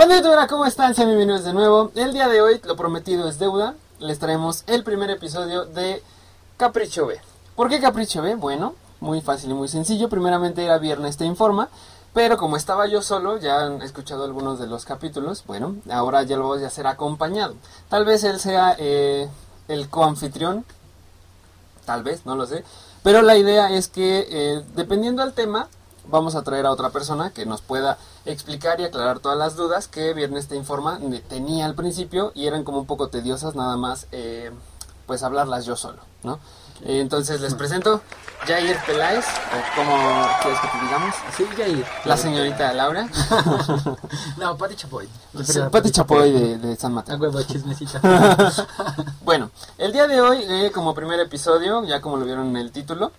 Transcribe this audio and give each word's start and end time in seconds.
Bandita, 0.00 0.46
¿cómo 0.48 0.64
están? 0.64 0.94
Sean 0.94 1.08
bienvenidos 1.08 1.44
de 1.44 1.52
nuevo. 1.52 1.92
El 1.94 2.14
día 2.14 2.26
de 2.26 2.40
hoy, 2.40 2.58
lo 2.64 2.74
prometido 2.74 3.28
es 3.28 3.38
deuda. 3.38 3.74
Les 3.98 4.18
traemos 4.18 4.64
el 4.66 4.82
primer 4.82 5.10
episodio 5.10 5.66
de 5.66 6.02
Capricho 6.56 7.06
B. 7.06 7.20
¿Por 7.54 7.68
qué 7.68 7.82
Capricho 7.82 8.22
B? 8.22 8.34
Bueno, 8.34 8.74
muy 9.00 9.20
fácil 9.20 9.50
y 9.50 9.52
muy 9.52 9.68
sencillo. 9.68 10.08
Primeramente 10.08 10.64
era 10.64 10.78
Viernes 10.78 11.18
Te 11.18 11.26
Informa. 11.26 11.68
Pero 12.14 12.38
como 12.38 12.56
estaba 12.56 12.86
yo 12.86 13.02
solo, 13.02 13.36
ya 13.36 13.60
han 13.60 13.82
escuchado 13.82 14.24
algunos 14.24 14.58
de 14.58 14.68
los 14.68 14.86
capítulos. 14.86 15.44
Bueno, 15.46 15.76
ahora 15.90 16.22
ya 16.22 16.38
lo 16.38 16.46
voy 16.46 16.64
a 16.64 16.68
hacer 16.68 16.86
acompañado. 16.86 17.56
Tal 17.90 18.06
vez 18.06 18.24
él 18.24 18.40
sea 18.40 18.74
eh, 18.78 19.28
el 19.68 19.90
coanfitrión. 19.90 20.64
Tal 21.84 22.04
vez, 22.04 22.24
no 22.24 22.36
lo 22.36 22.46
sé. 22.46 22.64
Pero 23.02 23.20
la 23.20 23.36
idea 23.36 23.70
es 23.70 23.88
que, 23.88 24.26
eh, 24.30 24.64
dependiendo 24.74 25.22
del 25.22 25.34
tema, 25.34 25.68
vamos 26.08 26.34
a 26.34 26.42
traer 26.42 26.66
a 26.66 26.70
otra 26.70 26.90
persona 26.90 27.30
que 27.30 27.46
nos 27.46 27.60
pueda 27.60 27.98
explicar 28.24 28.80
y 28.80 28.84
aclarar 28.84 29.20
todas 29.20 29.38
las 29.38 29.56
dudas 29.56 29.88
que 29.88 30.14
Viernes 30.14 30.48
te 30.48 30.56
informa 30.56 31.00
tenía 31.28 31.66
al 31.66 31.74
principio 31.74 32.32
y 32.34 32.46
eran 32.46 32.64
como 32.64 32.78
un 32.78 32.86
poco 32.86 33.08
tediosas 33.08 33.54
nada 33.54 33.76
más 33.76 34.06
eh, 34.12 34.50
pues 35.06 35.22
hablarlas 35.22 35.64
yo 35.64 35.76
solo, 35.76 35.98
¿no? 36.22 36.38
entonces 36.82 37.40
les 37.40 37.54
presento 37.54 38.00
Jair 38.46 38.76
Peláez, 38.86 39.26
o 39.26 39.76
como 39.76 39.92
quieres 40.40 40.60
que 40.60 40.68
te 40.68 40.84
digamos. 40.84 41.14
Sí, 41.36 41.44
Jair. 41.56 41.86
La 42.06 42.16
señorita 42.16 42.72
Laura. 42.72 43.06
no, 44.38 44.56
Pati 44.56 44.76
Chapoy. 44.76 45.08
Pati 45.70 45.90
Chapoy 45.90 46.32
de, 46.32 46.58
de, 46.58 46.76
San 46.76 46.94
Mateo. 46.94 47.16
huevo, 47.18 47.42
chismecita. 47.42 48.00
bueno, 49.24 49.50
el 49.76 49.92
día 49.92 50.06
de 50.06 50.20
hoy, 50.22 50.44
eh, 50.48 50.70
como 50.72 50.94
primer 50.94 51.20
episodio, 51.20 51.84
ya 51.84 52.00
como 52.00 52.16
lo 52.16 52.24
vieron 52.24 52.48
en 52.48 52.56
el 52.56 52.72
título, 52.72 53.12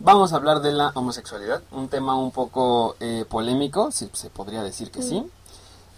Vamos 0.00 0.32
a 0.32 0.36
hablar 0.36 0.60
de 0.60 0.72
la 0.72 0.90
homosexualidad, 0.94 1.62
un 1.70 1.88
tema 1.88 2.16
un 2.16 2.32
poco 2.32 2.96
eh, 3.00 3.24
polémico, 3.28 3.92
si 3.92 4.10
se 4.12 4.28
podría 4.28 4.62
decir 4.62 4.90
que 4.90 5.02
sí. 5.02 5.24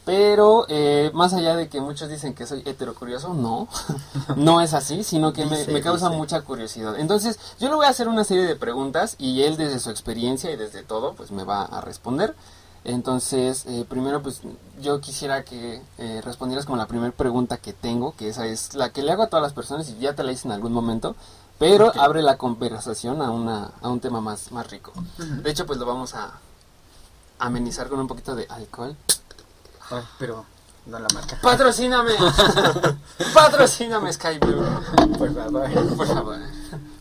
Pero 0.05 0.67
eh, 0.69 1.11
más 1.15 1.33
allá 1.33 1.57
de 1.57 1.69
que 1.69 1.81
muchos 1.81 2.09
dicen 2.09 2.35
que 2.35 2.47
soy 2.47 2.63
heterocurioso, 2.65 3.35
no, 3.35 3.67
no 4.37 4.61
es 4.61 4.75
así, 4.75 5.03
sino 5.03 5.33
que 5.33 5.47
me, 5.47 5.81
causa 5.81 6.11
mucha 6.11 6.43
curiosidad. 6.43 7.01
Entonces, 7.01 7.41
yo 7.59 7.69
le 7.69 7.75
voy 7.75 7.87
a 7.87 7.89
hacer 7.89 8.07
una 8.07 8.23
serie 8.23 8.45
de 8.45 8.55
preguntas 8.55 9.17
y 9.19 9.43
él 9.43 9.57
desde 9.57 9.81
su 9.81 9.91
experiencia 9.91 10.51
y 10.53 10.57
desde 10.57 10.83
todo, 10.83 11.15
pues 11.15 11.33
me 11.33 11.43
va 11.43 11.65
a 11.65 11.81
responder. 11.81 12.37
Entonces, 12.85 13.65
eh, 13.67 13.85
primero, 13.89 14.23
pues 14.23 14.43
yo 14.81 15.01
quisiera 15.01 15.43
que 15.43 15.83
respondieras 16.23 16.67
con 16.67 16.79
la 16.79 16.87
primera 16.87 17.11
pregunta 17.11 17.57
que 17.57 17.73
tengo, 17.73 18.15
que 18.15 18.29
esa 18.29 18.47
es 18.47 18.75
la 18.75 18.91
que 18.91 19.03
le 19.03 19.11
hago 19.11 19.25
a 19.25 19.27
todas 19.27 19.43
las 19.43 19.55
personas 19.55 19.89
y 19.89 19.99
ya 19.99 20.15
te 20.15 20.23
la 20.23 20.31
hice 20.31 20.47
en 20.47 20.53
algún 20.53 20.73
momento, 20.73 21.17
pero 21.59 21.93
abre 21.99 22.23
la 22.23 22.37
conversación 22.37 23.23
a, 23.23 23.31
una, 23.31 23.73
a 23.81 23.89
un 23.89 24.01
tema 24.01 24.21
más, 24.21 24.53
más 24.53 24.71
rico. 24.71 24.93
De 25.19 25.51
hecho, 25.51 25.67
pues 25.67 25.79
lo 25.79 25.87
vamos 25.87 26.15
a 26.15 26.33
amenizar 27.39 27.89
con 27.89 28.01
un 28.01 28.07
poquito 28.07 28.35
de 28.35 28.47
alcohol. 28.49 28.97
pero 30.19 30.45
no 30.87 30.99
la 30.99 31.09
marca. 31.13 31.39
¡Patrocíname! 31.43 32.13
¡Patrocíname, 33.35 34.13
Sky 34.13 34.39
Blue! 34.39 34.65
Por 35.19 35.35
favor. 35.35 35.97
Por 35.97 36.07
favor. 36.07 36.39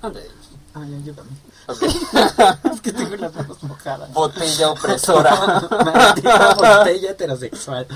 ¿Dónde? 0.01 0.31
Ay, 0.73 0.93
ayúdame. 0.95 1.29
Okay. 1.67 1.89
es 2.73 2.81
que 2.81 2.91
tengo 2.91 3.15
las 3.15 3.33
manos 3.33 3.63
mojadas. 3.63 4.13
Botella 4.13 4.71
opresora. 4.71 5.61
botella 6.57 7.11
heterosexual. 7.11 7.87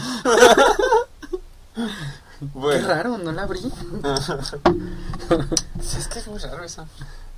Bueno. 2.42 2.88
Qué 2.88 2.94
raro, 2.94 3.18
no 3.18 3.32
la 3.32 3.44
abrí. 3.44 3.60
sí, 5.82 5.98
es 5.98 6.08
que 6.08 6.20
es 6.20 6.28
muy 6.28 6.40
raro 6.40 6.64
eso. 6.64 6.86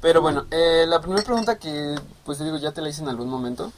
Pero 0.01 0.21
bueno, 0.21 0.45
eh, 0.51 0.85
la 0.87 0.99
primera 0.99 1.23
pregunta 1.23 1.57
que, 1.57 1.95
pues 2.25 2.37
te 2.37 2.43
digo, 2.43 2.57
ya 2.57 2.71
te 2.71 2.81
la 2.81 2.89
hice 2.89 3.03
en 3.03 3.09
algún 3.09 3.29
momento, 3.29 3.71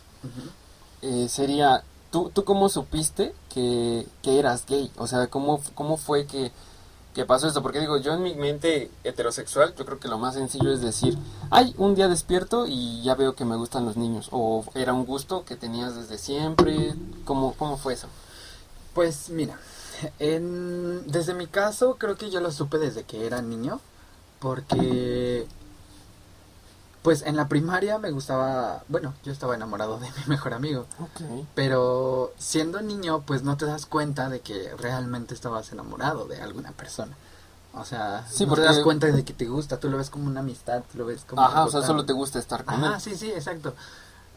eh, 1.01 1.27
sería, 1.29 1.83
¿tú, 2.11 2.31
¿tú 2.33 2.45
cómo 2.45 2.69
supiste 2.69 3.33
que, 3.49 4.07
que, 4.21 4.39
eras 4.39 4.66
gay? 4.66 4.89
O 4.97 5.07
sea, 5.07 5.27
¿cómo, 5.27 5.61
cómo 5.75 5.97
fue 5.97 6.25
que, 6.25 6.53
que 7.13 7.25
pasó 7.25 7.47
esto? 7.47 7.61
Porque 7.61 7.81
digo, 7.81 7.97
yo 7.97 8.13
en 8.13 8.23
mi 8.23 8.35
mente 8.35 8.89
heterosexual, 9.03 9.75
yo 9.75 9.85
creo 9.85 9.99
que 9.99 10.07
lo 10.07 10.17
más 10.17 10.35
sencillo 10.35 10.71
es 10.71 10.81
decir, 10.81 11.17
ay, 11.49 11.75
un 11.78 11.94
día 11.94 12.07
despierto 12.07 12.67
y 12.67 13.01
ya 13.03 13.16
veo 13.16 13.35
que 13.35 13.44
me 13.44 13.57
gustan 13.57 13.83
los 13.83 13.97
niños. 13.97 14.29
O 14.31 14.63
era 14.75 14.94
un 14.94 15.06
gusto 15.06 15.44
que 15.44 15.57
tenías 15.57 15.95
desde 15.95 16.17
siempre. 16.17 16.95
¿Cómo, 17.25 17.53
cómo 17.56 17.78
fue 17.78 17.95
eso? 17.95 18.07
Pues 18.94 19.29
mira, 19.29 19.59
en, 20.19 21.09
desde 21.12 21.34
mi 21.34 21.47
caso, 21.47 21.96
creo 21.96 22.18
que 22.18 22.30
yo 22.30 22.40
lo 22.40 22.52
supe 22.52 22.78
desde 22.78 23.03
que 23.03 23.25
era 23.25 23.41
niño, 23.41 23.80
porque 24.40 25.47
pues 27.03 27.22
en 27.24 27.36
la 27.36 27.50
primaria 27.50 28.00
me 28.00 28.12
gustaba, 28.12 28.84
bueno, 28.88 29.13
yo 29.24 29.31
estaba 29.31 29.56
enamorado 29.56 30.00
de 30.00 30.08
mi 30.18 30.24
mejor 30.28 30.53
amigo. 30.53 30.86
Pero 31.53 32.34
siendo 32.38 32.81
niño, 32.81 33.22
pues 33.22 33.44
no 33.44 33.58
te 33.58 33.66
das 33.66 33.86
cuenta 33.86 34.30
de 34.30 34.40
que 34.40 34.74
realmente 34.78 35.34
estabas 35.34 35.72
enamorado 35.72 36.25
de 36.25 36.42
alguna 36.42 36.72
persona. 36.72 37.16
O 37.75 37.86
sea, 37.86 38.25
no 38.47 38.56
te 38.56 38.62
das 38.62 38.80
cuenta 38.80 39.08
de 39.08 39.25
que 39.25 39.34
te 39.34 39.46
gusta, 39.46 39.80
tú 39.80 39.90
lo 39.90 39.97
ves 39.97 40.09
como 40.09 40.28
una 40.28 40.40
amistad, 40.42 40.84
lo 40.94 41.06
ves 41.06 41.25
como... 41.28 41.42
Ajá, 41.42 41.66
o 41.66 41.72
sea, 41.72 41.81
solo 41.81 42.06
te 42.06 42.13
gusta 42.13 42.40
estar 42.40 42.63
con 42.63 42.84
Ajá, 42.84 43.00
sí, 43.00 43.16
sí, 43.16 43.31
exacto. 43.31 43.74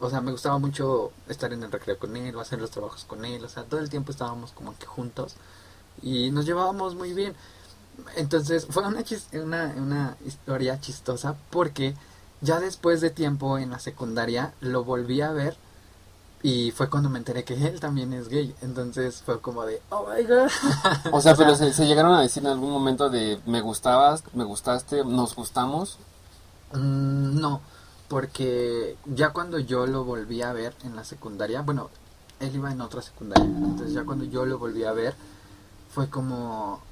O 0.00 0.10
sea, 0.10 0.20
me 0.20 0.32
gustaba 0.32 0.58
mucho 0.58 1.12
estar 1.28 1.52
en 1.52 1.62
el 1.62 1.70
recreo 1.70 1.98
con 1.98 2.16
él, 2.16 2.34
o 2.34 2.40
hacer 2.40 2.60
los 2.60 2.70
trabajos 2.70 3.04
con 3.04 3.24
él, 3.24 3.44
o 3.44 3.48
sea, 3.48 3.64
todo 3.64 3.80
el 3.80 3.90
tiempo 3.90 4.10
estábamos 4.10 4.52
como 4.52 4.76
que 4.76 4.86
juntos 4.86 5.36
y 6.02 6.30
nos 6.30 6.46
llevábamos 6.46 6.94
muy 6.94 7.12
bien. 7.12 7.34
Entonces 8.16 8.66
fue 8.68 8.86
una, 8.86 9.02
una, 9.32 9.74
una 9.76 10.16
historia 10.24 10.80
chistosa 10.80 11.36
porque 11.50 11.94
ya 12.40 12.60
después 12.60 13.00
de 13.00 13.10
tiempo 13.10 13.58
en 13.58 13.70
la 13.70 13.78
secundaria 13.78 14.52
lo 14.60 14.84
volví 14.84 15.20
a 15.20 15.32
ver 15.32 15.56
y 16.42 16.70
fue 16.70 16.88
cuando 16.88 17.08
me 17.08 17.18
enteré 17.18 17.44
que 17.44 17.54
él 17.54 17.80
también 17.80 18.12
es 18.12 18.28
gay. 18.28 18.54
Entonces 18.62 19.22
fue 19.22 19.40
como 19.40 19.64
de, 19.64 19.80
oh 19.90 20.06
my 20.06 20.22
god. 20.24 20.48
O 21.12 21.20
sea, 21.20 21.34
pero 21.34 21.56
se, 21.56 21.72
llegaron 21.86 22.14
a 22.14 22.20
decir 22.20 22.42
en 22.44 22.50
algún 22.50 22.70
momento 22.70 23.10
de, 23.10 23.40
me 23.46 23.60
gustabas, 23.60 24.22
me 24.34 24.44
gustaste, 24.44 25.04
nos 25.04 25.34
gustamos. 25.34 25.98
Mm, 26.72 27.40
no, 27.40 27.60
porque 28.08 28.96
ya 29.06 29.30
cuando 29.30 29.58
yo 29.58 29.86
lo 29.86 30.04
volví 30.04 30.42
a 30.42 30.52
ver 30.52 30.74
en 30.84 30.94
la 30.94 31.04
secundaria, 31.04 31.62
bueno, 31.62 31.90
él 32.38 32.54
iba 32.54 32.70
en 32.70 32.80
otra 32.80 33.02
secundaria. 33.02 33.44
Entonces 33.44 33.92
ya 33.92 34.04
cuando 34.04 34.24
yo 34.24 34.46
lo 34.46 34.58
volví 34.58 34.84
a 34.84 34.92
ver 34.92 35.14
fue 35.96 36.10
como 36.10 36.82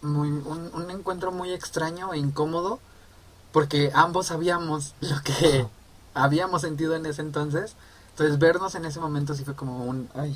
muy, 0.00 0.30
un, 0.30 0.90
encuentro 0.90 1.32
muy 1.32 1.52
extraño 1.52 2.14
e 2.14 2.18
incómodo 2.18 2.80
porque 3.52 3.90
ambos 3.92 4.28
sabíamos 4.28 4.94
lo 5.02 5.20
que 5.22 5.66
habíamos 6.14 6.62
sentido 6.62 6.96
en 6.96 7.04
ese 7.04 7.20
entonces. 7.20 7.76
Entonces 8.12 8.38
vernos 8.38 8.74
en 8.74 8.86
ese 8.86 9.00
momento 9.00 9.34
sí 9.34 9.44
fue 9.44 9.54
como 9.54 9.84
un... 9.84 10.08
Ay, 10.14 10.34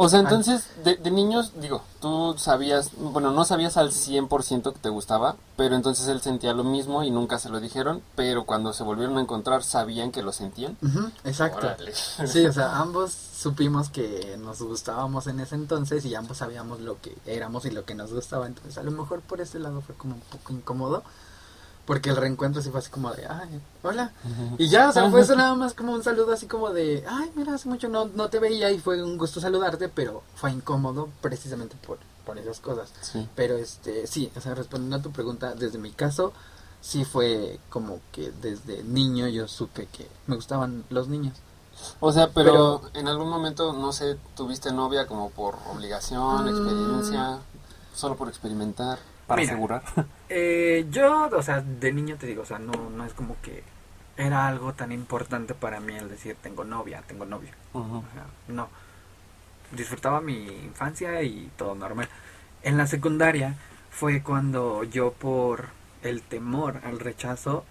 o 0.00 0.08
sea, 0.08 0.20
entonces, 0.20 0.68
de, 0.84 0.94
de, 0.94 1.10
niños, 1.10 1.54
digo, 1.60 1.82
tú 2.00 2.36
sabías, 2.38 2.92
bueno, 2.96 3.32
no 3.32 3.44
sabías 3.44 3.76
al 3.76 3.90
100% 3.90 4.72
que 4.72 4.78
te 4.78 4.90
gustaba, 4.90 5.34
pero 5.56 5.74
entonces 5.74 6.06
él 6.06 6.20
sentía 6.20 6.52
lo 6.52 6.62
mismo 6.62 7.02
y 7.02 7.10
nunca 7.10 7.40
se 7.40 7.48
lo 7.48 7.58
dijeron, 7.58 8.00
pero 8.14 8.44
cuando 8.44 8.72
se 8.72 8.84
volvieron 8.84 9.18
a 9.18 9.22
encontrar 9.22 9.64
sabían 9.64 10.12
que 10.12 10.22
lo 10.22 10.32
sentían. 10.32 10.76
exacto. 11.24 11.66
Sí, 12.26 12.46
o 12.46 12.52
sea, 12.52 12.78
ambos 12.78 13.12
supimos 13.12 13.88
que 13.88 14.38
nos 14.40 14.62
gustábamos 14.62 15.26
en 15.26 15.40
ese 15.40 15.56
entonces 15.56 16.04
y 16.04 16.14
ambos 16.14 16.38
sabíamos 16.38 16.78
lo 16.78 17.00
que 17.00 17.16
éramos 17.26 17.64
y 17.64 17.72
lo 17.72 17.84
que 17.84 17.96
nos 17.96 18.12
gustaba, 18.12 18.46
entonces 18.46 18.78
a 18.78 18.84
lo 18.84 18.92
mejor 18.92 19.20
por 19.20 19.40
ese 19.40 19.58
lado 19.58 19.80
fue 19.80 19.96
como 19.96 20.14
un 20.14 20.20
poco 20.20 20.52
incómodo. 20.52 21.02
Porque 21.88 22.10
el 22.10 22.16
reencuentro 22.16 22.60
sí 22.60 22.68
fue 22.68 22.80
así 22.80 22.90
como 22.90 23.10
de, 23.14 23.26
ay, 23.26 23.62
hola. 23.82 24.12
Y 24.58 24.68
ya, 24.68 24.90
o 24.90 24.92
sea, 24.92 25.10
fue 25.10 25.22
eso 25.22 25.34
nada 25.34 25.54
más 25.54 25.72
como 25.72 25.94
un 25.94 26.04
saludo 26.04 26.34
así 26.34 26.46
como 26.46 26.68
de, 26.68 27.02
ay, 27.08 27.32
mira, 27.34 27.54
hace 27.54 27.66
mucho 27.66 27.88
no, 27.88 28.10
no 28.14 28.28
te 28.28 28.38
veía 28.38 28.70
y 28.70 28.78
fue 28.78 29.02
un 29.02 29.16
gusto 29.16 29.40
saludarte, 29.40 29.88
pero 29.88 30.22
fue 30.34 30.50
incómodo 30.50 31.08
precisamente 31.22 31.76
por, 31.86 31.96
por 32.26 32.36
esas 32.36 32.60
cosas. 32.60 32.92
Pero 33.34 33.56
este, 33.56 34.06
sí, 34.06 34.30
o 34.36 34.40
sea, 34.42 34.54
respondiendo 34.54 34.96
a 34.96 35.02
tu 35.02 35.12
pregunta, 35.12 35.54
desde 35.54 35.78
mi 35.78 35.90
caso, 35.90 36.34
sí 36.82 37.06
fue 37.06 37.58
como 37.70 38.00
que 38.12 38.32
desde 38.32 38.82
niño 38.82 39.26
yo 39.28 39.48
supe 39.48 39.86
que 39.86 40.10
me 40.26 40.36
gustaban 40.36 40.84
los 40.90 41.08
niños. 41.08 41.38
O 42.00 42.12
sea, 42.12 42.28
pero, 42.34 42.82
en 42.92 43.08
algún 43.08 43.30
momento, 43.30 43.72
no 43.72 43.92
sé, 43.92 44.18
tuviste 44.36 44.72
novia 44.72 45.06
como 45.06 45.30
por 45.30 45.56
obligación, 45.72 46.44
mm. 46.44 46.48
experiencia, 46.48 47.38
solo 47.94 48.14
por 48.14 48.28
experimentar 48.28 48.98
para 49.28 49.42
asegurar? 49.42 49.82
Eh, 50.30 50.86
yo, 50.90 51.30
o 51.32 51.42
sea, 51.42 51.62
de 51.62 51.90
niño 51.90 52.16
te 52.16 52.26
digo, 52.26 52.42
o 52.42 52.44
sea, 52.44 52.58
no, 52.58 52.90
no 52.90 53.06
es 53.06 53.14
como 53.14 53.34
que 53.40 53.62
era 54.18 54.46
algo 54.46 54.74
tan 54.74 54.92
importante 54.92 55.54
para 55.54 55.80
mí 55.80 55.94
el 55.94 56.10
decir 56.10 56.36
tengo 56.42 56.64
novia, 56.64 57.02
tengo 57.06 57.24
novio. 57.24 57.50
no. 58.48 58.68
Disfrutaba 59.72 60.20
mi 60.20 60.46
infancia 60.64 61.22
y 61.22 61.50
todo 61.56 61.74
normal. 61.74 62.08
En 62.62 62.76
la 62.76 62.86
secundaria 62.86 63.54
fue 63.90 64.22
cuando 64.22 64.84
yo 64.84 65.12
por 65.12 65.68
el 66.02 66.20
temor 66.22 66.80
al 66.84 67.00
rechazo 67.00 67.64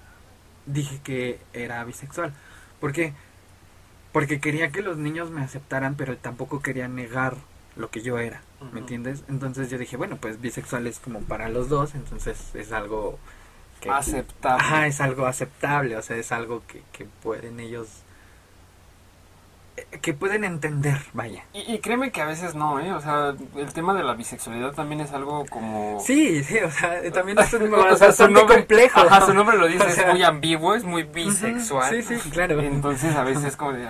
dije 0.65 1.00
que 1.04 1.39
era 1.54 1.83
bisexual. 1.83 2.33
¿Por 2.80 2.92
qué? 2.92 3.13
Porque 4.12 4.39
quería 4.39 4.71
que 4.71 4.81
los 4.81 4.98
niños 4.98 5.30
me 5.30 5.42
aceptaran, 5.42 5.95
pero 5.95 6.18
tampoco 6.18 6.62
quería 6.62 6.88
negar 6.88 7.36
lo 7.77 7.89
que 7.89 8.01
yo 8.01 8.18
era, 8.19 8.41
¿me 8.74 8.79
entiendes? 8.79 9.24
Entonces 9.27 9.69
yo 9.69 9.77
dije, 9.77 9.97
bueno, 9.97 10.18
pues 10.18 10.41
bisexual 10.41 10.88
es 10.88 11.00
como 11.00 11.21
para 11.21 11.50
los 11.50 11.69
dos, 11.69 11.95
entonces 11.95 12.56
es 12.56 12.71
algo 12.71 13.19
que... 13.81 13.89
Aceptable. 13.89 14.63
Ajá, 14.63 14.88
es 14.88 15.01
algo 15.01 15.25
aceptable, 15.25 15.95
o 15.95 16.01
sea, 16.01 16.18
es 16.18 16.31
algo 16.31 16.63
que, 16.68 16.81
que 16.91 17.06
pueden 17.06 17.59
ellos 17.59 18.03
que 20.01 20.13
pueden 20.13 20.44
entender, 20.44 20.97
vaya. 21.13 21.44
Y, 21.53 21.74
y, 21.74 21.79
créeme 21.79 22.12
que 22.12 22.21
a 22.21 22.25
veces 22.25 22.56
no, 22.56 22.79
¿eh? 22.79 22.91
O 22.94 23.01
sea, 23.01 23.35
el 23.56 23.74
tema 23.74 23.94
de 23.94 24.03
la 24.03 24.13
bisexualidad 24.13 24.71
también 24.73 25.01
es 25.01 25.13
algo 25.13 25.45
como... 25.50 26.00
Sí, 26.00 26.44
sí, 26.44 26.57
o 26.59 26.71
sea, 26.71 27.00
también 27.12 27.38
es 27.39 27.53
un, 27.53 27.73
o 27.73 27.95
sea, 27.95 28.27
nombre, 28.27 28.57
complejo. 28.57 29.00
Ajá, 29.00 29.25
su 29.25 29.33
nombre 29.33 29.57
lo 29.57 29.68
dice, 29.68 29.83
o 29.88 29.89
sea, 29.89 30.07
es 30.07 30.13
muy 30.13 30.23
ambiguo, 30.23 30.75
es 30.75 30.83
muy 30.83 31.03
bisexual. 31.03 31.89
Sí, 32.03 32.18
sí, 32.18 32.30
claro. 32.30 32.59
Entonces 32.59 33.15
a 33.15 33.23
veces 33.23 33.44
es 33.44 33.56
como 33.56 33.73
de... 33.73 33.88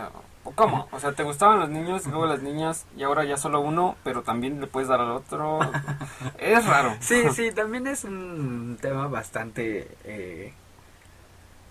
¿Cómo? 0.56 0.88
O 0.92 1.00
sea, 1.00 1.14
¿te 1.14 1.24
gustaban 1.24 1.60
los 1.60 1.70
niños 1.70 2.06
y 2.06 2.10
luego 2.10 2.26
las 2.26 2.42
niñas 2.42 2.86
y 2.96 3.04
ahora 3.04 3.24
ya 3.26 3.38
solo 3.38 3.62
uno, 3.62 3.96
pero 4.04 4.24
también 4.24 4.60
le 4.62 4.68
puedes 4.68 4.90
dar 4.90 5.02
al 5.02 5.12
otro? 5.12 5.60
es 6.38 6.66
raro. 6.66 6.96
Sí, 7.00 7.24
sí, 7.34 7.52
también 7.52 7.88
es 7.88 8.04
un 8.04 8.78
tema 8.82 9.08
bastante... 9.08 9.88
Eh, 10.04 10.54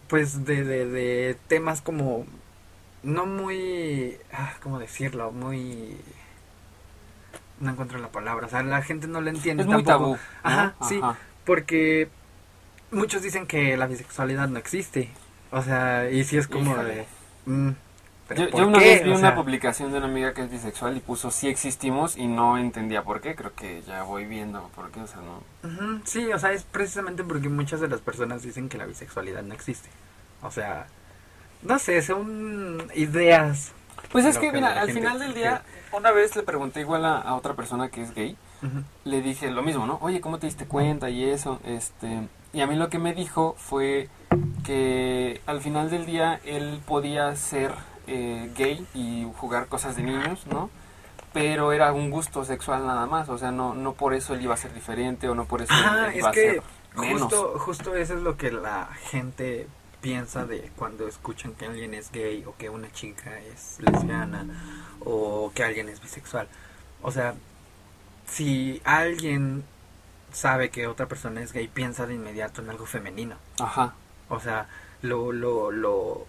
pues 0.08 0.44
de, 0.44 0.62
de, 0.62 0.86
de 0.86 1.36
temas 1.48 1.82
como 1.82 2.26
no 3.06 3.24
muy, 3.24 4.18
ah, 4.32 4.54
¿cómo 4.62 4.78
decirlo? 4.78 5.30
Muy... 5.30 5.96
No 7.60 7.70
encuentro 7.70 7.98
la 7.98 8.08
palabra, 8.08 8.46
o 8.46 8.50
sea, 8.50 8.62
la 8.62 8.82
gente 8.82 9.06
no 9.06 9.20
lo 9.20 9.30
entiende 9.30 9.62
es 9.62 9.68
Muy 9.68 9.82
tabú, 9.82 10.18
Ajá, 10.42 10.74
sí, 10.86 11.00
porque 11.46 12.10
muchos 12.90 13.22
dicen 13.22 13.46
que 13.46 13.76
la 13.78 13.86
bisexualidad 13.86 14.48
no 14.48 14.58
existe, 14.58 15.10
o 15.50 15.62
sea, 15.62 16.10
y 16.10 16.24
si 16.24 16.36
es 16.36 16.48
como 16.48 16.76
de... 16.76 17.06
Mm, 17.46 17.70
yo, 18.34 18.48
yo, 18.48 18.66
una 18.66 18.78
vez 18.78 19.04
vi 19.04 19.10
una 19.10 19.34
publicación 19.34 19.92
de 19.92 19.98
una 19.98 20.06
amiga 20.06 20.34
que 20.34 20.42
es 20.42 20.50
bisexual 20.50 20.96
y 20.96 21.00
puso 21.00 21.30
sí 21.30 21.48
existimos 21.48 22.16
y 22.16 22.26
no 22.26 22.58
entendía 22.58 23.04
por 23.04 23.20
qué. 23.20 23.36
Creo 23.36 23.54
que 23.54 23.82
ya 23.82 24.02
voy 24.02 24.24
viendo 24.24 24.68
por 24.74 24.90
qué, 24.90 25.00
o 25.00 25.06
sea, 25.06 25.20
no. 25.20 26.00
sí, 26.04 26.32
o 26.32 26.38
sea, 26.38 26.52
es 26.52 26.64
precisamente 26.64 27.22
porque 27.22 27.48
muchas 27.48 27.80
de 27.80 27.88
las 27.88 28.00
personas 28.00 28.42
dicen 28.42 28.68
que 28.68 28.78
la 28.78 28.86
bisexualidad 28.86 29.42
no 29.42 29.54
existe. 29.54 29.88
O 30.42 30.50
sea, 30.50 30.86
no 31.62 31.78
sé, 31.78 32.02
son 32.02 32.90
ideas. 32.94 33.72
Pues 34.10 34.24
es 34.24 34.38
que, 34.38 34.52
mira, 34.52 34.80
al 34.80 34.90
final 34.90 35.18
del 35.18 35.34
día, 35.34 35.62
una 35.92 36.10
vez 36.10 36.36
le 36.36 36.42
pregunté 36.42 36.80
igual 36.80 37.04
a, 37.04 37.34
otra 37.34 37.54
persona 37.54 37.90
que 37.90 38.02
es 38.02 38.14
gay, 38.14 38.36
le 39.04 39.22
dije 39.22 39.50
lo 39.50 39.62
mismo, 39.62 39.86
¿no? 39.86 39.98
Oye, 40.00 40.20
¿cómo 40.20 40.38
te 40.38 40.46
diste 40.46 40.66
cuenta 40.66 41.10
y 41.10 41.24
eso? 41.24 41.60
este 41.64 42.28
Y 42.52 42.60
a 42.60 42.66
mí 42.66 42.74
lo 42.74 42.88
que 42.88 42.98
me 42.98 43.14
dijo 43.14 43.54
fue 43.58 44.08
que 44.64 45.40
al 45.46 45.60
final 45.60 45.90
del 45.90 46.06
día 46.06 46.40
él 46.44 46.80
podía 46.86 47.34
ser 47.36 47.72
eh, 48.06 48.50
gay 48.56 48.86
y 48.94 49.26
jugar 49.36 49.66
cosas 49.66 49.96
de 49.96 50.02
niños, 50.02 50.46
¿no? 50.46 50.70
Pero 51.32 51.72
era 51.72 51.92
un 51.92 52.10
gusto 52.10 52.44
sexual 52.44 52.86
nada 52.86 53.06
más, 53.06 53.28
o 53.28 53.36
sea, 53.36 53.50
no, 53.50 53.74
no 53.74 53.92
por 53.92 54.14
eso 54.14 54.34
él 54.34 54.42
iba 54.42 54.54
a 54.54 54.56
ser 54.56 54.72
diferente 54.72 55.28
o 55.28 55.34
no 55.34 55.44
por 55.44 55.60
eso 55.60 55.74
él 55.74 56.16
iba 56.16 56.30
es 56.30 56.34
que 56.34 56.48
a 56.48 56.52
ser 56.54 56.62
Justo, 56.96 57.58
justo 57.58 57.94
eso 57.94 58.14
es 58.14 58.22
lo 58.22 58.36
que 58.38 58.50
la 58.50 58.88
gente 59.10 59.68
piensa 60.00 60.46
de 60.46 60.70
cuando 60.76 61.06
escuchan 61.06 61.52
que 61.52 61.66
alguien 61.66 61.92
es 61.92 62.10
gay 62.10 62.44
o 62.46 62.56
que 62.56 62.70
una 62.70 62.90
chica 62.90 63.38
es 63.40 63.78
lesbiana 63.80 64.46
o 65.04 65.52
que 65.54 65.62
alguien 65.62 65.90
es 65.90 66.00
bisexual. 66.00 66.48
O 67.02 67.10
sea, 67.10 67.34
si 68.26 68.80
alguien 68.84 69.64
sabe 70.32 70.70
que 70.70 70.86
otra 70.86 71.06
persona 71.06 71.42
es 71.42 71.52
gay, 71.52 71.68
piensa 71.68 72.06
de 72.06 72.14
inmediato 72.14 72.62
en 72.62 72.70
algo 72.70 72.86
femenino. 72.86 73.36
Ajá. 73.60 73.94
O 74.30 74.40
sea, 74.40 74.66
lo, 75.02 75.32
lo, 75.32 75.70
lo, 75.70 76.26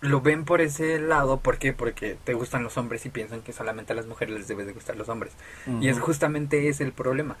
lo 0.00 0.20
ven 0.20 0.44
por 0.44 0.60
ese 0.60 0.98
lado. 0.98 1.40
¿Por 1.40 1.58
qué? 1.58 1.72
Porque 1.72 2.16
te 2.24 2.34
gustan 2.34 2.62
los 2.62 2.76
hombres 2.76 3.04
y 3.06 3.10
piensan 3.10 3.42
que 3.42 3.52
solamente 3.52 3.92
a 3.92 3.96
las 3.96 4.06
mujeres 4.06 4.34
les 4.34 4.48
debe 4.48 4.64
de 4.64 4.72
gustar 4.72 4.96
los 4.96 5.08
hombres. 5.08 5.32
Y 5.80 5.88
es 5.88 5.98
justamente 6.00 6.68
ese 6.68 6.84
el 6.84 6.92
problema. 6.92 7.36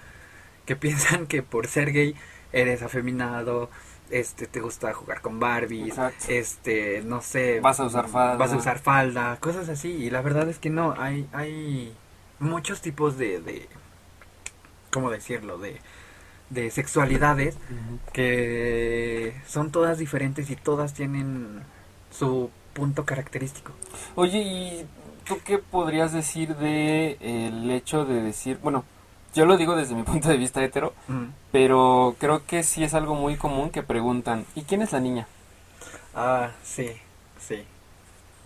Que 0.66 0.76
piensan 0.76 1.26
que 1.26 1.42
por 1.42 1.66
ser 1.66 1.92
gay 1.92 2.14
eres 2.52 2.82
afeminado, 2.82 3.70
este 4.10 4.46
te 4.46 4.60
gusta 4.60 4.92
jugar 4.94 5.20
con 5.20 5.38
Barbie, 5.38 5.92
este, 6.28 7.02
no 7.04 7.20
sé, 7.20 7.60
vas 7.60 7.80
a 7.80 7.84
usar 7.84 8.08
falda, 8.08 8.36
vas 8.36 8.52
a 8.52 8.56
usar 8.56 8.78
falda, 8.78 9.36
cosas 9.38 9.68
así, 9.68 9.90
y 9.90 10.10
la 10.10 10.22
verdad 10.22 10.48
es 10.48 10.58
que 10.58 10.70
no, 10.70 10.94
hay 10.98 11.28
hay 11.32 11.94
muchos 12.38 12.80
tipos 12.80 13.18
de 13.18 13.40
de 13.40 13.68
cómo 14.90 15.10
decirlo, 15.10 15.58
de 15.58 15.80
de 16.50 16.70
sexualidades 16.70 17.56
que 18.14 19.34
son 19.46 19.70
todas 19.70 19.98
diferentes 19.98 20.48
y 20.48 20.56
todas 20.56 20.94
tienen 20.94 21.62
su 22.18 22.50
punto 22.72 23.04
característico. 23.04 23.72
Oye, 24.14 24.38
¿y 24.38 24.86
tú 25.24 25.38
qué 25.44 25.58
podrías 25.58 26.12
decir 26.12 26.56
de 26.56 27.16
el 27.20 27.70
hecho 27.70 28.04
de 28.04 28.22
decir, 28.22 28.58
bueno, 28.62 28.84
yo 29.34 29.46
lo 29.46 29.56
digo 29.56 29.76
desde 29.76 29.94
mi 29.94 30.02
punto 30.02 30.28
de 30.28 30.36
vista 30.36 30.62
hetero, 30.62 30.94
pero 31.52 32.16
creo 32.18 32.44
que 32.46 32.62
sí 32.62 32.82
es 32.82 32.94
algo 32.94 33.14
muy 33.14 33.36
común 33.36 33.70
que 33.70 33.82
preguntan, 33.82 34.46
¿y 34.54 34.62
quién 34.62 34.82
es 34.82 34.92
la 34.92 35.00
niña? 35.00 35.28
Ah, 36.14 36.50
sí, 36.62 36.90
sí. 37.38 37.64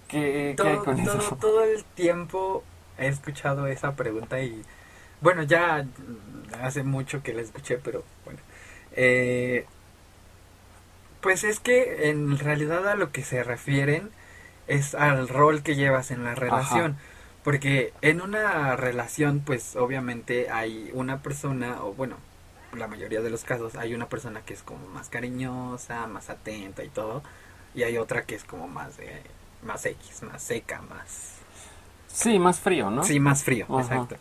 ¿Qué, 0.08 0.54
todo, 0.56 0.68
hay 0.68 0.76
con 0.78 0.98
eso? 1.00 1.38
Todo 1.40 1.64
el 1.64 1.84
tiempo 1.84 2.62
he 2.98 3.06
escuchado 3.08 3.66
esa 3.66 3.96
pregunta 3.96 4.42
y, 4.42 4.62
bueno, 5.20 5.42
ya 5.44 5.86
hace 6.60 6.82
mucho 6.82 7.22
que 7.22 7.32
la 7.32 7.40
escuché, 7.40 7.78
pero 7.78 8.04
bueno. 8.24 8.40
Eh, 8.94 9.64
pues 11.22 11.44
es 11.44 11.60
que 11.60 12.10
en 12.10 12.38
realidad 12.38 12.86
a 12.86 12.96
lo 12.96 13.12
que 13.12 13.22
se 13.22 13.42
refieren 13.42 14.10
es 14.66 14.94
al 14.94 15.28
rol 15.28 15.62
que 15.62 15.76
llevas 15.76 16.10
en 16.10 16.24
la 16.24 16.34
relación. 16.34 16.96
Porque 17.42 17.92
en 18.02 18.20
una 18.20 18.76
relación, 18.76 19.40
pues 19.40 19.74
obviamente 19.74 20.50
hay 20.50 20.90
una 20.94 21.22
persona, 21.22 21.82
o 21.82 21.92
bueno, 21.92 22.16
la 22.76 22.86
mayoría 22.86 23.20
de 23.20 23.30
los 23.30 23.44
casos, 23.44 23.74
hay 23.74 23.94
una 23.94 24.08
persona 24.08 24.42
que 24.42 24.54
es 24.54 24.62
como 24.62 24.86
más 24.88 25.08
cariñosa, 25.08 26.06
más 26.06 26.30
atenta 26.30 26.84
y 26.84 26.88
todo, 26.88 27.22
y 27.74 27.82
hay 27.82 27.98
otra 27.98 28.22
que 28.22 28.36
es 28.36 28.44
como 28.44 28.68
más 28.68 28.96
de, 28.96 29.22
más 29.64 29.84
X, 29.86 30.22
más 30.22 30.42
seca, 30.42 30.82
más... 30.82 31.38
Sí, 32.06 32.38
más 32.38 32.60
frío, 32.60 32.90
¿no? 32.90 33.02
Sí, 33.02 33.18
más 33.18 33.42
frío, 33.42 33.66
exacto. 33.80 34.16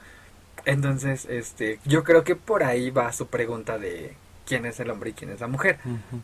Entonces, 0.66 1.26
este, 1.26 1.80
yo 1.86 2.04
creo 2.04 2.24
que 2.24 2.36
por 2.36 2.64
ahí 2.64 2.90
va 2.90 3.12
su 3.12 3.28
pregunta 3.28 3.78
de 3.78 4.16
quién 4.46 4.66
es 4.66 4.80
el 4.80 4.90
hombre 4.90 5.12
y 5.12 5.14
quién 5.14 5.32
es 5.32 5.40
la 5.40 5.48
mujer. 5.48 5.80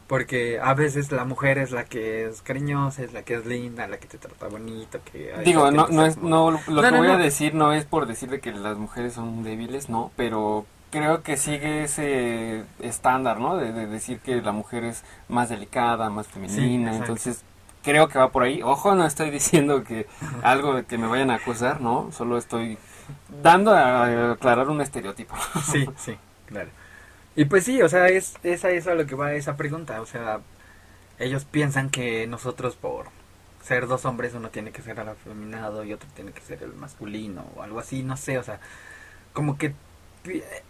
Porque 0.07 0.59
a 0.61 0.73
veces 0.73 1.11
la 1.11 1.25
mujer 1.25 1.57
es 1.57 1.71
la 1.71 1.85
que 1.85 2.25
es 2.25 2.41
cariñosa, 2.41 3.03
es 3.03 3.13
la 3.13 3.23
que 3.23 3.35
es 3.35 3.45
linda, 3.45 3.87
la 3.87 3.97
que 3.97 4.07
te 4.07 4.17
trata 4.17 4.47
bonito. 4.47 4.99
que 5.11 5.33
Digo, 5.45 5.71
no, 5.71 5.87
no 5.87 6.05
es, 6.05 6.17
no, 6.17 6.51
lo 6.51 6.81
que 6.81 6.91
voy 6.91 7.07
a 7.07 7.17
decir 7.17 7.53
no 7.53 7.73
es 7.73 7.85
por 7.85 8.07
decir 8.07 8.29
de 8.29 8.39
que 8.39 8.51
las 8.51 8.77
mujeres 8.77 9.13
son 9.13 9.43
débiles, 9.43 9.89
no, 9.89 10.11
pero 10.15 10.65
creo 10.91 11.21
que 11.23 11.37
sigue 11.37 11.83
ese 11.83 12.63
estándar, 12.79 13.39
¿no? 13.39 13.57
De, 13.57 13.71
decir 13.87 14.19
que 14.19 14.41
la 14.41 14.51
mujer 14.51 14.83
es 14.83 15.03
más 15.27 15.49
delicada, 15.49 16.09
más 16.09 16.27
femenina, 16.27 16.95
entonces 16.95 17.43
creo 17.83 18.09
que 18.09 18.19
va 18.19 18.31
por 18.31 18.43
ahí. 18.43 18.61
Ojo, 18.61 18.95
no 18.95 19.05
estoy 19.05 19.29
diciendo 19.39 19.83
que 19.83 20.07
algo 20.43 20.75
de 20.75 20.85
que 20.85 20.97
me 20.97 21.07
vayan 21.07 21.31
a 21.31 21.35
acusar, 21.35 21.81
¿no? 21.81 22.11
Solo 22.11 22.37
estoy 22.37 22.77
dando 23.41 23.73
a 23.73 24.31
aclarar 24.31 24.69
un 24.69 24.81
estereotipo. 24.81 25.35
Sí, 25.71 25.87
sí, 25.97 26.17
claro. 26.45 26.69
Y 27.37 27.45
pues 27.45 27.65
sí, 27.65 27.81
o 27.83 27.87
sea, 27.87 28.07
es, 28.07 28.33
es 28.43 28.65
a 28.65 28.71
eso 28.71 28.91
a 28.91 28.95
lo 28.95 29.05
que 29.05 29.13
va 29.15 29.33
esa 29.33 29.55
pregunta. 29.55 30.01
O 30.01 30.07
sea, 30.07 30.41
ellos 31.19 31.45
piensan 31.45 31.91
que 31.91 32.25
nosotros 32.25 32.75
por 32.75 33.05
ser 33.63 33.87
dos 33.87 34.05
hombres 34.05 34.33
uno 34.33 34.49
tiene 34.49 34.71
que 34.71 34.81
ser 34.81 34.99
el 34.99 35.07
afeminado 35.07 35.83
y 35.83 35.93
otro 35.93 36.09
tiene 36.15 36.31
que 36.31 36.41
ser 36.41 36.63
el 36.63 36.73
masculino 36.73 37.45
o 37.55 37.61
algo 37.61 37.79
así, 37.79 38.01
no 38.01 38.17
sé, 38.17 38.39
o 38.39 38.43
sea, 38.43 38.59
como 39.33 39.57
que 39.57 39.73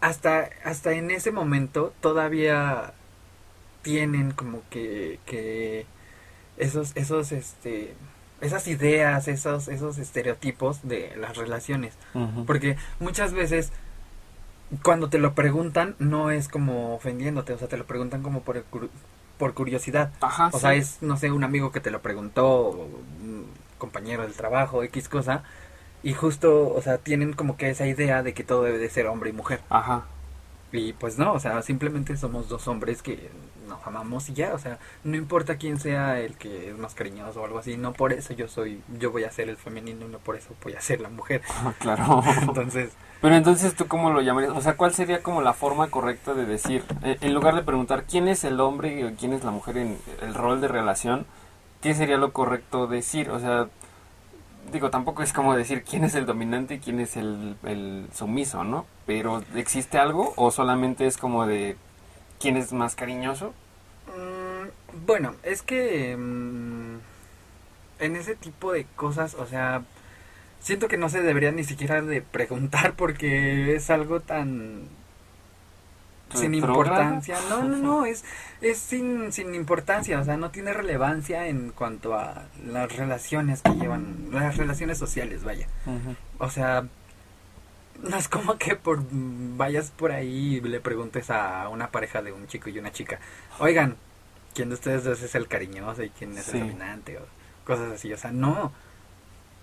hasta, 0.02 0.50
hasta 0.66 0.92
en 0.94 1.12
ese 1.12 1.32
momento 1.32 1.94
todavía 2.02 2.94
tienen 3.82 4.32
como 4.32 4.62
que, 4.70 5.20
que 5.26 5.86
esos, 6.58 6.92
esos, 6.96 7.32
este, 7.32 7.96
esas 8.42 8.68
ideas, 8.68 9.30
esos, 9.30 9.70
esos 9.70 10.00
estereotipos 10.00 10.86
de 10.88 11.16
las 11.16 11.38
relaciones. 11.38 11.94
Porque 12.46 12.76
muchas 13.00 13.32
veces 13.34 13.72
cuando 14.84 15.10
te 15.10 15.18
lo 15.18 15.34
preguntan, 15.34 15.96
no 16.00 16.32
es 16.32 16.48
como 16.48 16.96
ofendiéndote, 16.96 17.54
o 17.54 17.58
sea, 17.58 17.68
te 17.68 17.78
lo 17.78 17.86
preguntan 17.86 18.22
como 18.22 18.42
por, 18.42 18.64
por 19.38 19.54
curiosidad. 19.54 20.12
Ajá, 20.22 20.50
o 20.52 20.60
sea, 20.60 20.74
es, 20.74 21.02
no 21.02 21.18
sé, 21.18 21.32
un 21.32 21.44
amigo 21.44 21.72
que 21.72 21.80
te 21.80 21.92
lo 21.92 22.02
preguntó, 22.02 22.70
un 23.22 23.46
compañero 23.78 24.24
del 24.24 24.34
trabajo, 24.34 24.84
X 24.84 25.08
cosa, 25.10 25.44
y 26.04 26.14
justo, 26.14 26.74
o 26.74 26.82
sea, 26.82 26.98
tienen 26.98 27.34
como 27.34 27.58
que 27.58 27.70
esa 27.70 27.88
idea 27.88 28.24
de 28.24 28.34
que 28.34 28.44
todo 28.44 28.64
debe 28.64 28.78
de 28.78 28.90
ser 28.90 29.08
hombre 29.08 29.30
y 29.30 29.34
mujer. 29.34 29.62
Ajá. 29.70 30.06
Y 30.72 30.94
pues 30.94 31.18
no, 31.18 31.34
o 31.34 31.40
sea, 31.40 31.62
simplemente 31.62 32.18
somos 32.18 32.50
dos 32.50 32.68
hombres 32.68 33.02
que 33.02 33.30
nos 33.68 33.86
amamos 33.86 34.30
y 34.30 34.34
ya, 34.34 34.54
o 34.54 34.60
sea, 34.60 34.80
no 35.04 35.16
importa 35.16 35.58
quién 35.58 35.80
sea 35.80 36.20
el 36.20 36.36
que 36.36 36.70
es 36.70 36.78
más 36.78 36.96
cariñoso 36.96 37.42
o 37.42 37.46
algo 37.46 37.60
así, 37.60 37.78
no 37.78 37.94
por 37.94 38.14
eso 38.14 38.34
yo 38.34 38.48
soy, 38.48 38.82
yo 39.00 39.12
voy 39.12 39.24
a 39.24 39.32
ser 39.32 39.50
el 39.50 39.58
femenino, 39.58 40.08
no 40.08 40.20
por 40.20 40.36
eso 40.36 40.50
voy 40.64 40.74
a 40.74 40.82
ser 40.82 41.02
la 41.02 41.10
mujer. 41.10 41.42
claro. 41.80 42.24
Entonces, 42.42 42.92
pero 43.22 43.36
entonces, 43.36 43.74
¿tú 43.76 43.88
cómo 43.88 44.12
lo 44.12 44.22
llamarías? 44.22 44.54
O 44.56 44.62
sea, 44.62 44.78
¿cuál 44.78 44.94
sería 44.94 45.24
como 45.24 45.42
la 45.42 45.54
forma 45.54 45.88
correcta 45.88 46.34
de 46.36 46.46
decir, 46.46 46.84
eh, 47.04 47.18
en 47.22 47.34
lugar 47.34 47.56
de 47.56 47.64
preguntar 47.64 48.04
quién 48.04 48.28
es 48.28 48.44
el 48.44 48.60
hombre 48.60 49.00
y 49.00 49.16
quién 49.16 49.34
es 49.34 49.44
la 49.44 49.52
mujer 49.52 49.78
en 49.78 49.98
el 50.22 50.36
rol 50.36 50.62
de 50.62 50.68
relación, 50.68 51.26
qué 51.82 51.96
sería 51.96 52.18
lo 52.18 52.32
correcto 52.32 52.86
decir? 52.86 53.32
O 53.32 53.40
sea, 53.40 53.70
digo, 54.72 54.90
tampoco 54.92 55.24
es 55.24 55.34
como 55.34 55.56
decir 55.56 55.84
quién 55.84 56.04
es 56.04 56.14
el 56.14 56.26
dominante 56.26 56.76
y 56.76 56.80
quién 56.80 57.00
es 57.00 57.18
el, 57.18 57.58
el 57.64 58.08
sumiso, 58.14 58.64
¿no? 58.64 58.86
Pero 59.08 59.42
¿existe 59.56 59.98
algo 59.98 60.34
o 60.36 60.52
solamente 60.52 61.08
es 61.08 61.18
como 61.18 61.48
de 61.48 61.76
quién 62.40 62.58
es 62.58 62.74
más 62.74 62.96
cariñoso? 62.96 63.54
Mm, 64.08 65.06
bueno, 65.06 65.36
es 65.44 65.62
que... 65.62 66.16
Mm, 66.18 66.98
en 68.00 68.16
ese 68.16 68.36
tipo 68.36 68.72
de 68.72 68.86
cosas, 68.96 69.34
o 69.36 69.48
sea, 69.48 69.84
siento 70.60 70.88
que 70.88 70.98
no 70.98 71.10
se 71.10 71.22
debería 71.22 71.52
ni 71.52 71.64
siquiera 71.64 72.02
de 72.02 72.22
preguntar 72.22 72.94
porque 72.96 73.76
es 73.76 73.90
algo 73.90 74.20
tan 74.20 74.84
sin 76.34 76.56
importancia. 76.56 77.38
No, 77.50 77.64
no, 77.64 77.78
no, 77.78 78.06
es, 78.06 78.24
es 78.62 78.78
sin, 78.78 79.32
sin 79.32 79.56
importancia, 79.56 80.20
o 80.20 80.24
sea, 80.24 80.38
no 80.38 80.52
tiene 80.52 80.74
relevancia 80.74 81.48
en 81.48 81.72
cuanto 81.72 82.16
a 82.16 82.46
las 82.66 82.96
relaciones 82.96 83.62
que 83.62 83.72
llevan, 83.76 84.30
las 84.32 84.58
relaciones 84.58 84.98
sociales, 84.98 85.44
vaya. 85.44 85.68
O 86.40 86.50
sea, 86.50 86.86
no 88.04 88.18
es 88.18 88.28
como 88.28 88.58
que 88.58 88.76
por 88.76 89.00
vayas 89.12 89.92
por 89.92 90.12
ahí 90.12 90.56
y 90.56 90.62
le 90.62 90.80
preguntes 90.80 91.30
a 91.30 91.68
una 91.70 91.90
pareja 91.90 92.22
de 92.22 92.32
un 92.32 92.48
chico 92.48 92.70
y 92.70 92.80
una 92.80 92.92
chica, 92.92 93.20
oigan, 93.60 93.96
¿quién 94.54 94.70
de 94.70 94.76
ustedes 94.76 95.04
dos 95.04 95.22
es 95.22 95.36
el 95.36 95.48
cariñoso 95.48 96.04
y 96.04 96.10
quién 96.10 96.38
es 96.38 96.54
el 96.54 96.62
dominante? 96.62 97.18
O 97.18 97.22
cosas 97.66 97.92
así, 97.92 98.12
o 98.14 98.18
sea, 98.18 98.32
no. 98.32 98.72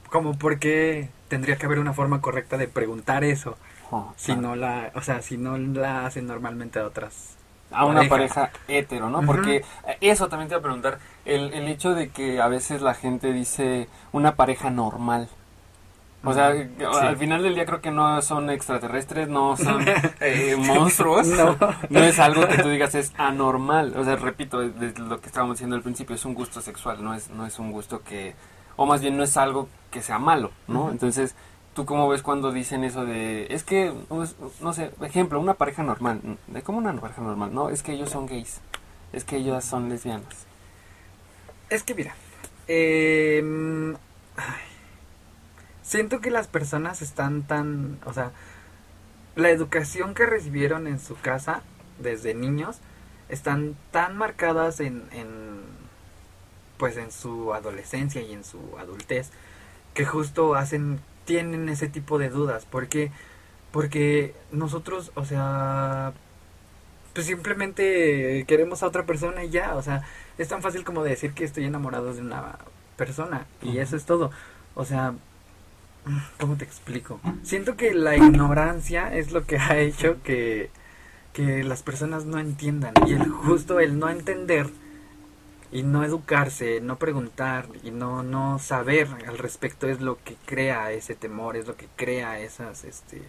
Como 0.08 0.38
porque 0.38 1.08
tendría 1.28 1.56
que 1.56 1.66
haber 1.66 1.78
una 1.78 1.92
forma 1.92 2.20
correcta 2.20 2.56
de 2.56 2.68
preguntar 2.68 3.24
eso. 3.24 3.56
Oh, 3.90 4.12
si 4.16 4.34
no 4.36 4.56
la, 4.56 4.92
o 4.94 5.02
sea, 5.02 5.22
si 5.22 5.36
no 5.36 5.58
la 5.58 6.06
hacen 6.06 6.26
normalmente 6.26 6.78
a 6.78 6.86
otras 6.86 7.36
a 7.70 7.86
una 7.86 8.08
pareja, 8.08 8.50
hetero, 8.68 9.10
¿no? 9.10 9.22
Porque 9.22 9.64
eso 10.00 10.28
también 10.28 10.48
te 10.48 10.54
voy 10.54 10.60
a 10.60 10.62
preguntar, 10.62 10.98
el, 11.24 11.52
el 11.52 11.68
hecho 11.68 11.94
de 11.94 12.10
que 12.10 12.40
a 12.40 12.48
veces 12.48 12.82
la 12.82 12.94
gente 12.94 13.32
dice 13.32 13.88
una 14.12 14.36
pareja 14.36 14.70
normal. 14.70 15.28
O 16.24 16.32
sea, 16.32 16.48
al 16.48 17.16
final 17.16 17.42
del 17.42 17.54
día 17.54 17.66
creo 17.66 17.80
que 17.80 17.90
no 17.90 18.20
son 18.22 18.48
extraterrestres, 18.50 19.28
no 19.28 19.56
son 19.56 19.84
eh, 20.20 20.56
monstruos. 20.56 21.26
no. 21.28 21.56
no. 21.90 22.00
es 22.00 22.18
algo 22.18 22.48
que 22.48 22.58
tú 22.58 22.68
digas 22.68 22.94
es 22.94 23.12
anormal. 23.16 23.94
O 23.96 24.04
sea, 24.04 24.16
repito, 24.16 24.62
lo 24.62 25.20
que 25.20 25.26
estábamos 25.26 25.56
diciendo 25.56 25.76
al 25.76 25.82
principio, 25.82 26.16
es 26.16 26.24
un 26.24 26.34
gusto 26.34 26.60
sexual, 26.60 27.02
no 27.04 27.14
es, 27.14 27.30
no 27.30 27.46
es 27.46 27.58
un 27.58 27.72
gusto 27.72 28.02
que, 28.02 28.34
o 28.76 28.86
más 28.86 29.00
bien 29.00 29.16
no 29.16 29.22
es 29.22 29.36
algo 29.36 29.68
que 29.90 30.02
sea 30.02 30.18
malo, 30.18 30.50
¿no? 30.66 30.90
Entonces, 30.90 31.34
¿tú 31.74 31.84
cómo 31.84 32.08
ves 32.08 32.22
cuando 32.22 32.52
dicen 32.52 32.84
eso 32.84 33.04
de, 33.04 33.46
es 33.50 33.62
que, 33.62 33.92
pues, 34.08 34.36
no 34.60 34.72
sé, 34.72 34.90
ejemplo, 35.02 35.38
una 35.38 35.54
pareja 35.54 35.82
normal, 35.82 36.20
¿de 36.46 36.62
cómo 36.62 36.78
una 36.78 36.92
pareja 36.94 37.22
normal? 37.22 37.54
No, 37.54 37.68
es 37.68 37.82
que 37.82 37.92
ellos 37.92 38.10
son 38.10 38.26
gays, 38.26 38.60
es 39.12 39.24
que 39.24 39.36
ellas 39.36 39.64
son 39.64 39.88
lesbianas. 39.88 40.46
Es 41.70 41.82
que 41.82 41.94
mira, 41.94 42.14
eh, 42.68 43.94
siento 45.84 46.20
que 46.20 46.30
las 46.32 46.48
personas 46.48 47.02
están 47.02 47.42
tan, 47.42 47.98
o 48.04 48.12
sea, 48.12 48.32
la 49.36 49.50
educación 49.50 50.14
que 50.14 50.26
recibieron 50.26 50.88
en 50.88 50.98
su 50.98 51.14
casa 51.16 51.62
desde 52.00 52.34
niños 52.34 52.78
están 53.28 53.76
tan 53.92 54.16
marcadas 54.16 54.80
en, 54.80 55.04
en 55.12 55.62
pues 56.78 56.96
en 56.96 57.12
su 57.12 57.54
adolescencia 57.54 58.20
y 58.20 58.32
en 58.32 58.44
su 58.44 58.58
adultez 58.78 59.30
que 59.94 60.04
justo 60.04 60.54
hacen 60.54 61.00
tienen 61.24 61.68
ese 61.68 61.88
tipo 61.88 62.18
de 62.18 62.30
dudas. 62.30 62.66
Porque 62.68 63.10
porque 63.70 64.34
nosotros 64.52 65.12
o 65.14 65.24
sea 65.24 66.12
pues 67.12 67.26
simplemente 67.26 68.44
queremos 68.48 68.82
a 68.82 68.86
otra 68.88 69.04
persona 69.06 69.44
y 69.44 69.50
ya 69.50 69.76
o 69.76 69.82
sea 69.82 70.02
es 70.38 70.48
tan 70.48 70.62
fácil 70.62 70.84
como 70.84 71.04
decir 71.04 71.32
que 71.32 71.44
estoy 71.44 71.64
enamorado 71.64 72.12
de 72.14 72.20
una 72.20 72.58
persona 72.96 73.46
y 73.62 73.78
eso 73.78 73.96
es 73.96 74.04
todo. 74.04 74.30
O 74.74 74.84
sea 74.84 75.14
¿Cómo 76.40 76.56
te 76.56 76.64
explico? 76.64 77.20
Siento 77.42 77.76
que 77.76 77.94
la 77.94 78.16
ignorancia 78.16 79.14
es 79.14 79.32
lo 79.32 79.44
que 79.44 79.58
ha 79.58 79.78
hecho 79.78 80.22
que, 80.22 80.70
que 81.32 81.64
las 81.64 81.82
personas 81.82 82.24
no 82.24 82.38
entiendan. 82.38 82.94
Y 83.06 83.12
el 83.12 83.28
justo 83.28 83.80
el 83.80 83.98
no 83.98 84.08
entender 84.08 84.70
y 85.74 85.82
no 85.82 86.04
educarse, 86.04 86.80
no 86.80 86.96
preguntar 86.96 87.66
y 87.82 87.90
no, 87.90 88.22
no 88.22 88.60
saber 88.60 89.08
al 89.26 89.38
respecto 89.38 89.88
es 89.88 90.00
lo 90.00 90.22
que 90.22 90.36
crea 90.46 90.92
ese 90.92 91.16
temor, 91.16 91.56
es 91.56 91.66
lo 91.66 91.76
que 91.76 91.88
crea 91.96 92.38
esas, 92.38 92.84
este, 92.84 93.22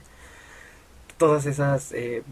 todas 1.18 1.48
esas... 1.48 1.92
Eh, 1.94 2.24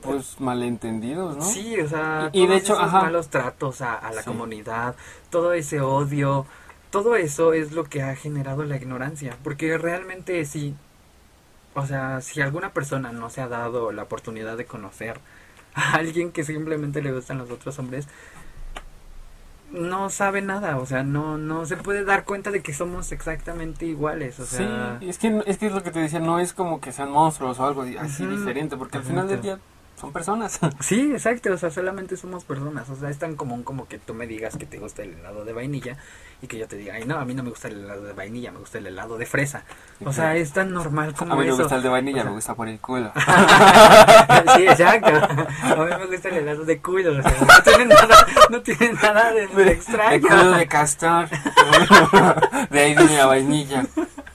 pues 0.00 0.40
malentendidos, 0.40 1.36
¿no? 1.36 1.44
Sí, 1.44 1.80
o 1.80 1.88
sea, 1.88 2.30
y, 2.32 2.46
de 2.46 2.56
hecho, 2.56 2.74
esos 2.74 2.92
malos 2.92 3.28
tratos 3.28 3.80
a, 3.82 4.10
la 4.12 4.24
comunidad, 4.24 4.96
todo 5.30 5.52
ese 5.52 5.80
odio, 5.80 6.44
todo 6.92 7.16
eso 7.16 7.54
es 7.54 7.72
lo 7.72 7.84
que 7.84 8.02
ha 8.02 8.14
generado 8.14 8.64
la 8.64 8.76
ignorancia, 8.76 9.36
porque 9.42 9.78
realmente 9.78 10.44
si, 10.44 10.76
o 11.74 11.86
sea, 11.86 12.20
si 12.20 12.42
alguna 12.42 12.72
persona 12.72 13.12
no 13.12 13.30
se 13.30 13.40
ha 13.40 13.48
dado 13.48 13.92
la 13.92 14.04
oportunidad 14.04 14.58
de 14.58 14.66
conocer 14.66 15.18
a 15.74 15.94
alguien 15.94 16.30
que 16.30 16.44
simplemente 16.44 17.02
le 17.02 17.10
gustan 17.10 17.38
los 17.38 17.50
otros 17.50 17.78
hombres, 17.80 18.06
no 19.70 20.10
sabe 20.10 20.42
nada, 20.42 20.76
o 20.76 20.84
sea, 20.84 21.02
no 21.02 21.38
no 21.38 21.64
se 21.64 21.78
puede 21.78 22.04
dar 22.04 22.26
cuenta 22.26 22.50
de 22.50 22.60
que 22.60 22.74
somos 22.74 23.10
exactamente 23.10 23.86
iguales, 23.86 24.38
o 24.38 24.44
sea... 24.44 24.98
Sí, 25.00 25.08
es 25.08 25.18
que, 25.18 25.42
es 25.46 25.56
que 25.56 25.68
es 25.68 25.72
lo 25.72 25.82
que 25.82 25.90
te 25.90 25.98
decía, 25.98 26.20
no 26.20 26.38
es 26.40 26.52
como 26.52 26.78
que 26.82 26.92
sean 26.92 27.10
monstruos 27.10 27.58
o 27.58 27.64
algo 27.64 27.86
así 27.98 28.26
diferente, 28.26 28.76
porque 28.76 28.98
al 28.98 29.04
final 29.04 29.28
del 29.28 29.40
día 29.40 29.58
son 30.02 30.12
personas. 30.12 30.58
Sí, 30.80 31.12
exacto, 31.12 31.52
o 31.52 31.56
sea, 31.56 31.70
solamente 31.70 32.16
somos 32.16 32.44
personas, 32.44 32.90
o 32.90 32.96
sea, 32.96 33.08
es 33.08 33.18
tan 33.18 33.36
común 33.36 33.62
como 33.62 33.86
que 33.86 33.98
tú 33.98 34.14
me 34.14 34.26
digas 34.26 34.56
que 34.56 34.66
te 34.66 34.78
gusta 34.78 35.02
el 35.02 35.12
helado 35.12 35.44
de 35.44 35.52
vainilla 35.52 35.96
y 36.40 36.48
que 36.48 36.58
yo 36.58 36.66
te 36.66 36.76
diga, 36.76 36.94
ay, 36.94 37.04
no, 37.04 37.18
a 37.18 37.24
mí 37.24 37.34
no 37.34 37.44
me 37.44 37.50
gusta 37.50 37.68
el 37.68 37.84
helado 37.84 38.02
de 38.02 38.12
vainilla, 38.12 38.50
me 38.50 38.58
gusta 38.58 38.78
el 38.78 38.88
helado 38.88 39.16
de 39.16 39.26
fresa. 39.26 39.62
O 40.04 40.12
sea, 40.12 40.34
es 40.34 40.52
tan 40.52 40.72
normal 40.72 41.14
como 41.14 41.34
eso. 41.34 41.40
A 41.40 41.44
mí 41.44 41.50
me 41.50 41.56
gusta 41.56 41.76
el 41.76 41.82
de 41.82 41.88
vainilla, 41.88 42.24
me 42.24 42.32
gusta 42.32 42.54
por 42.54 42.68
el 42.68 42.80
culo. 42.80 43.12
sí, 44.56 44.66
exacto. 44.66 45.12
A 45.62 45.76
mí 45.76 45.90
me 46.00 46.06
gusta 46.06 46.28
el 46.30 46.34
helado 46.38 46.64
de 46.64 46.80
culo, 46.80 47.18
o 47.18 47.22
sea, 47.22 47.36
no 47.40 47.62
tiene 47.62 47.84
nada, 47.84 48.26
no 48.50 48.60
tiene 48.60 48.92
nada 48.94 49.32
de, 49.32 49.44
extraño. 49.70 50.14
El 50.14 50.20
culo 50.22 50.50
de 50.52 50.66
castor. 50.66 51.28
de 52.70 52.80
ahí 52.80 52.96
viene 52.96 53.16
la 53.16 53.26
vainilla. 53.26 53.86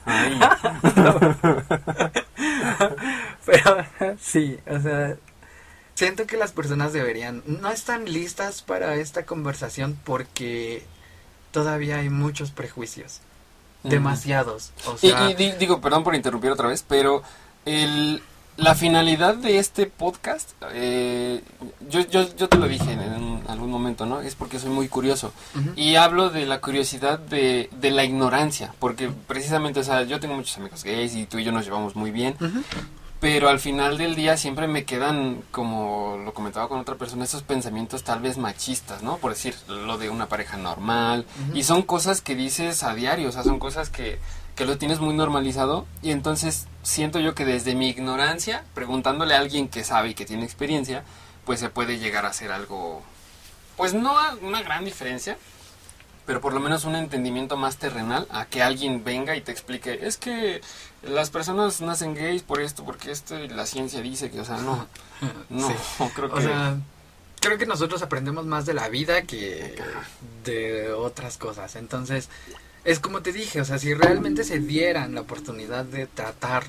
Ay. 0.06 0.40
Pero 3.44 3.84
sí, 4.18 4.58
o 4.66 4.80
sea, 4.80 5.16
siento 5.98 6.28
que 6.28 6.36
las 6.36 6.52
personas 6.52 6.92
deberían, 6.92 7.42
no 7.44 7.70
están 7.70 8.04
listas 8.04 8.62
para 8.62 8.94
esta 8.94 9.26
conversación 9.26 9.98
porque 10.04 10.84
todavía 11.50 11.96
hay 11.96 12.08
muchos 12.08 12.52
prejuicios. 12.52 13.20
Demasiados. 13.82 14.70
y, 15.02 15.34
digo, 15.54 15.80
perdón 15.80 16.04
por 16.04 16.14
interrumpir 16.14 16.52
otra 16.52 16.68
vez, 16.68 16.84
pero 16.86 17.22
el, 17.64 18.22
la 18.56 18.76
finalidad 18.76 19.34
de 19.36 19.58
este 19.58 19.86
podcast, 19.86 20.50
eh, 20.72 21.42
yo, 21.88 22.00
yo, 22.00 22.32
yo, 22.36 22.48
te 22.48 22.58
lo 22.58 22.68
dije 22.68 22.92
en, 22.92 23.42
algún 23.48 23.70
momento, 23.70 24.06
¿no? 24.06 24.20
Es 24.20 24.36
porque 24.36 24.60
soy 24.60 24.70
muy 24.70 24.88
curioso. 24.88 25.32
Y 25.74 25.96
hablo 25.96 26.30
de 26.30 26.46
la 26.46 26.60
curiosidad 26.60 27.18
de, 27.18 27.70
de, 27.72 27.90
la 27.90 28.04
ignorancia, 28.04 28.72
porque 28.78 29.10
precisamente, 29.26 29.80
o 29.80 29.84
sea, 29.84 30.02
yo 30.02 30.20
tengo 30.20 30.34
muchos 30.34 30.56
amigos 30.58 30.84
gays 30.84 31.16
y 31.16 31.26
tú 31.26 31.38
y 31.38 31.44
yo 31.44 31.50
nos 31.50 31.64
llevamos 31.64 31.96
muy 31.96 32.12
bien 32.12 32.36
pero 33.20 33.48
al 33.48 33.58
final 33.58 33.98
del 33.98 34.14
día 34.14 34.36
siempre 34.36 34.68
me 34.68 34.84
quedan, 34.84 35.42
como 35.50 36.20
lo 36.24 36.32
comentaba 36.34 36.68
con 36.68 36.78
otra 36.78 36.94
persona, 36.94 37.24
esos 37.24 37.42
pensamientos 37.42 38.04
tal 38.04 38.20
vez 38.20 38.38
machistas, 38.38 39.02
¿no? 39.02 39.16
Por 39.16 39.32
decir, 39.32 39.56
lo 39.66 39.98
de 39.98 40.08
una 40.08 40.28
pareja 40.28 40.56
normal. 40.56 41.26
Y 41.52 41.64
son 41.64 41.82
cosas 41.82 42.20
que 42.20 42.36
dices 42.36 42.84
a 42.84 42.94
diario, 42.94 43.28
o 43.28 43.32
sea, 43.32 43.42
son 43.42 43.58
cosas 43.58 43.90
que, 43.90 44.20
que 44.54 44.64
lo 44.64 44.78
tienes 44.78 45.00
muy 45.00 45.14
normalizado. 45.14 45.86
Y 46.00 46.12
entonces 46.12 46.68
siento 46.82 47.18
yo 47.18 47.34
que 47.34 47.44
desde 47.44 47.74
mi 47.74 47.88
ignorancia, 47.88 48.64
preguntándole 48.74 49.34
a 49.34 49.38
alguien 49.38 49.68
que 49.68 49.82
sabe 49.82 50.10
y 50.10 50.14
que 50.14 50.24
tiene 50.24 50.44
experiencia, 50.44 51.02
pues 51.44 51.58
se 51.58 51.70
puede 51.70 51.98
llegar 51.98 52.24
a 52.24 52.28
hacer 52.28 52.52
algo, 52.52 53.02
pues 53.76 53.94
no 53.94 54.14
una 54.42 54.62
gran 54.62 54.84
diferencia, 54.84 55.38
pero 56.28 56.42
por 56.42 56.52
lo 56.52 56.60
menos 56.60 56.84
un 56.84 56.94
entendimiento 56.94 57.56
más 57.56 57.78
terrenal 57.78 58.26
a 58.28 58.44
que 58.44 58.62
alguien 58.62 59.02
venga 59.02 59.34
y 59.34 59.40
te 59.40 59.50
explique, 59.50 60.00
es 60.02 60.18
que 60.18 60.60
las 61.02 61.30
personas 61.30 61.80
nacen 61.80 62.14
gays 62.14 62.42
por 62.42 62.60
esto, 62.60 62.84
porque 62.84 63.10
esto 63.10 63.38
la 63.38 63.64
ciencia 63.64 64.02
dice 64.02 64.30
que, 64.30 64.38
o 64.38 64.44
sea, 64.44 64.58
no, 64.58 64.86
no, 65.48 65.74
creo 66.14 66.28
que... 66.28 66.34
O 66.34 66.42
sea, 66.42 66.76
creo 67.40 67.56
que 67.56 67.64
nosotros 67.64 68.02
aprendemos 68.02 68.44
más 68.44 68.66
de 68.66 68.74
la 68.74 68.90
vida 68.90 69.22
que 69.22 69.74
de 70.44 70.92
otras 70.92 71.38
cosas, 71.38 71.76
entonces, 71.76 72.28
es 72.84 73.00
como 73.00 73.22
te 73.22 73.32
dije, 73.32 73.62
o 73.62 73.64
sea, 73.64 73.78
si 73.78 73.94
realmente 73.94 74.44
se 74.44 74.58
dieran 74.58 75.14
la 75.14 75.22
oportunidad 75.22 75.86
de 75.86 76.06
tratar 76.08 76.64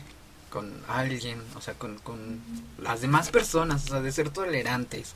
con 0.49 0.71
alguien, 0.87 1.43
o 1.57 1.59
sea, 1.59 1.73
con, 1.73 1.97
con 1.97 2.39
las 2.81 3.01
demás 3.01 3.27
personas, 3.27 3.83
o 3.83 3.87
sea, 3.89 4.01
de 4.01 4.13
ser 4.13 4.29
tolerantes, 4.29 5.15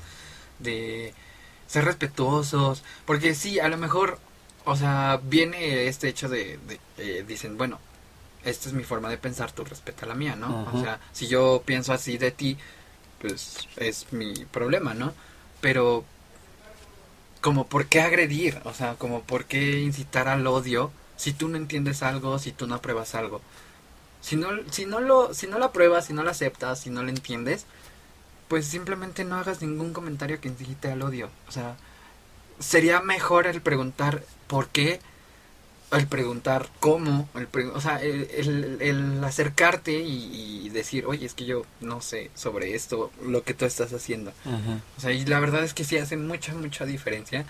de 0.60 1.14
ser 1.66 1.86
respetuosos, 1.86 2.84
porque 3.06 3.36
sí, 3.36 3.62
a 3.62 3.70
lo 3.70 3.78
mejor 3.78 4.20
o 4.66 4.76
sea, 4.76 5.20
viene 5.24 5.88
este 5.88 6.08
hecho 6.08 6.30
de, 6.30 6.60
de 6.98 7.24
dicen, 7.24 7.58
bueno, 7.58 7.80
esta 8.44 8.70
es 8.70 8.74
mi 8.74 8.84
forma 8.84 9.10
de 9.10 9.18
pensar, 9.18 9.52
tú 9.52 9.64
respeta 9.64 10.06
la 10.06 10.16
mía, 10.16 10.36
¿no? 10.36 10.68
O 10.74 10.82
sea, 10.82 11.00
si 11.14 11.28
yo 11.28 11.64
pienso 11.66 11.94
así 11.94 12.18
de 12.18 12.32
ti, 12.32 12.58
pues 13.20 13.68
es 13.78 14.12
mi 14.12 14.34
problema, 14.46 14.94
¿no? 14.94 15.14
Pero, 15.62 16.04
como, 17.42 17.68
¿por 17.68 17.88
qué 17.88 18.02
agredir? 18.02 18.62
O 18.66 18.74
sea, 18.74 18.96
como, 18.96 19.22
¿por 19.24 19.46
qué 19.46 19.80
incitar 19.80 20.28
al 20.28 20.46
odio 20.46 20.92
si 21.16 21.34
tú 21.34 21.48
no 21.48 21.58
entiendes 21.58 22.04
algo, 22.04 22.38
si 22.40 22.52
tú 22.52 22.68
no 22.68 22.76
apruebas 22.76 23.16
algo? 23.16 23.42
Si 24.22 24.36
no, 24.36 24.50
si 24.72 24.86
no 24.86 25.00
lo, 25.00 25.34
si 25.34 25.48
no 25.48 25.58
lo 25.58 25.66
apruebas, 25.66 26.06
si 26.08 26.14
no 26.14 26.24
lo 26.24 26.32
aceptas, 26.32 26.80
si 26.80 26.90
no 26.90 27.04
lo 27.04 27.10
entiendes, 27.10 27.66
pues 28.50 28.66
simplemente 28.68 29.24
no 29.24 29.36
hagas 29.38 29.62
ningún 29.62 29.94
comentario 29.94 30.40
que 30.42 30.50
incite 30.50 30.92
al 30.92 31.02
odio. 31.02 31.30
O 31.48 31.52
sea, 31.52 31.78
sería 32.64 33.02
mejor 33.02 33.48
el 33.48 33.62
preguntar 33.62 34.24
por 34.48 34.68
qué 34.70 35.00
el 35.98 36.08
preguntar 36.08 36.68
cómo, 36.80 37.30
el 37.36 37.48
o 37.74 37.82
sea, 37.82 38.02
el, 38.02 38.78
el, 38.82 39.24
acercarte 39.24 39.92
y, 39.92 40.70
decir, 40.70 41.06
oye, 41.06 41.26
es 41.26 41.36
que 41.36 41.46
yo 41.46 41.64
no 41.82 42.02
sé 42.02 42.32
sobre 42.34 42.74
esto, 42.74 43.12
lo 43.24 43.44
que 43.44 43.54
tú 43.54 43.66
estás 43.66 43.94
haciendo. 43.94 44.34
O 44.98 45.02
sea, 45.02 45.12
y 45.12 45.24
la 45.26 45.40
verdad 45.40 45.64
es 45.64 45.74
que 45.74 45.84
sí 45.84 45.98
hace 45.98 46.18
mucha, 46.18 46.56
mucha 46.56 46.86
diferencia, 46.86 47.46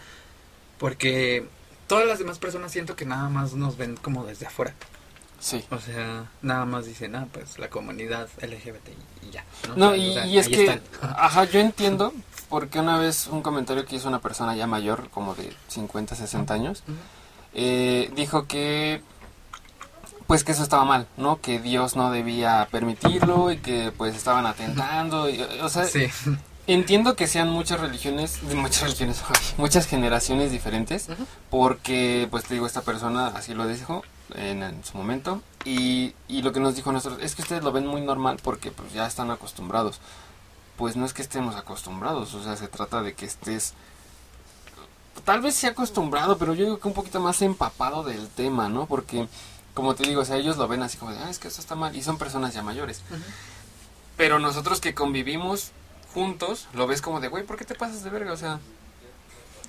porque 0.78 1.46
todas 1.88 2.06
las 2.06 2.20
demás 2.20 2.38
personas 2.38 2.72
siento 2.72 2.96
que 2.96 3.06
nada 3.06 3.30
más 3.30 3.54
nos 3.54 3.78
ven 3.78 3.96
como 3.96 4.26
desde 4.26 4.48
afuera. 4.48 4.74
Sí. 5.40 5.64
O 5.72 5.80
sea, 5.80 6.30
nada 6.42 6.66
más 6.66 6.86
dicen, 6.86 7.16
ah, 7.16 7.28
pues 7.32 7.60
la 7.60 7.70
comunidad 7.70 8.30
LGBT 8.42 8.90
y, 9.22 9.32
ya. 9.32 9.46
No, 9.76 9.96
y, 9.96 10.38
es 10.38 10.48
que, 10.50 10.82
ajá, 11.02 11.46
yo 11.46 11.60
entiendo, 11.60 12.14
porque 12.54 12.80
una 12.80 13.00
vez 13.00 13.30
un 13.32 13.42
comentario 13.42 13.84
que 13.84 13.96
hizo 13.96 14.08
una 14.08 14.20
persona 14.20 14.56
ya 14.56 14.68
mayor, 14.68 15.10
como 15.10 15.34
de 15.34 15.52
50, 15.70 16.14
60 16.14 16.54
años, 16.54 16.84
eh, 17.56 18.12
dijo 18.16 18.46
que 18.46 19.02
pues 20.28 20.44
que 20.44 20.52
eso 20.52 20.62
estaba 20.62 20.86
mal, 20.86 21.08
¿no? 21.18 21.42
Que 21.42 21.60
Dios 21.60 21.96
no 21.96 22.12
debía 22.12 22.68
permitirlo 22.70 23.52
y 23.52 23.58
que 23.58 23.92
pues 23.98 24.16
estaban 24.16 24.46
atentando, 24.46 25.32
y, 25.32 25.42
o 25.42 25.68
sea, 25.68 25.86
entiendo 26.68 27.16
que 27.16 27.26
sean 27.26 27.50
muchas 27.50 27.80
religiones, 27.80 28.44
muchas 28.44 28.84
religiones, 28.84 29.24
muchas 29.58 29.88
generaciones 29.88 30.52
diferentes, 30.52 31.08
porque 31.50 32.28
pues 32.30 32.44
te 32.44 32.54
digo, 32.54 32.68
esta 32.68 32.84
persona 32.84 33.30
así 33.30 33.56
lo 33.56 33.66
dijo 33.66 34.04
en, 34.36 34.84
su 34.84 34.96
momento 34.96 35.42
y, 35.66 36.14
y, 36.28 36.44
lo 36.44 36.52
que 36.54 36.60
nos 36.60 36.76
dijo 36.76 36.92
a 36.92 36.94
nosotros 36.94 37.20
es 37.24 37.34
que 37.34 37.42
ustedes 37.42 37.64
lo 37.64 37.72
ven 37.72 37.88
muy 37.88 38.02
normal 38.02 38.38
porque 38.44 38.70
pues 38.70 38.94
ya 38.94 39.08
están 39.08 39.32
acostumbrados. 39.32 40.00
Pues 40.78 40.96
no 40.96 41.06
es 41.06 41.14
que 41.14 41.22
estemos 41.22 41.56
acostumbrados, 41.56 42.34
o 42.34 42.44
sea, 42.44 42.56
se 42.56 42.68
trata 42.68 43.02
de 43.02 43.14
que 43.14 43.26
estés 43.26 43.74
tal 45.26 45.42
vez 45.42 45.56
sea 45.56 45.72
acostumbrado, 45.72 46.38
pero 46.38 46.54
yo 46.54 46.66
digo 46.66 46.80
que 46.80 46.88
un 46.88 46.94
poquito 46.94 47.20
más 47.20 47.42
empapado 47.42 48.04
del 48.04 48.28
tema, 48.28 48.70
¿no? 48.70 48.88
Porque, 48.88 49.28
como 49.74 49.96
te 49.96 50.08
digo, 50.08 50.22
o 50.22 50.26
sea, 50.26 50.38
ellos 50.38 50.58
lo 50.58 50.68
ven 50.68 50.82
así 50.84 50.98
como 50.98 51.12
de, 51.12 51.20
ah, 51.20 51.30
es 51.30 51.40
que 51.40 51.48
eso 51.48 51.62
está 51.62 51.76
mal, 51.76 51.96
y 51.96 52.04
son 52.04 52.18
personas 52.18 52.54
ya 52.54 52.62
mayores. 52.62 53.02
Pero 54.18 54.40
nosotros 54.40 54.82
que 54.82 54.94
convivimos 54.94 55.72
juntos, 56.14 56.68
lo 56.74 56.88
ves 56.88 57.02
como 57.02 57.20
de, 57.20 57.28
güey, 57.28 57.46
¿por 57.46 57.58
qué 57.58 57.66
te 57.66 57.76
pasas 57.76 58.04
de 58.04 58.10
verga? 58.10 58.34
O 58.34 58.38
sea, 58.38 58.60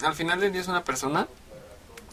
al 0.02 0.14
final 0.14 0.40
del 0.40 0.52
día 0.52 0.60
es 0.60 0.68
una 0.68 0.84
persona 0.84 1.28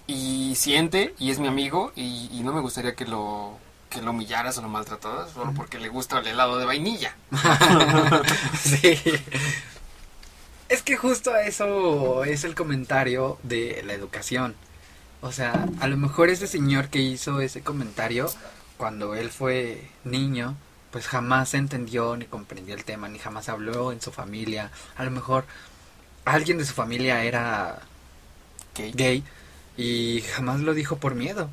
y 0.08 0.56
siente 0.56 1.14
y 1.20 1.32
es 1.32 1.40
mi 1.40 1.48
amigo 1.48 1.92
y, 1.96 2.42
no 2.44 2.54
me 2.54 2.62
gustaría 2.62 2.96
que 2.96 3.06
lo 3.06 3.58
que 3.92 4.02
lo 4.02 4.12
humillaras 4.12 4.58
o 4.58 4.62
lo 4.62 4.70
maltrataras 4.70 5.32
solo 5.32 5.54
porque 5.54 5.78
le 5.78 5.90
gusta 5.90 6.20
el 6.20 6.28
helado 6.28 6.58
de 6.58 6.66
vainilla. 6.66 7.16
sí. 8.60 9.00
Es 10.70 10.82
que 10.82 10.96
justo 10.96 11.36
eso 11.36 12.24
es 12.24 12.46
el 12.46 12.56
comentario 12.56 13.38
de 13.44 13.84
la 13.86 13.94
educación. 13.94 14.56
O 15.22 15.32
sea, 15.32 15.68
a 15.82 15.88
lo 15.88 15.98
mejor 15.98 16.30
ese 16.30 16.48
señor 16.48 16.88
que 16.88 17.00
hizo 17.00 17.42
ese 17.42 17.62
comentario 17.62 18.32
cuando 18.78 19.14
él 19.14 19.30
fue 19.30 19.90
niño, 20.06 20.56
pues 20.92 21.08
jamás 21.08 21.54
entendió 21.54 22.16
ni 22.16 22.26
comprendió 22.26 22.74
el 22.74 22.86
tema, 22.86 23.10
ni 23.10 23.20
jamás 23.20 23.50
habló 23.50 23.92
en 23.92 24.02
su 24.02 24.12
familia. 24.12 24.72
A 24.96 25.04
lo 25.04 25.12
mejor 25.12 25.46
alguien 26.24 26.58
de 26.58 26.66
su 26.66 26.74
familia 26.74 27.24
era 27.26 27.82
gay 28.76 29.24
y 29.78 30.22
jamás 30.34 30.62
lo 30.62 30.74
dijo 30.74 30.98
por 30.98 31.16
miedo. 31.16 31.50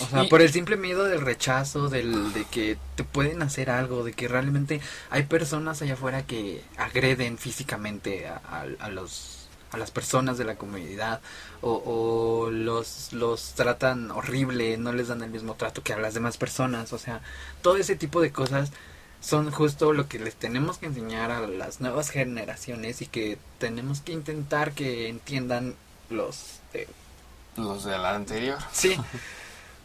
O 0.00 0.06
sea, 0.06 0.28
por 0.28 0.42
el 0.42 0.50
simple 0.50 0.76
miedo 0.76 1.04
del 1.04 1.20
rechazo, 1.20 1.88
del, 1.88 2.32
de 2.32 2.44
que 2.44 2.78
te 2.96 3.04
pueden 3.04 3.42
hacer 3.42 3.70
algo, 3.70 4.04
de 4.04 4.12
que 4.12 4.28
realmente 4.28 4.80
hay 5.10 5.24
personas 5.24 5.82
allá 5.82 5.94
afuera 5.94 6.22
que 6.26 6.62
agreden 6.76 7.38
físicamente 7.38 8.26
a, 8.28 8.88
los 8.88 9.48
a 9.72 9.76
las 9.76 9.92
personas 9.92 10.36
de 10.36 10.44
la 10.44 10.56
comunidad 10.56 11.20
o, 11.60 12.48
los, 12.50 13.12
los 13.12 13.52
tratan 13.54 14.10
horrible, 14.10 14.76
no 14.78 14.92
les 14.92 15.08
dan 15.08 15.22
el 15.22 15.30
mismo 15.30 15.54
trato 15.54 15.82
que 15.82 15.92
a 15.92 15.98
las 15.98 16.14
demás 16.14 16.36
personas, 16.36 16.92
o 16.92 16.98
sea, 16.98 17.20
todo 17.62 17.76
ese 17.76 17.94
tipo 17.94 18.20
de 18.20 18.32
cosas 18.32 18.72
son 19.20 19.50
justo 19.52 19.92
lo 19.92 20.08
que 20.08 20.18
les 20.18 20.34
tenemos 20.34 20.78
que 20.78 20.86
enseñar 20.86 21.30
a 21.30 21.46
las 21.46 21.80
nuevas 21.80 22.10
generaciones 22.10 23.02
y 23.02 23.06
que 23.06 23.38
tenemos 23.58 24.00
que 24.00 24.12
intentar 24.12 24.72
que 24.72 25.08
entiendan 25.08 25.76
los 26.08 26.60
los 27.56 27.84
de 27.84 27.98
la 27.98 28.14
anterior. 28.14 28.58
Sí. 28.72 28.96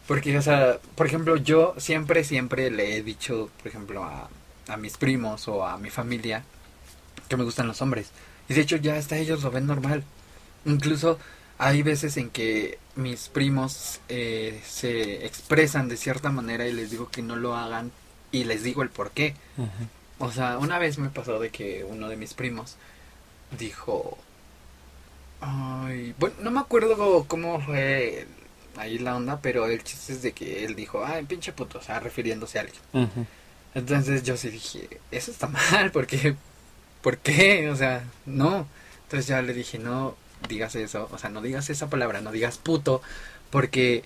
Porque, 0.08 0.38
o 0.38 0.42
sea, 0.42 0.80
por 0.96 1.08
ejemplo, 1.08 1.36
yo 1.38 1.74
siempre, 1.78 2.24
siempre 2.24 2.70
le 2.70 2.98
he 2.98 3.04
dicho, 3.04 3.50
por 3.58 3.68
ejemplo, 3.68 4.04
a, 4.04 4.30
a 4.68 4.78
mis 4.78 4.98
primos 4.98 5.48
o 5.48 5.66
a 5.66 5.78
mi 5.78 5.90
familia 5.90 6.44
que 7.28 7.38
me 7.38 7.44
gustan 7.44 7.68
los 7.68 7.82
hombres. 7.82 8.12
Y 8.48 8.54
de 8.54 8.62
hecho 8.62 8.76
ya 8.78 8.96
hasta 8.96 9.18
ellos 9.18 9.44
lo 9.44 9.52
ven 9.52 9.66
normal. 9.66 10.04
Incluso 10.66 11.18
hay 11.58 11.82
veces 11.84 12.18
en 12.18 12.30
que 12.30 12.80
mis 12.96 13.30
primos 13.30 14.00
eh, 14.10 14.62
se 14.66 15.26
expresan 15.26 15.88
de 15.88 15.98
cierta 15.98 16.30
manera 16.30 16.68
y 16.68 16.74
les 16.74 16.92
digo 16.92 17.10
que 17.10 17.22
no 17.22 17.36
lo 17.36 17.56
hagan 17.56 17.92
y 18.32 18.44
les 18.44 18.64
digo 18.64 18.84
el 18.84 18.90
por 18.90 19.12
qué. 19.12 19.36
O 20.20 20.32
sea, 20.32 20.58
una 20.58 20.80
vez 20.80 20.98
me 20.98 21.10
pasó 21.10 21.40
de 21.40 21.50
que 21.50 21.84
uno 21.84 22.10
de 22.10 22.18
mis 22.18 22.34
primos 22.34 22.76
dijo... 23.58 24.18
Ay, 25.42 26.16
bueno, 26.18 26.36
no 26.42 26.52
me 26.52 26.60
acuerdo 26.60 27.26
cómo 27.28 27.62
fue 27.62 28.26
ahí 28.78 28.98
la 28.98 29.16
onda, 29.16 29.40
pero 29.42 29.68
el 29.68 29.84
chiste 29.84 30.14
es 30.14 30.22
de 30.22 30.34
que 30.34 30.66
él 30.66 30.76
dijo, 30.76 31.06
ay, 31.06 31.26
pinche 31.26 31.52
puto, 31.52 31.80
o 31.80 31.82
sea, 31.82 32.00
refiriéndose 32.00 32.60
a 32.60 32.62
alguien. 32.62 33.28
Entonces 33.74 34.24
yo 34.24 34.38
sí 34.38 34.50
dije, 34.50 35.02
eso 35.12 35.32
está 35.32 35.48
mal, 35.72 35.92
porque, 35.92 36.36
¿por 37.02 37.18
qué? 37.18 37.70
O 37.70 37.76
sea, 37.76 38.04
no. 38.26 38.68
Entonces 39.04 39.28
ya 39.28 39.42
le 39.42 39.54
dije, 39.54 39.80
no 39.80 40.16
digas 40.48 40.76
eso, 40.76 41.10
o 41.12 41.18
sea, 41.18 41.30
no 41.30 41.42
digas 41.42 41.70
esa 41.70 41.90
palabra, 41.90 42.22
no 42.22 42.32
digas 42.32 42.58
puto, 42.58 43.02
porque 43.50 44.04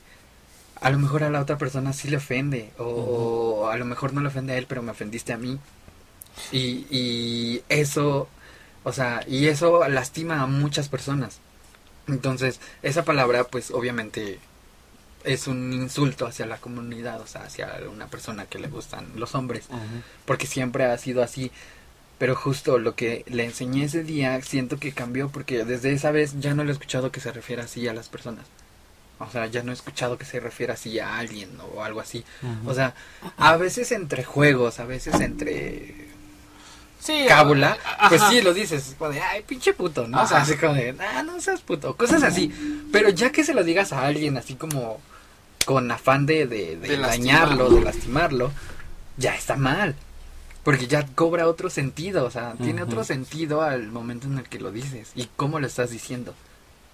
a 0.82 0.90
lo 0.90 1.00
mejor 1.00 1.24
a 1.24 1.30
la 1.30 1.42
otra 1.42 1.58
persona 1.58 1.94
sí 1.94 2.10
le 2.10 2.18
ofende, 2.18 2.72
o, 2.78 3.70
a 3.72 3.78
lo 3.78 3.86
mejor 3.86 4.14
no 4.14 4.22
le 4.22 4.28
ofende 4.28 4.54
a 4.54 4.58
él, 4.58 4.66
pero 4.68 4.82
me 4.82 4.92
ofendiste 4.92 5.34
a 5.34 5.38
mí. 5.38 5.60
Y, 6.52 6.86
y 6.90 7.64
eso, 7.70 8.30
o 8.84 8.94
sea, 8.94 9.24
y 9.28 9.48
eso 9.48 9.88
lastima 9.88 10.42
a 10.42 10.48
muchas 10.48 10.90
personas. 10.90 11.40
Entonces, 12.08 12.60
esa 12.82 13.06
palabra, 13.06 13.46
pues 13.46 13.72
obviamente 13.72 14.40
es 15.24 15.48
un 15.48 15.74
insulto 15.74 16.26
hacia 16.26 16.46
la 16.46 16.58
comunidad, 16.58 17.22
o 17.22 17.28
sea, 17.28 17.44
hacia 17.44 17.70
una 17.92 18.08
persona 18.08 18.46
que 18.46 18.60
le 18.60 18.68
gustan 18.68 19.08
los 19.16 19.36
hombres, 19.36 19.68
porque 20.26 20.48
siempre 20.48 20.86
ha 20.86 20.98
sido 20.98 21.24
así. 21.24 21.52
Pero 22.18 22.36
justo 22.36 22.80
lo 22.80 22.96
que 22.96 23.24
le 23.28 23.46
enseñé 23.46 23.86
ese 23.86 24.04
día, 24.04 24.42
siento 24.42 24.78
que 24.78 24.92
cambió 24.92 25.30
porque 25.30 25.64
desde 25.64 25.94
esa 25.94 26.12
vez 26.12 26.40
ya 26.40 26.54
no 26.54 26.66
le 26.66 26.72
he 26.72 26.74
escuchado 26.74 27.14
que 27.14 27.22
se 27.22 27.32
refiera 27.32 27.64
así 27.64 27.88
a 27.88 27.94
las 27.94 28.10
personas. 28.10 28.46
O 29.20 29.30
sea, 29.32 29.48
ya 29.48 29.64
no 29.64 29.72
he 29.72 29.74
escuchado 29.74 30.18
que 30.18 30.26
se 30.26 30.40
refiera 30.42 30.74
así 30.74 31.00
a 31.00 31.18
alguien 31.18 31.50
o 31.74 31.84
algo 31.84 32.02
así. 32.02 32.26
O 32.66 32.74
sea, 32.74 32.94
a 33.38 33.56
veces 33.56 33.94
entre 33.94 34.26
juegos, 34.26 34.80
a 34.80 34.86
veces 34.86 35.20
entre 35.22 36.09
sí, 37.00 37.26
cábula, 37.28 37.78
pues 38.10 38.22
sí 38.30 38.42
lo 38.42 38.54
dices, 38.54 38.96
como 38.98 39.12
de, 39.12 39.22
ay, 39.22 39.44
pinche 39.44 39.74
puto, 39.74 40.08
¿no? 40.08 40.22
O 40.22 40.28
sea, 40.28 40.42
así 40.42 40.56
como 40.56 40.74
de, 40.74 40.96
ah, 41.00 41.24
no 41.24 41.40
seas 41.42 41.62
puto, 41.62 41.96
cosas 41.96 42.24
así. 42.24 42.52
Pero 42.92 43.10
ya 43.10 43.32
que 43.32 43.44
se 43.44 43.54
lo 43.54 43.64
digas 43.64 43.94
a 43.94 44.06
alguien 44.06 44.38
así 44.38 44.56
como 44.56 45.00
con 45.66 45.92
afán 45.92 46.26
de, 46.26 46.48
de, 46.48 46.98
dañarlo, 46.98 47.70
de 47.70 47.82
lastimarlo, 47.82 48.52
ya 49.18 49.36
está 49.36 49.56
mal. 49.56 49.96
Porque 50.64 50.88
ya 50.88 51.06
cobra 51.16 51.48
otro 51.48 51.70
sentido, 51.70 52.26
o 52.26 52.32
sea, 52.32 52.54
tiene 52.62 52.84
otro 52.84 53.04
sentido 53.04 53.62
al 53.62 53.88
momento 53.92 54.28
en 54.28 54.38
el 54.38 54.44
que 54.50 54.60
lo 54.60 54.72
dices 54.72 55.12
y 55.16 55.28
cómo 55.36 55.60
lo 55.60 55.66
estás 55.66 55.90
diciendo 55.90 56.36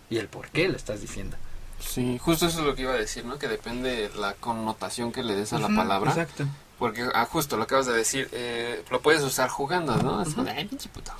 y 0.09 0.17
el 0.17 0.27
por 0.27 0.49
qué 0.49 0.67
lo 0.67 0.77
estás 0.77 1.01
diciendo. 1.01 1.35
Sí, 1.79 2.17
justo 2.19 2.47
eso 2.47 2.59
es 2.59 2.65
lo 2.65 2.75
que 2.75 2.83
iba 2.83 2.93
a 2.93 2.97
decir, 2.97 3.25
¿no? 3.25 3.37
Que 3.37 3.47
depende 3.47 4.09
la 4.17 4.33
connotación 4.33 5.11
que 5.11 5.23
le 5.23 5.35
des 5.35 5.51
a 5.53 5.59
la 5.59 5.67
palabra. 5.67 6.11
Exacto. 6.11 6.45
Porque, 6.77 7.07
ah, 7.13 7.25
justo 7.25 7.55
lo 7.55 7.63
acabas 7.63 7.85
de 7.85 7.93
decir, 7.93 8.27
eh, 8.33 8.83
lo 8.91 9.01
puedes 9.01 9.21
usar 9.23 9.49
jugando, 9.49 9.95
¿no? 9.95 10.21
Es 10.21 10.37
ay, 10.37 10.65
pinche 10.65 10.89
puto. 10.89 11.11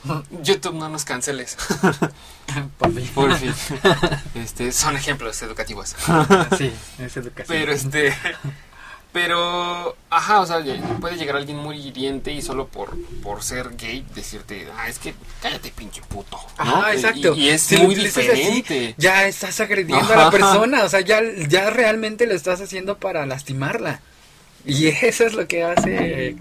YouTube, 0.42 0.74
no 0.74 0.88
nos 0.88 1.04
canceles. 1.04 1.56
Por 2.78 2.92
fin. 2.92 3.10
Por 3.14 3.36
fin. 3.36 3.54
Este, 4.34 4.72
son 4.72 4.96
ejemplos 4.96 5.40
educativos. 5.42 5.94
sí, 6.56 6.72
es 6.98 7.16
educativo. 7.16 7.46
Pero, 7.48 7.72
este, 7.72 8.14
pero, 9.12 9.94
ajá, 10.08 10.40
o 10.40 10.46
sea, 10.46 10.64
puede 10.98 11.16
llegar 11.16 11.36
alguien 11.36 11.58
muy 11.58 11.76
hiriente 11.76 12.32
y 12.32 12.40
solo 12.40 12.66
por, 12.66 12.96
por 13.22 13.42
ser 13.42 13.76
gay 13.76 14.06
decirte, 14.14 14.68
ah, 14.76 14.88
es 14.88 14.98
que 14.98 15.14
cállate, 15.42 15.70
pinche 15.70 16.00
puto. 16.08 16.38
¿no? 16.64 16.88
exacto. 16.88 17.34
Y, 17.34 17.50
es 17.50 17.70
muy 17.78 17.94
diferente. 17.94 18.94
ya 18.96 19.26
estás 19.26 19.60
agrediendo 19.60 20.10
a 20.12 20.16
la 20.16 20.30
persona, 20.30 20.84
o 20.84 20.88
sea, 20.88 21.00
ya, 21.00 21.20
ya 21.48 21.68
realmente 21.68 22.26
lo 22.26 22.34
estás 22.34 22.62
haciendo 22.62 22.96
para 22.96 23.26
lastimarla. 23.26 24.00
Y 24.64 24.88
eso 24.88 25.26
es 25.26 25.34
lo 25.34 25.46
que 25.46 25.62
hace 25.62 26.36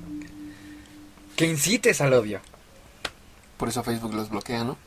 que 1.35 1.45
incites 1.45 2.01
al 2.01 2.13
odio. 2.13 2.39
Por 3.57 3.69
eso 3.69 3.83
Facebook 3.83 4.13
los 4.13 4.29
bloquea, 4.29 4.63
¿no? 4.63 4.77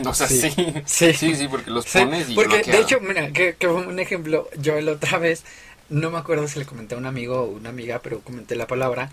o 0.06 0.14
sea, 0.14 0.26
sí. 0.26 0.50
Sí, 0.86 1.12
sí, 1.14 1.48
porque 1.48 1.70
los 1.70 1.86
pones 1.86 2.30
y 2.30 2.34
Porque, 2.34 2.62
de 2.62 2.78
hecho, 2.78 3.00
mira, 3.00 3.32
que, 3.32 3.54
que, 3.54 3.68
un 3.68 3.98
ejemplo, 3.98 4.48
yo 4.58 4.80
la 4.80 4.92
otra 4.92 5.18
vez, 5.18 5.44
no 5.88 6.10
me 6.10 6.18
acuerdo 6.18 6.48
si 6.48 6.58
le 6.58 6.64
comenté 6.64 6.94
a 6.94 6.98
un 6.98 7.06
amigo 7.06 7.42
o 7.42 7.44
una 7.46 7.68
amiga, 7.68 8.00
pero 8.02 8.20
comenté 8.20 8.56
la 8.56 8.66
palabra. 8.66 9.10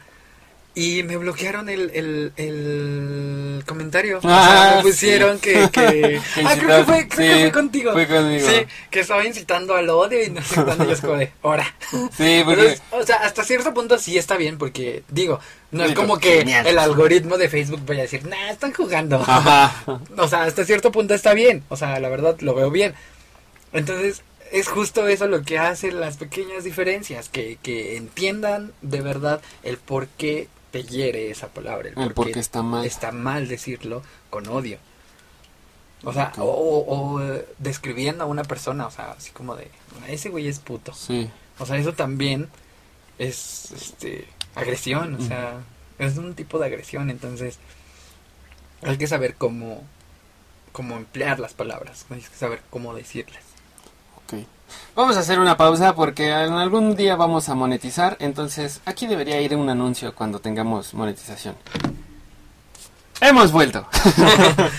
Y 0.75 1.03
me 1.03 1.17
bloquearon 1.17 1.67
el, 1.67 1.89
el, 1.93 2.31
el 2.37 3.63
comentario. 3.65 4.19
Ah, 4.23 4.39
o 4.39 4.51
sea, 4.51 4.75
me 4.77 4.81
pusieron 4.83 5.39
que, 5.39 5.69
que... 5.73 6.21
Que 6.35 6.45
ah, 6.45 6.55
creo 6.57 6.77
que 6.77 6.83
fue, 6.85 7.07
creo 7.07 7.27
sí, 7.27 7.33
que 7.33 7.39
fue 7.41 7.51
contigo. 7.51 7.91
fue 7.91 8.07
conmigo. 8.07 8.47
Sí, 8.47 8.65
que 8.89 8.99
estaba 8.99 9.25
incitando 9.25 9.75
al 9.75 9.89
odio 9.89 10.23
y 10.23 10.29
no 10.29 10.41
sé 10.41 10.63
cuándo 10.63 10.85
yo 10.85 10.91
es 10.91 11.01
como 11.01 11.15
de, 11.15 11.31
ahora. 11.41 11.75
Sí, 11.89 12.41
porque... 12.45 12.61
Entonces, 12.61 12.81
o 12.91 13.03
sea, 13.03 13.17
hasta 13.17 13.43
cierto 13.43 13.73
punto 13.73 13.97
sí 13.97 14.17
está 14.17 14.37
bien 14.37 14.57
porque, 14.57 15.03
digo, 15.09 15.39
no 15.71 15.83
es 15.83 15.93
como 15.93 16.17
que 16.17 16.41
el 16.41 16.79
algoritmo 16.79 17.37
de 17.37 17.49
Facebook 17.49 17.81
vaya 17.85 18.01
a 18.01 18.03
decir, 18.03 18.25
nah, 18.25 18.49
están 18.49 18.73
jugando. 18.73 19.17
Ajá. 19.17 19.83
O 20.17 20.27
sea, 20.27 20.43
hasta 20.43 20.65
cierto 20.65 20.91
punto 20.91 21.13
está 21.13 21.33
bien. 21.33 21.63
O 21.69 21.77
sea, 21.77 21.99
la 21.99 22.09
verdad 22.09 22.35
lo 22.39 22.53
veo 22.53 22.71
bien. 22.71 22.93
Entonces, 23.73 24.23
es 24.51 24.67
justo 24.67 25.07
eso 25.07 25.27
lo 25.27 25.43
que 25.43 25.59
hace 25.59 25.91
las 25.91 26.17
pequeñas 26.17 26.63
diferencias. 26.63 27.29
Que, 27.29 27.57
que 27.61 27.97
entiendan 27.97 28.73
de 28.81 29.01
verdad 29.01 29.41
el 29.63 29.77
por 29.77 30.07
qué 30.07 30.47
te 30.71 30.83
hiere 30.83 31.31
esa 31.31 31.47
palabra. 31.47 31.89
El, 31.89 31.97
El 31.97 32.13
por 32.13 32.31
qué 32.31 32.39
está 32.39 32.61
mal. 32.61 32.85
Está 32.85 33.11
mal 33.11 33.47
decirlo 33.47 34.03
con 34.29 34.47
odio. 34.47 34.77
O 36.03 36.13
sea, 36.13 36.31
o, 36.37 36.43
o, 36.43 36.95
o, 36.95 37.21
eh, 37.21 37.45
describiendo 37.57 38.23
a 38.23 38.27
una 38.27 38.43
persona, 38.43 38.87
o 38.87 38.91
sea, 38.91 39.11
así 39.11 39.31
como 39.31 39.55
de, 39.55 39.69
ese 40.07 40.29
güey 40.29 40.47
es 40.47 40.59
puto. 40.59 40.93
Sí. 40.93 41.29
O 41.59 41.65
sea, 41.65 41.77
eso 41.77 41.93
también 41.93 42.47
es 43.17 43.71
este 43.71 44.25
agresión, 44.55 45.15
o 45.15 45.21
sea, 45.21 45.61
es 45.97 46.17
un 46.17 46.35
tipo 46.35 46.57
de 46.57 46.67
agresión, 46.67 47.09
entonces 47.09 47.59
hay 48.81 48.97
que 48.97 49.07
saber 49.07 49.35
cómo 49.35 49.83
cómo 50.71 50.95
emplear 50.95 51.39
las 51.39 51.53
palabras, 51.53 52.05
hay 52.09 52.21
que 52.21 52.35
saber 52.35 52.61
cómo 52.69 52.93
decirlas. 52.93 53.43
Vamos 54.95 55.17
a 55.17 55.21
hacer 55.21 55.39
una 55.39 55.57
pausa 55.57 55.95
porque 55.95 56.29
en 56.29 56.53
algún 56.53 56.95
día 56.95 57.15
vamos 57.15 57.49
a 57.49 57.55
monetizar, 57.55 58.17
entonces 58.19 58.81
aquí 58.85 59.07
debería 59.07 59.41
ir 59.41 59.55
un 59.55 59.69
anuncio 59.69 60.13
cuando 60.15 60.39
tengamos 60.39 60.93
monetización. 60.93 61.55
Hemos 63.21 63.51
vuelto. 63.51 63.85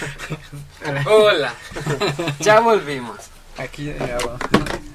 Hola. 1.06 1.54
ya 2.40 2.60
volvimos. 2.60 3.18
Aquí 3.58 3.90
eh, 3.90 3.98
abajo. 4.00 4.38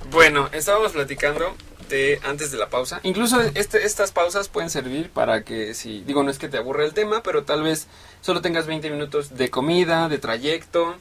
Bueno, 0.10 0.49
estábamos 0.51 0.93
platicando 0.93 1.55
de 1.89 2.19
antes 2.23 2.51
de 2.51 2.58
la 2.58 2.69
pausa. 2.69 2.99
Incluso 3.03 3.41
este, 3.53 3.86
estas 3.86 4.12
pausas 4.12 4.49
pueden 4.49 4.69
servir 4.69 5.12
para 5.12 5.43
que 5.43 5.75
si 5.75 6.01
digo 6.01 6.23
no 6.23 6.31
es 6.31 6.39
que 6.39 6.49
te 6.49 6.58
aburre 6.58 6.86
el 6.86 6.93
tema, 6.93 7.21
pero 7.21 7.43
tal 7.43 7.62
vez 7.62 7.88
solo 8.21 8.41
tengas 8.41 8.65
20 8.65 8.89
minutos 8.89 9.38
de 9.38 9.49
comida, 9.49 10.10
de 10.10 10.17
trayecto. 10.17 10.95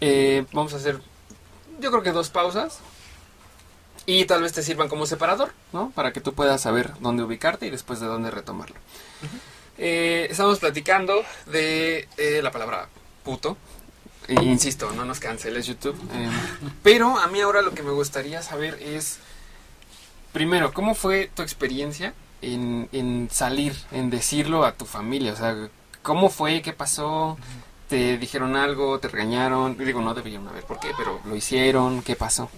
Eh, 0.00 0.44
vamos 0.52 0.74
a 0.74 0.76
hacer 0.76 1.00
yo 1.80 1.90
creo 1.90 2.02
que 2.02 2.12
dos 2.12 2.30
pausas 2.30 2.78
y 4.08 4.24
tal 4.24 4.40
vez 4.40 4.54
te 4.54 4.62
sirvan 4.62 4.88
como 4.88 5.04
separador, 5.04 5.52
¿no? 5.70 5.90
Para 5.90 6.14
que 6.14 6.22
tú 6.22 6.32
puedas 6.32 6.62
saber 6.62 6.94
dónde 7.00 7.22
ubicarte 7.22 7.66
y 7.66 7.70
después 7.70 8.00
de 8.00 8.06
dónde 8.06 8.30
retomarlo. 8.30 8.76
Eh, 9.76 10.28
estamos 10.30 10.58
platicando 10.58 11.22
de 11.44 12.08
eh, 12.16 12.40
la 12.42 12.50
palabra 12.50 12.88
puto. 13.22 13.58
E 14.26 14.42
insisto, 14.42 14.90
no 14.92 15.04
nos 15.04 15.20
canceles 15.20 15.66
YouTube. 15.66 15.94
Eh, 16.14 16.30
pero 16.82 17.18
a 17.18 17.26
mí 17.26 17.42
ahora 17.42 17.60
lo 17.60 17.74
que 17.74 17.82
me 17.82 17.90
gustaría 17.90 18.40
saber 18.40 18.78
es, 18.80 19.18
primero, 20.32 20.72
¿cómo 20.72 20.94
fue 20.94 21.30
tu 21.34 21.42
experiencia 21.42 22.14
en, 22.40 22.88
en 22.92 23.28
salir, 23.30 23.76
en 23.92 24.08
decirlo 24.08 24.64
a 24.64 24.72
tu 24.72 24.86
familia? 24.86 25.34
O 25.34 25.36
sea, 25.36 25.68
¿cómo 26.00 26.30
fue? 26.30 26.62
¿Qué 26.62 26.72
pasó? 26.72 27.36
¿Te 27.90 28.16
dijeron 28.16 28.56
algo? 28.56 29.00
¿Te 29.00 29.08
regañaron? 29.08 29.76
Digo, 29.76 30.00
no 30.00 30.14
deberían 30.14 30.48
haber 30.48 30.64
por 30.64 30.80
qué, 30.80 30.92
pero 30.96 31.20
lo 31.26 31.36
hicieron. 31.36 32.00
¿Qué 32.00 32.16
pasó? 32.16 32.48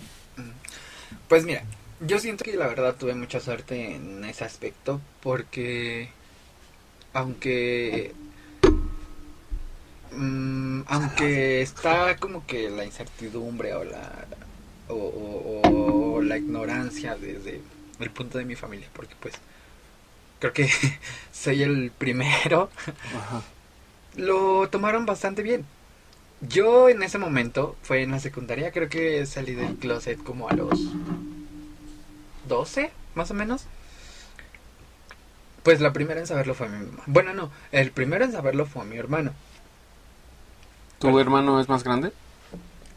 Pues 1.31 1.45
mira, 1.47 1.63
yo 2.01 2.19
siento 2.19 2.45
que 2.45 2.57
la 2.57 2.67
verdad 2.67 2.97
tuve 2.99 3.15
mucha 3.15 3.41
suerte 3.41 3.95
en 3.95 4.25
ese 4.25 4.45
aspecto 4.45 5.01
porque 5.23 6.11
aunque 7.15 8.13
mm, 10.13 10.83
aunque 10.89 11.63
está 11.63 12.17
como 12.19 12.47
que 12.47 12.71
la 12.71 12.85
incertidumbre 12.85 13.75
o 13.75 13.85
la 13.85 14.27
o, 14.89 14.95
o- 14.97 16.17
o 16.17 16.23
la 16.23 16.37
ignorancia 16.37 17.15
desde 17.17 17.63
el 18.01 18.11
punto 18.11 18.39
de 18.39 18.45
mi 18.45 18.57
familia 18.57 18.89
porque 18.93 19.15
pues 19.21 19.35
creo 20.41 20.53
que 20.53 20.69
soy 21.33 21.63
el 21.63 21.93
primero 21.93 22.71
Ajá. 23.17 23.43
lo 24.17 24.69
tomaron 24.71 25.07
bastante 25.07 25.43
bien. 25.43 25.65
Yo 26.41 26.89
en 26.89 27.03
ese 27.03 27.19
momento, 27.19 27.77
fue 27.83 28.03
en 28.03 28.13
la 28.13 28.19
secundaria, 28.19 28.73
creo 28.73 28.89
que 28.89 29.27
salí 29.27 29.55
del 29.55 29.77
closet 29.77 30.23
como 30.23 30.49
a 30.49 30.55
los 30.55 30.71
12, 32.49 32.91
más 33.15 33.31
o 33.31 33.35
menos. 33.35 33.67
Pues 35.63 35.81
la 35.81 35.93
primera 35.93 36.21
en 36.21 36.27
saberlo 36.27 36.55
fue 36.55 36.69
mi 36.69 36.87
mamá. 36.87 37.03
Bueno, 37.07 37.35
no, 37.35 37.51
el 37.73 37.91
primero 37.93 38.25
en 38.25 38.33
saberlo 38.33 38.65
fue 38.65 38.85
mi 38.87 38.97
hermano. 38.97 39.33
¿Tu 40.99 41.19
hermano 41.19 41.61
es 41.61 41.69
más 41.69 41.85
grande? 41.85 42.13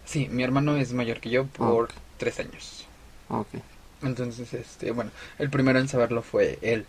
Sí, 0.05 0.29
mi 0.31 0.43
hermano 0.43 0.77
es 0.77 0.93
mayor 0.93 1.19
que 1.19 1.29
yo 1.29 1.45
por 1.45 1.89
tres 2.17 2.39
años. 2.39 2.85
Ok. 3.29 3.47
Entonces, 4.01 4.53
este, 4.53 4.91
bueno, 4.91 5.11
el 5.39 5.49
primero 5.49 5.79
en 5.79 5.87
saberlo 5.87 6.21
fue 6.21 6.59
él. 6.61 6.85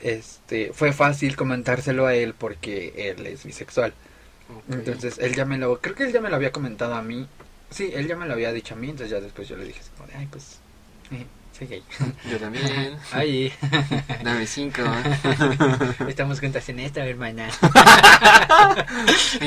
Este, 0.00 0.72
fue 0.72 0.92
fácil 0.92 1.36
comentárselo 1.36 2.06
a 2.06 2.14
él 2.14 2.34
porque 2.34 3.10
él 3.10 3.26
es 3.26 3.44
bisexual. 3.44 3.92
Entonces 4.70 5.18
él 5.18 5.34
ya 5.34 5.44
me 5.44 5.58
lo, 5.58 5.80
creo 5.80 5.94
que 5.94 6.04
él 6.04 6.12
ya 6.12 6.20
me 6.20 6.30
lo 6.30 6.36
había 6.36 6.52
comentado 6.52 6.94
a 6.94 7.02
mí. 7.02 7.26
Sí, 7.70 7.90
él 7.94 8.06
ya 8.06 8.16
me 8.16 8.26
lo 8.26 8.34
había 8.34 8.52
dicho 8.52 8.74
a 8.74 8.76
mí, 8.76 8.90
entonces 8.90 9.10
ya 9.10 9.20
después 9.20 9.48
yo 9.48 9.56
le 9.56 9.64
dije, 9.64 9.80
como 9.96 10.08
de, 10.08 10.14
ay, 10.14 10.28
pues, 10.30 10.58
eh, 11.10 11.26
soy 11.56 11.66
gay. 11.66 11.82
Yo 12.30 12.38
también. 12.38 12.96
ay, 13.12 13.52
Dame 14.22 14.46
cinco. 14.46 14.82
estamos 16.06 16.38
juntas 16.38 16.68
en 16.68 16.80
esta, 16.80 17.04
hermana. 17.04 17.50
Sí. 19.16 19.38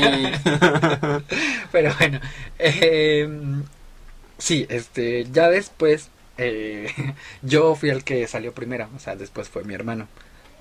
Pero 1.72 1.94
bueno, 1.98 2.20
eh, 2.58 3.30
sí, 4.38 4.66
este, 4.70 5.28
ya 5.32 5.50
después 5.50 6.10
eh, 6.40 6.88
yo 7.42 7.76
fui 7.76 7.90
el 7.90 8.06
que 8.06 8.26
salió 8.26 8.54
primero, 8.54 8.88
o 8.96 9.00
sea, 9.00 9.16
después 9.16 9.50
fue 9.50 9.64
mi 9.66 9.74
hermano. 9.74 10.08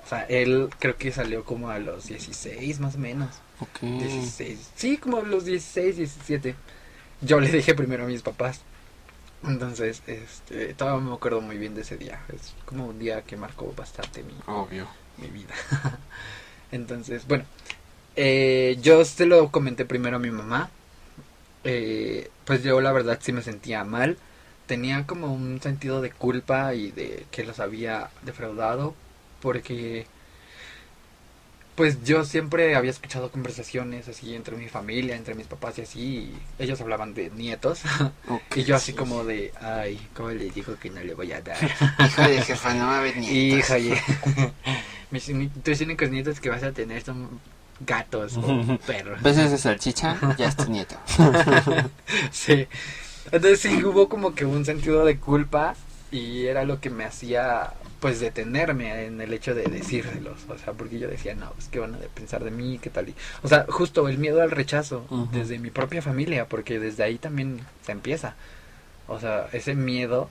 O 0.09 0.11
sea, 0.11 0.23
él 0.23 0.71
creo 0.79 0.97
que 0.97 1.12
salió 1.12 1.44
como 1.44 1.68
a 1.68 1.79
los 1.79 2.07
16 2.07 2.81
más 2.81 2.94
o 2.94 2.99
menos. 2.99 3.29
Ok. 3.61 3.81
16. 3.83 4.71
Sí, 4.75 4.97
como 4.97 5.18
a 5.18 5.23
los 5.23 5.44
16, 5.44 5.99
17. 5.99 6.55
Yo 7.21 7.38
le 7.40 7.51
dije 7.53 7.75
primero 7.75 8.05
a 8.05 8.07
mis 8.07 8.23
papás. 8.23 8.62
Entonces, 9.44 10.03
este, 10.07 10.73
todavía 10.73 11.05
me 11.07 11.14
acuerdo 11.14 11.42
muy 11.42 11.59
bien 11.59 11.75
de 11.75 11.83
ese 11.83 11.99
día. 11.99 12.23
Es 12.35 12.55
como 12.64 12.87
un 12.87 12.99
día 12.99 13.21
que 13.21 13.37
marcó 13.37 13.71
bastante 13.77 14.23
mi, 14.23 14.33
Obvio. 14.47 14.88
mi 15.18 15.27
vida. 15.29 15.53
Entonces, 16.73 17.27
bueno, 17.29 17.44
eh, 18.16 18.79
yo 18.81 19.05
se 19.05 19.27
lo 19.27 19.51
comenté 19.51 19.85
primero 19.85 20.16
a 20.16 20.21
mi 20.21 20.31
mamá. 20.31 20.71
Eh, 21.64 22.31
pues 22.47 22.62
yo 22.62 22.81
la 22.81 22.92
verdad 22.92 23.18
sí 23.21 23.33
me 23.33 23.42
sentía 23.42 23.85
mal. 23.85 24.16
Tenía 24.66 25.07
como 25.07 25.35
un 25.35 25.61
sentido 25.61 26.01
de 26.01 26.12
culpa 26.12 26.73
y 26.73 26.92
de 26.92 27.27
que 27.31 27.44
los 27.44 27.61
había 27.61 28.09
defraudado. 28.23 28.94
Porque 29.40 30.07
pues 31.74 32.03
yo 32.03 32.24
siempre 32.24 32.74
había 32.74 32.90
escuchado 32.90 33.31
conversaciones 33.31 34.09
así 34.09 34.35
entre 34.35 34.57
mi 34.57 34.68
familia, 34.68 35.14
entre 35.14 35.37
mis 35.37 35.46
papás 35.46 35.79
y 35.79 35.83
así. 35.83 36.01
y 36.01 36.35
ellos 36.59 36.81
hablaban 36.81 37.14
de 37.14 37.31
nietos. 37.31 37.83
Y 38.57 38.64
yo 38.64 38.74
así 38.74 38.90
sí, 38.92 38.98
como 38.98 39.22
de, 39.24 39.53
ay, 39.61 40.01
¿cómo 40.14 40.31
le 40.31 40.51
digo 40.51 40.74
que 40.81 40.90
no 40.90 41.01
le 41.01 41.14
voy 41.14 41.31
a 41.33 41.40
dar? 41.40 41.57
Hijo 42.05 42.22
de 42.22 42.42
jefa, 42.42 42.74
no 42.74 42.87
va 42.88 42.96
a 42.96 42.98
haber 42.98 43.16
nietos. 43.16 43.59
Hija, 43.61 43.74
oye. 43.74 44.03
Mis, 45.12 45.29
uni- 45.29 45.48
tus 45.62 45.81
únicos 45.81 46.11
nietos 46.11 46.40
que 46.40 46.51
vas 46.51 46.64
a 46.64 46.72
tener 46.72 47.03
son 47.05 47.40
gatos 47.87 48.37
o 48.38 48.79
perros. 48.85 49.22
Besos 49.22 49.53
de 49.53 49.59
salchicha, 49.59 50.16
ya 50.37 50.48
es 50.48 50.57
tu 50.57 50.68
nieto. 50.68 50.96
Sí. 52.33 52.66
Entonces 53.27 53.61
sí 53.61 53.85
hubo 53.85 54.09
como 54.09 54.35
que 54.35 54.44
un 54.44 54.64
sentido 54.64 55.05
de 55.05 55.18
culpa 55.18 55.77
y 56.11 56.47
era 56.47 56.64
lo 56.64 56.81
que 56.81 56.90
me 56.90 57.05
hacía 57.05 57.73
pues 58.01 58.21
detenerme 58.21 59.07
en 59.07 59.21
el 59.21 59.33
hecho 59.33 59.55
de 59.55 59.64
decírselos, 59.64 60.38
o 60.49 60.57
sea, 60.57 60.73
porque 60.73 60.99
yo 60.99 61.09
decía, 61.09 61.35
no, 61.35 61.51
pues 61.51 61.68
qué 61.68 61.81
van 61.81 61.94
a 61.94 61.99
pensar 62.14 62.44
de 62.44 62.51
mí, 62.51 62.79
qué 62.81 62.90
tal 62.90 63.09
y, 63.09 63.14
o 63.42 63.49
sea, 63.49 63.66
justo 63.68 64.09
el 64.09 64.18
miedo 64.18 64.40
al 64.40 64.51
rechazo 64.51 65.05
desde 65.33 65.59
mi 65.59 65.71
propia 65.71 66.01
familia, 66.01 66.47
porque 66.47 66.79
desde 66.79 67.03
ahí 67.03 67.18
también 67.18 67.61
se 67.85 67.92
empieza. 67.92 68.35
O 69.09 69.18
sea, 69.18 69.49
ese 69.53 69.75
miedo 69.75 70.31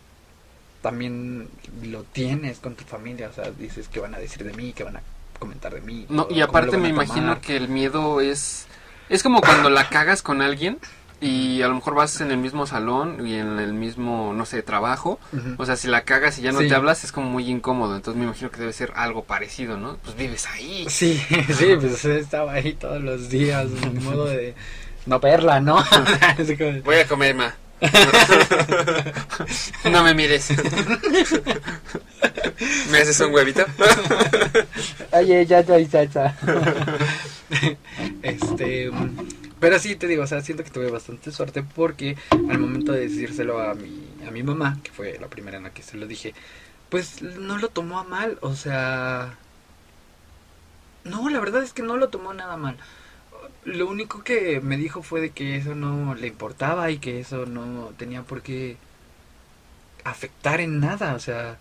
también 0.82 1.50
lo 1.84 2.04
tienes 2.04 2.60
con 2.60 2.76
tu 2.76 2.86
familia, 2.86 3.30
o 3.30 3.34
sea, 3.34 3.52
dices 3.52 3.90
qué 3.90 4.00
van 4.00 4.16
a 4.16 4.20
decir 4.20 4.44
de 4.44 4.54
mí, 4.54 4.72
qué 4.74 4.84
van 4.84 4.98
a 4.98 5.02
comentar 5.40 5.74
de 5.74 5.82
mí. 5.82 6.06
No, 6.10 6.28
y 6.30 6.42
aparte 6.42 6.78
me 6.78 6.90
imagino 6.90 7.42
que 7.42 7.58
el 7.58 7.68
miedo 7.68 8.22
es... 8.22 8.68
Es 9.10 9.24
como 9.24 9.42
cuando 9.42 9.70
la 9.70 9.88
cagas 9.90 10.22
con 10.22 10.42
alguien 10.42 10.80
y 11.20 11.62
a 11.64 11.68
lo 11.68 11.76
mejor 11.76 11.96
vas 11.96 12.22
en 12.22 12.30
el 12.32 12.38
mismo 12.38 12.68
salón 12.68 13.26
y 13.28 13.36
en 13.36 13.58
el 13.60 13.74
mismo, 13.74 14.34
no 14.36 14.46
sé, 14.46 14.62
trabajo. 14.62 15.20
O 15.58 15.66
sea, 15.66 15.76
si 15.76 15.88
la 15.88 16.02
cagas 16.04 16.38
y 16.38 16.44
ya 16.44 16.52
no 16.52 16.60
Sí. 16.62 16.68
te 16.68 16.76
hablas 16.76 17.04
es 17.04 17.12
como 17.12 17.28
muy 17.30 17.50
incómodo. 17.50 17.96
Entonces 17.96 18.20
me 18.20 18.26
imagino 18.26 18.52
que 18.52 18.60
debe 18.60 18.74
ser 18.74 18.92
algo 18.96 19.24
parecido, 19.24 19.78
¿no? 19.78 19.98
Pues 20.04 20.16
vives 20.16 20.46
ahí. 20.48 20.86
Sí, 20.90 21.20
sí, 21.58 21.76
pues 21.80 22.06
estaba 22.06 22.54
ahí 22.54 22.74
todos 22.74 23.02
los 23.02 23.30
días, 23.30 23.66
en 23.82 24.04
modo 24.04 24.26
de 24.26 24.54
no 25.08 25.20
verla, 25.20 25.60
¿no? 25.60 25.78
Como- 26.58 26.82
Voy 26.84 26.96
a 26.98 27.08
comer, 27.08 27.36
ma. 27.36 27.56
no 29.92 30.04
me 30.04 30.14
mires. 30.16 30.50
¿Me 32.92 32.98
haces 32.98 33.20
un 33.20 33.32
huevito? 33.34 33.64
Oye, 35.12 35.46
ya 35.46 35.64
te 35.64 35.86
salsa. 35.88 36.36
este. 38.24 38.90
Pero 39.60 39.80
sí, 39.80 39.96
te 39.96 40.08
digo, 40.08 40.24
o 40.24 40.28
sea, 40.28 40.42
siento 40.42 40.64
que 40.64 40.70
tuve 40.70 40.92
bastante 40.92 41.32
suerte 41.32 41.64
porque 41.64 42.16
al 42.32 42.60
momento 42.60 42.92
de 42.92 43.02
decírselo 43.02 43.60
a 43.60 43.74
mi, 43.74 44.08
a 44.28 44.32
mi 44.32 44.44
mamá, 44.44 44.80
que 44.84 44.92
fue 44.92 45.18
la 45.20 45.28
primera 45.28 45.58
en 45.58 45.64
la 45.64 45.74
que 45.74 45.82
se 45.82 45.98
lo 45.98 46.06
dije, 46.06 46.34
pues 46.90 47.22
no 47.22 47.58
lo 47.58 47.70
tomó 47.70 48.00
a 48.00 48.04
mal, 48.04 48.38
o 48.42 48.56
sea... 48.56 49.38
No, 51.04 51.30
la 51.30 51.40
verdad 51.40 51.64
es 51.64 51.74
que 51.74 51.84
no 51.84 51.98
lo 51.98 52.10
tomó 52.10 52.34
nada 52.34 52.58
mal. 52.58 52.78
Lo 53.66 53.88
único 53.88 54.24
que 54.24 54.60
me 54.62 54.78
dijo 54.78 55.02
fue 55.02 55.22
de 55.22 55.32
que 55.32 55.58
eso 55.58 55.74
no 55.74 56.16
le 56.16 56.28
importaba 56.28 56.92
y 56.92 57.00
que 57.00 57.20
eso 57.20 57.46
no 57.46 57.94
tenía 57.98 58.24
por 58.24 58.42
qué 58.42 58.78
afectar 60.04 60.62
en 60.62 60.80
nada, 60.80 61.16
o 61.16 61.20
sea, 61.20 61.58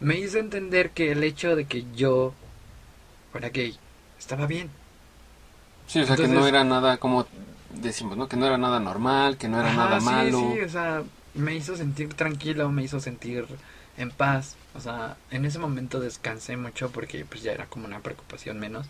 me 0.00 0.18
hizo 0.18 0.38
entender 0.38 0.90
que 0.90 1.12
el 1.12 1.22
hecho 1.24 1.56
de 1.56 1.66
que 1.66 1.84
yo 1.94 2.32
fuera 3.32 3.50
gay 3.50 3.76
estaba 4.18 4.46
bien. 4.46 4.70
Sí, 5.90 5.98
o 6.00 6.06
sea, 6.06 6.14
que 6.14 6.28
no 6.28 6.46
era 6.46 6.62
nada 6.62 6.98
como 6.98 7.26
decimos, 7.74 8.16
¿no? 8.16 8.28
Que 8.28 8.36
no 8.36 8.46
era 8.46 8.56
nada 8.56 8.78
normal, 8.78 9.36
que 9.36 9.48
no 9.48 9.58
era 9.58 9.72
nada 9.72 9.98
malo. 9.98 10.52
Sí, 10.54 10.60
o 10.60 10.68
sea, 10.68 11.02
me 11.34 11.56
hizo 11.56 11.76
sentir 11.76 12.14
tranquilo, 12.14 12.70
me 12.70 12.84
hizo 12.84 13.00
sentir 13.00 13.44
en 13.96 14.12
paz. 14.12 14.54
O 14.76 14.80
sea, 14.80 15.16
en 15.32 15.44
ese 15.44 15.58
momento 15.58 15.98
descansé 15.98 16.56
mucho 16.56 16.90
porque 16.92 17.24
pues 17.24 17.42
ya 17.42 17.50
era 17.50 17.66
como 17.66 17.86
una 17.86 17.98
preocupación 17.98 18.60
menos. 18.60 18.86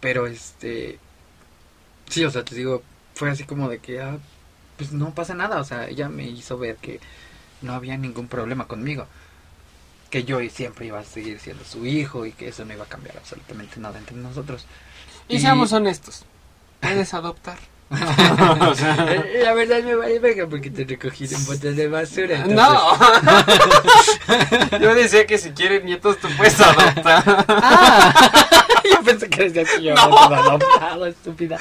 Pero 0.00 0.26
este 0.26 0.98
sí, 2.08 2.24
o 2.24 2.32
sea, 2.32 2.44
te 2.44 2.56
digo, 2.56 2.82
fue 3.14 3.30
así 3.30 3.44
como 3.44 3.68
de 3.68 3.78
que 3.78 4.00
ah, 4.00 4.18
pues 4.76 4.90
no 4.90 5.14
pasa 5.14 5.36
nada, 5.36 5.60
o 5.60 5.64
sea, 5.64 5.86
ella 5.86 6.08
me 6.08 6.24
hizo 6.26 6.58
ver 6.58 6.78
que 6.78 6.98
no 7.62 7.74
había 7.74 7.96
ningún 7.96 8.26
problema 8.26 8.66
conmigo. 8.66 9.06
Que 10.10 10.24
yo 10.24 10.40
siempre 10.50 10.86
iba 10.86 10.98
a 10.98 11.04
seguir 11.04 11.38
siendo 11.38 11.64
su 11.64 11.86
hijo 11.86 12.26
y 12.26 12.32
que 12.32 12.48
eso 12.48 12.64
no 12.64 12.72
iba 12.74 12.84
a 12.84 12.88
cambiar 12.88 13.16
absolutamente 13.18 13.78
nada 13.78 14.00
entre 14.00 14.16
nosotros. 14.16 14.66
Y, 15.28 15.40
seamos 15.40 15.72
honestos, 15.72 16.24
puedes 16.80 17.14
adoptar. 17.14 17.58
La 17.90 19.54
verdad 19.54 19.82
me 19.82 19.94
vale 19.94 20.18
verga 20.18 20.46
porque 20.48 20.70
te 20.70 20.84
recogí 20.84 21.24
un 21.34 21.46
bote 21.46 21.72
de 21.72 21.88
basura. 21.88 22.44
No. 22.46 22.98
Yo 24.80 24.94
decía 24.94 25.26
que 25.26 25.38
si 25.38 25.50
quieres 25.50 25.84
nietos 25.84 26.18
tú 26.18 26.28
puedes 26.36 26.60
adoptar. 26.60 27.22
Ah. 27.48 28.14
Yo 28.90 29.02
pensé 29.02 29.30
que 29.30 29.48
decías 29.48 29.68
que 29.70 29.82
yo 29.82 29.94
no. 29.94 30.18
adoptado, 30.18 31.06
estúpida. 31.06 31.58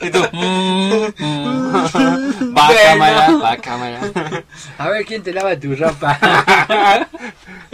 Y 0.00 0.10
tú, 0.10 0.18
mm, 0.32 1.12
mm. 1.18 2.56
va 2.56 2.70
cámara, 2.74 3.30
va 3.32 3.56
cámara. 3.58 4.00
A 4.78 4.88
ver 4.88 5.04
quién 5.04 5.22
te 5.22 5.32
lava 5.32 5.58
tu 5.60 5.76
ropa. 5.76 6.18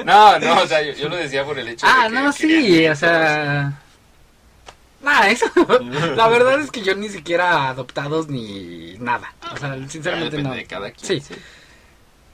No, 0.04 0.40
no, 0.40 0.62
o 0.62 0.66
sea, 0.66 0.82
yo, 0.82 0.92
yo 0.92 1.08
lo 1.08 1.16
decía 1.16 1.44
por 1.44 1.56
el 1.56 1.68
hecho 1.68 1.86
ah, 1.88 2.08
de 2.08 2.16
que 2.16 2.20
no, 2.20 2.32
sí, 2.32 2.88
o 2.88 2.96
sea 2.96 3.83
Nada, 5.04 5.30
eso. 5.30 5.46
La 6.16 6.28
verdad 6.28 6.58
es 6.60 6.70
que 6.70 6.82
yo 6.82 6.94
ni 6.94 7.08
siquiera 7.08 7.68
adoptados 7.68 8.28
ni 8.28 8.96
nada. 8.98 9.34
O 9.52 9.56
sea, 9.56 9.76
sinceramente 9.88 10.42
no. 10.42 10.52
De 10.54 10.64
cada 10.64 10.90
quien, 10.90 11.20
sí. 11.20 11.34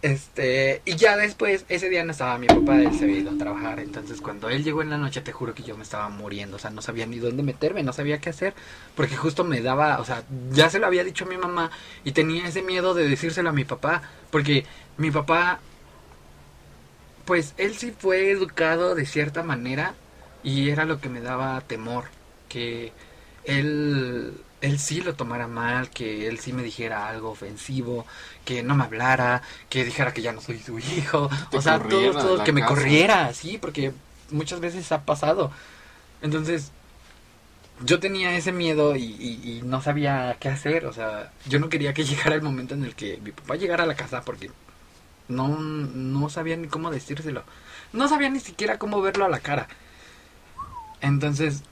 Este, 0.02 0.80
y 0.86 0.96
ya 0.96 1.16
después, 1.18 1.66
ese 1.68 1.90
día 1.90 2.04
no 2.04 2.12
estaba 2.12 2.38
mi 2.38 2.46
papá, 2.46 2.78
él 2.78 2.96
se 2.96 3.04
había 3.04 3.18
ido 3.18 3.32
a 3.32 3.38
trabajar. 3.38 3.80
Entonces, 3.80 4.20
cuando 4.20 4.48
él 4.48 4.64
llegó 4.64 4.82
en 4.82 4.90
la 4.90 4.96
noche, 4.96 5.20
te 5.20 5.32
juro 5.32 5.54
que 5.54 5.62
yo 5.62 5.76
me 5.76 5.82
estaba 5.82 6.08
muriendo. 6.08 6.56
O 6.56 6.58
sea, 6.60 6.70
no 6.70 6.80
sabía 6.80 7.06
ni 7.06 7.18
dónde 7.18 7.42
meterme, 7.42 7.82
no 7.82 7.92
sabía 7.92 8.18
qué 8.18 8.30
hacer. 8.30 8.54
Porque 8.94 9.16
justo 9.16 9.44
me 9.44 9.60
daba, 9.60 10.00
o 10.00 10.04
sea, 10.04 10.22
ya 10.52 10.70
se 10.70 10.78
lo 10.78 10.86
había 10.86 11.04
dicho 11.04 11.24
a 11.24 11.28
mi 11.28 11.36
mamá 11.36 11.70
y 12.04 12.12
tenía 12.12 12.46
ese 12.46 12.62
miedo 12.62 12.94
de 12.94 13.08
decírselo 13.08 13.50
a 13.50 13.52
mi 13.52 13.64
papá. 13.64 14.02
Porque 14.30 14.64
mi 14.96 15.10
papá, 15.10 15.60
pues 17.24 17.54
él 17.58 17.74
sí 17.76 17.92
fue 17.96 18.30
educado 18.30 18.94
de 18.94 19.06
cierta 19.06 19.42
manera 19.42 19.94
y 20.42 20.70
era 20.70 20.84
lo 20.84 21.00
que 21.00 21.08
me 21.08 21.20
daba 21.20 21.60
temor 21.62 22.04
que 22.50 22.92
él, 23.44 24.34
él 24.60 24.78
sí 24.78 25.00
lo 25.00 25.14
tomara 25.14 25.46
mal, 25.46 25.88
que 25.88 26.28
él 26.28 26.38
sí 26.38 26.52
me 26.52 26.62
dijera 26.62 27.08
algo 27.08 27.30
ofensivo, 27.30 28.04
que 28.44 28.62
no 28.62 28.74
me 28.74 28.84
hablara, 28.84 29.40
que 29.70 29.84
dijera 29.84 30.12
que 30.12 30.20
ya 30.20 30.32
no 30.32 30.42
soy 30.42 30.58
su 30.58 30.78
hijo, 30.78 31.30
o 31.52 31.62
sea, 31.62 31.78
todo, 31.78 32.12
todo 32.12 32.44
que 32.44 32.52
me 32.52 32.66
corriera, 32.66 33.32
sí, 33.32 33.56
porque 33.56 33.92
muchas 34.30 34.60
veces 34.60 34.92
ha 34.92 35.06
pasado. 35.06 35.50
Entonces, 36.20 36.72
yo 37.82 38.00
tenía 38.00 38.36
ese 38.36 38.52
miedo 38.52 38.96
y, 38.96 39.04
y, 39.04 39.62
no 39.64 39.80
sabía 39.80 40.36
qué 40.38 40.48
hacer, 40.48 40.84
o 40.84 40.92
sea, 40.92 41.32
yo 41.46 41.58
no 41.60 41.68
quería 41.70 41.94
que 41.94 42.04
llegara 42.10 42.34
el 42.34 42.42
momento 42.42 42.74
en 42.74 42.84
el 42.84 42.94
que 42.94 43.18
mi 43.22 43.32
papá 43.32 43.56
llegara 43.56 43.84
a 43.84 43.86
la 43.86 43.94
casa 43.94 44.22
porque 44.22 44.50
no, 45.28 45.48
no 45.48 46.28
sabía 46.28 46.56
ni 46.56 46.68
cómo 46.68 46.90
decírselo, 46.90 47.44
no 47.92 48.08
sabía 48.08 48.28
ni 48.28 48.40
siquiera 48.40 48.78
cómo 48.78 49.00
verlo 49.00 49.24
a 49.24 49.28
la 49.28 49.40
cara. 49.40 49.68
Entonces, 51.00 51.62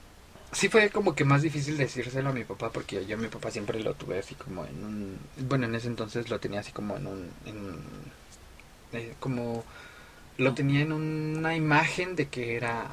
sí 0.51 0.69
fue 0.69 0.89
como 0.89 1.15
que 1.15 1.25
más 1.25 1.41
difícil 1.41 1.77
decírselo 1.77 2.29
a 2.29 2.33
mi 2.33 2.43
papá 2.43 2.71
porque 2.71 3.05
yo 3.05 3.15
a 3.15 3.19
mi 3.19 3.27
papá 3.27 3.51
siempre 3.51 3.79
lo 3.81 3.93
tuve 3.93 4.19
así 4.19 4.35
como 4.35 4.65
en 4.65 4.83
un 4.83 5.19
bueno 5.47 5.65
en 5.65 5.75
ese 5.75 5.87
entonces 5.87 6.29
lo 6.29 6.39
tenía 6.39 6.61
así 6.61 6.71
como 6.71 6.97
en 6.97 7.07
un 7.07 7.29
en, 7.45 7.79
eh, 8.93 9.13
como 9.19 9.63
lo 10.37 10.53
tenía 10.53 10.81
en 10.81 10.91
una 10.91 11.55
imagen 11.55 12.15
de 12.15 12.27
que 12.27 12.55
era 12.55 12.87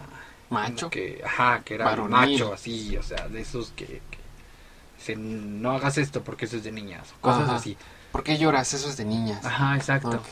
macho. 0.50 0.90
que 0.90 1.22
ajá 1.24 1.62
que 1.64 1.74
era 1.74 1.96
macho 1.96 2.52
así 2.52 2.96
o 2.96 3.02
sea 3.02 3.28
de 3.28 3.40
esos 3.40 3.70
que, 3.70 4.02
que 5.04 5.16
no 5.16 5.72
hagas 5.72 5.98
esto 5.98 6.22
porque 6.22 6.44
eso 6.46 6.56
es 6.56 6.64
de 6.64 6.72
niñas 6.72 7.14
cosas 7.20 7.48
así. 7.48 7.76
¿por 8.12 8.22
qué 8.22 8.38
lloras 8.38 8.72
eso 8.72 8.88
es 8.88 8.96
de 8.96 9.04
niñas. 9.04 9.44
Ajá 9.44 9.76
exacto. 9.76 10.22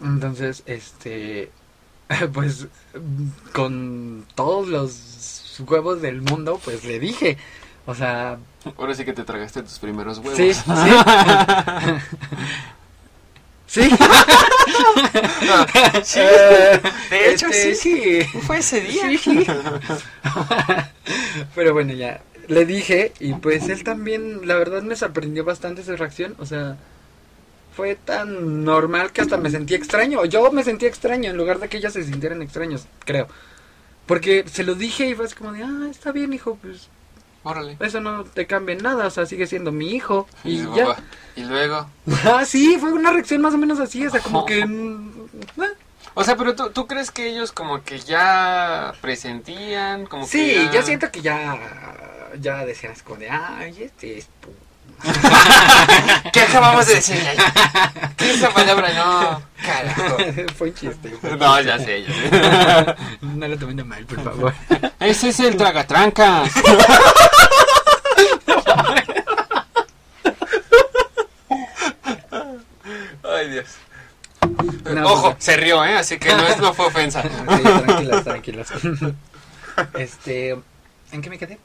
Entonces 0.00 0.62
este 0.66 1.50
pues 2.32 2.66
con 3.52 4.26
todos 4.34 4.68
los 4.68 5.47
huevos 5.60 6.02
del 6.02 6.22
mundo, 6.22 6.60
pues 6.64 6.84
le 6.84 6.98
dije. 6.98 7.38
O 7.86 7.94
sea... 7.94 8.38
Ahora 8.76 8.94
sí 8.94 9.04
que 9.04 9.12
te 9.12 9.24
tragaste 9.24 9.62
tus 9.62 9.78
primeros 9.78 10.18
huevos. 10.18 10.36
Sí, 10.36 10.52
sí. 10.52 10.62
sí. 13.66 13.90
sí. 16.02 16.20
de 17.10 17.32
hecho, 17.32 17.46
este, 17.46 17.74
sí, 17.74 18.20
sí. 18.22 18.40
Fue 18.40 18.58
ese 18.58 18.80
día. 18.82 19.10
Sí. 19.18 19.46
Pero 21.54 21.72
bueno, 21.72 21.94
ya. 21.94 22.20
Le 22.48 22.64
dije 22.64 23.12
y 23.20 23.34
pues 23.34 23.68
él 23.68 23.84
también, 23.84 24.46
la 24.46 24.56
verdad 24.56 24.82
me 24.82 24.96
sorprendió 24.96 25.44
bastante 25.44 25.82
su 25.82 25.96
reacción. 25.96 26.34
O 26.38 26.46
sea, 26.46 26.76
fue 27.78 27.94
tan 27.94 28.64
normal 28.64 29.12
que 29.12 29.20
hasta 29.20 29.36
me 29.36 29.50
sentí 29.50 29.74
extraño. 29.74 30.24
Yo 30.24 30.50
me 30.50 30.64
sentí 30.64 30.84
extraño 30.86 31.30
en 31.30 31.36
lugar 31.36 31.60
de 31.60 31.68
que 31.68 31.76
ellos 31.76 31.92
se 31.92 32.02
sintieran 32.02 32.42
extraños, 32.42 32.86
creo. 33.04 33.28
Porque 34.08 34.44
se 34.50 34.64
lo 34.64 34.74
dije 34.74 35.06
y 35.06 35.14
fue 35.14 35.26
así 35.26 35.36
como 35.36 35.52
de, 35.52 35.62
ah, 35.62 35.86
está 35.90 36.10
bien, 36.10 36.32
hijo, 36.32 36.58
pues. 36.60 36.88
Órale. 37.44 37.76
Eso 37.78 38.00
no 38.00 38.24
te 38.24 38.46
cambia 38.46 38.74
en 38.74 38.82
nada, 38.82 39.06
o 39.06 39.10
sea, 39.10 39.26
sigue 39.26 39.46
siendo 39.46 39.70
mi 39.70 39.90
hijo. 39.94 40.26
Y, 40.42 40.64
ya. 40.74 40.96
Y 41.36 41.44
luego. 41.44 41.88
ah, 42.24 42.44
sí, 42.44 42.78
fue 42.80 42.92
una 42.92 43.12
reacción 43.12 43.42
más 43.42 43.54
o 43.54 43.58
menos 43.58 43.78
así, 43.78 44.04
o 44.06 44.10
sea, 44.10 44.20
como 44.20 44.44
que. 44.46 44.64
Mm, 44.66 45.28
eh. 45.62 45.68
O 46.14 46.24
sea, 46.24 46.36
pero 46.36 46.56
¿tú, 46.56 46.70
tú 46.70 46.86
crees 46.86 47.10
que 47.10 47.28
ellos 47.28 47.52
como 47.52 47.84
que 47.84 48.00
ya 48.00 48.92
presentían, 49.00 50.06
como 50.06 50.26
sí, 50.26 50.38
que 50.38 50.70
yo 50.74 50.82
siento 50.82 51.12
que 51.12 51.20
ya, 51.20 51.56
ya 52.40 52.64
decían 52.64 52.92
así 52.92 53.02
como 53.02 53.20
de, 53.20 53.30
ay, 53.30 53.82
este 53.82 54.18
es 54.18 54.28
¿Qué 56.32 56.40
acabamos 56.40 56.86
de 56.86 56.94
decir? 56.96 57.16
¿Qué 58.16 58.30
es 58.30 58.36
esa 58.36 58.50
palabra? 58.50 58.92
No, 58.94 59.42
carajo. 59.64 60.16
Fue 60.56 60.68
un 60.68 60.74
chiste. 60.74 61.12
No, 61.38 61.60
ya 61.60 61.78
sé, 61.78 62.04
ya 62.04 62.14
sé. 62.14 62.94
No 63.20 63.48
lo 63.48 63.56
tomen 63.58 63.86
mal, 63.86 64.04
por 64.06 64.22
favor. 64.22 64.54
Ese 65.00 65.28
es 65.28 65.40
el 65.40 65.56
tragatrancas. 65.56 66.52
Ay, 73.22 73.50
Dios. 73.50 73.66
Ojo, 75.04 75.36
se 75.38 75.56
rió, 75.56 75.84
¿eh? 75.84 75.96
Así 75.96 76.18
que 76.18 76.34
no, 76.34 76.46
es, 76.46 76.58
no 76.58 76.72
fue 76.74 76.86
ofensa. 76.86 77.22
Sí, 77.22 77.28
tranquilos, 77.84 78.24
tranquilos. 78.24 78.68
Este, 79.94 80.56
¿en 81.12 81.22
qué 81.22 81.30
me 81.30 81.38
quedé? 81.38 81.58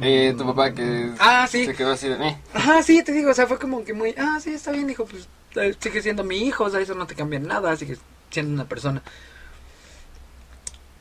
Eh, 0.00 0.34
tu 0.36 0.46
papá 0.46 0.72
que 0.72 1.10
ah, 1.18 1.46
sí. 1.50 1.66
se 1.66 1.74
quedó 1.74 1.92
así 1.92 2.08
de... 2.08 2.14
Eh. 2.14 2.36
Ajá, 2.54 2.82
sí, 2.82 3.02
te 3.02 3.12
digo, 3.12 3.30
o 3.30 3.34
sea, 3.34 3.46
fue 3.46 3.58
como 3.58 3.84
que 3.84 3.92
muy... 3.92 4.14
Ah, 4.16 4.38
sí, 4.40 4.54
está 4.54 4.72
bien, 4.72 4.88
hijo, 4.88 5.04
pues 5.04 5.28
eh, 5.56 5.74
sigue 5.78 6.02
siendo 6.02 6.24
mi 6.24 6.38
hijo, 6.38 6.64
o 6.64 6.70
sea, 6.70 6.80
eso 6.80 6.94
no 6.94 7.06
te 7.06 7.14
cambia 7.14 7.38
nada, 7.38 7.76
sigue 7.76 7.96
siendo 8.30 8.54
una 8.54 8.64
persona. 8.64 9.02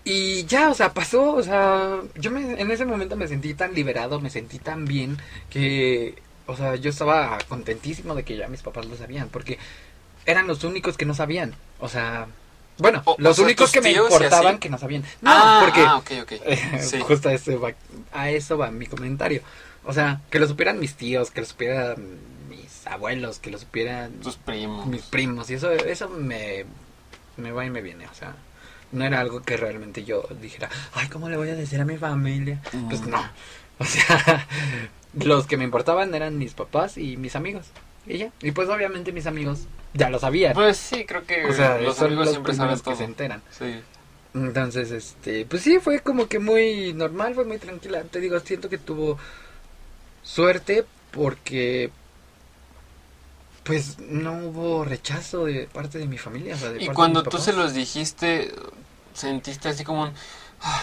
Y 0.04 0.46
ya, 0.46 0.70
o 0.70 0.74
sea, 0.74 0.94
pasó, 0.94 1.34
o 1.36 1.44
sea, 1.44 2.00
yo 2.16 2.32
me, 2.32 2.60
en 2.60 2.72
ese 2.72 2.86
momento 2.86 3.16
me 3.16 3.28
sentí 3.28 3.54
tan 3.54 3.74
liberado, 3.74 4.20
me 4.20 4.30
sentí 4.30 4.58
tan 4.58 4.86
bien 4.86 5.18
que, 5.50 6.16
o 6.48 6.56
sea, 6.56 6.76
yo 6.76 6.90
estaba 6.90 7.38
contentísimo 7.48 8.16
de 8.16 8.24
que 8.24 8.36
ya 8.36 8.48
mis 8.48 8.64
papás 8.64 8.88
lo 8.88 8.98
sabían, 8.98 9.30
porque 9.30 9.60
eran 10.26 10.48
los 10.48 10.64
únicos 10.64 10.98
que 10.98 11.06
no 11.06 11.14
sabían, 11.14 11.54
o 11.80 11.90
sea, 11.90 12.28
bueno, 12.80 13.04
los 13.18 13.40
únicos 13.40 13.72
que 13.72 13.82
me 13.82 13.92
importaban 13.92 14.58
que 14.58 14.70
no 14.70 14.78
sabían. 14.78 15.04
No, 15.22 15.32
ah, 15.32 15.62
porque. 15.64 15.82
Ah, 15.82 15.98
ok, 15.98 16.12
ok. 16.24 17.02
Justo 17.08 17.30
a 17.30 17.34
eso, 17.34 17.60
va, 17.60 17.74
a 18.14 18.30
eso 18.30 18.58
va 18.58 18.72
mi 18.72 18.86
comentario. 18.86 19.42
O 19.84 19.94
sea, 19.94 20.22
que 20.30 20.40
lo 20.40 20.48
supieran 20.48 20.80
mis 20.80 20.96
tíos, 20.96 21.30
que 21.30 21.42
lo 21.42 21.48
supieran 21.48 21.98
mis 22.50 22.88
abuelos, 22.88 23.40
que 23.40 23.52
lo 23.52 23.58
supieran 23.58 24.14
Tus 24.22 24.38
primos. 24.38 24.88
mis 24.88 25.04
primos. 25.04 25.50
Y 25.50 25.56
eso, 25.56 25.72
eso 25.72 26.10
me, 26.10 26.66
me 27.38 27.52
va 27.52 27.66
y 27.66 27.70
me 27.70 27.82
viene, 27.82 28.08
o 28.08 28.14
sea. 28.14 28.36
No 28.92 29.06
era 29.06 29.20
algo 29.20 29.44
que 29.44 29.56
realmente 29.56 30.04
yo 30.04 30.24
dijera, 30.42 30.68
ay, 30.94 31.10
¿cómo 31.10 31.30
le 31.30 31.38
voy 31.38 31.50
a 31.50 31.56
decir 31.56 31.80
a 31.80 31.86
mi 31.86 31.98
familia? 31.98 32.62
Pues 32.90 33.02
no. 33.02 33.24
O 33.82 33.86
sea, 33.86 34.46
los 35.14 35.48
que 35.48 35.56
me 35.56 35.64
importaban 35.64 36.14
eran 36.14 36.38
mis 36.38 36.54
papás 36.54 36.98
y 36.98 37.16
mis 37.16 37.38
amigos. 37.38 37.68
Y 38.10 38.18
ya. 38.18 38.32
Y 38.42 38.52
pues 38.52 38.68
obviamente 38.68 39.12
mis 39.14 39.26
amigos 39.28 39.62
ya 39.94 40.10
lo 40.10 40.20
sabían. 40.20 40.54
Pues 40.54 40.76
sí, 40.78 41.06
creo 41.06 41.26
que 41.26 41.46
o 41.46 41.54
sea, 41.54 41.78
los 41.80 41.96
son 41.96 42.08
amigos 42.08 42.26
los 42.26 42.34
siempre 42.34 42.54
saben 42.54 42.68
primeros 42.78 42.82
que 42.82 42.84
todo. 42.86 42.96
se 42.98 43.04
enteran. 43.06 43.42
Sí. 43.52 43.82
Entonces, 44.34 44.92
este, 44.92 45.46
pues 45.46 45.62
sí, 45.64 45.80
fue 45.80 46.02
como 46.02 46.28
que 46.28 46.40
muy 46.40 46.94
normal, 46.94 47.34
fue 47.36 47.46
muy 47.46 47.58
tranquila. 47.58 48.04
Te 48.04 48.20
digo, 48.20 48.40
siento 48.42 48.68
que 48.70 48.78
tuvo 48.78 49.18
suerte 50.24 50.86
porque 51.12 51.92
pues 53.64 54.00
no 54.00 54.34
hubo 54.48 54.84
rechazo 54.84 55.46
de 55.46 55.68
parte 55.72 55.98
de 56.00 56.08
mi 56.08 56.18
familia. 56.18 56.56
o 56.56 56.58
sea, 56.58 56.70
de 56.70 56.78
Y 56.78 56.88
parte 56.88 56.90
de 56.90 56.96
cuando 56.96 57.22
mis 57.22 57.30
tú 57.30 57.38
se 57.38 57.54
los 57.54 57.74
dijiste, 57.74 58.52
¿sentiste 59.14 59.70
así 59.70 59.84
como 59.84 60.04
un... 60.04 60.14
"Ay", 60.62 60.82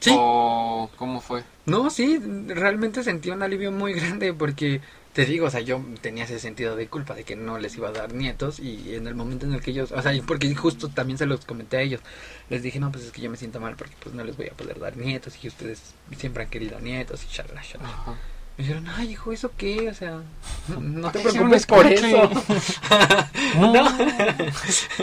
Sí. 0.00 0.10
¿O 0.18 0.90
cómo 0.96 1.22
fue? 1.22 1.44
No, 1.64 1.88
sí, 1.88 2.20
realmente 2.48 3.02
sentí 3.02 3.30
un 3.30 3.42
alivio 3.42 3.72
muy 3.72 3.92
grande 3.98 4.34
porque 4.34 4.80
te 5.14 5.24
digo, 5.24 5.46
o 5.46 5.50
sea, 5.50 5.60
yo 5.60 5.80
tenía 6.00 6.24
ese 6.24 6.40
sentido 6.40 6.74
de 6.74 6.88
culpa 6.88 7.14
de 7.14 7.22
que 7.22 7.36
no 7.36 7.58
les 7.58 7.76
iba 7.76 7.88
a 7.88 7.92
dar 7.92 8.12
nietos 8.12 8.58
y 8.58 8.96
en 8.96 9.06
el 9.06 9.14
momento 9.14 9.46
en 9.46 9.54
el 9.54 9.60
que 9.60 9.70
ellos, 9.70 9.92
o 9.92 10.02
sea, 10.02 10.12
porque 10.26 10.52
justo 10.56 10.88
también 10.88 11.18
se 11.18 11.24
los 11.24 11.44
comenté 11.44 11.76
a 11.76 11.82
ellos, 11.82 12.00
les 12.50 12.64
dije, 12.64 12.80
no, 12.80 12.90
pues 12.90 13.04
es 13.04 13.12
que 13.12 13.22
yo 13.22 13.30
me 13.30 13.36
siento 13.36 13.60
mal 13.60 13.76
porque 13.76 13.94
pues 14.02 14.12
no 14.12 14.24
les 14.24 14.36
voy 14.36 14.48
a 14.48 14.54
poder 14.54 14.80
dar 14.80 14.96
nietos 14.96 15.34
y 15.42 15.46
ustedes 15.46 15.80
siempre 16.18 16.42
han 16.42 16.50
querido 16.50 16.80
nietos 16.80 17.24
y 17.24 17.32
shalala, 17.32 17.62
shalala. 17.62 17.90
Ajá. 17.90 18.14
Me 18.56 18.64
dijeron, 18.64 18.88
ay, 18.88 19.12
hijo, 19.12 19.32
¿eso 19.32 19.52
qué? 19.56 19.88
O 19.88 19.94
sea, 19.94 20.20
no 20.80 21.12
te 21.12 21.20
¿Para 21.20 21.32
qué 21.32 21.38
preocupes 21.38 21.66
por 21.66 21.86
eso. 21.86 22.30
No, 23.56 23.84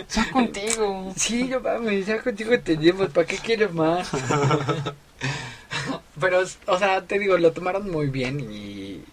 sea 0.08 0.30
contigo. 0.30 1.14
Sí, 1.16 1.48
yo 1.48 1.62
mames, 1.62 2.06
ya 2.06 2.22
contigo 2.22 2.52
entendimos, 2.52 3.12
¿para 3.12 3.26
qué 3.26 3.38
quieres 3.38 3.74
más? 3.74 4.10
Pero, 6.20 6.44
o 6.68 6.78
sea, 6.78 7.02
te 7.02 7.18
digo, 7.18 7.38
lo 7.38 7.54
tomaron 7.54 7.90
muy 7.90 8.08
bien 8.08 8.42
y 8.42 9.06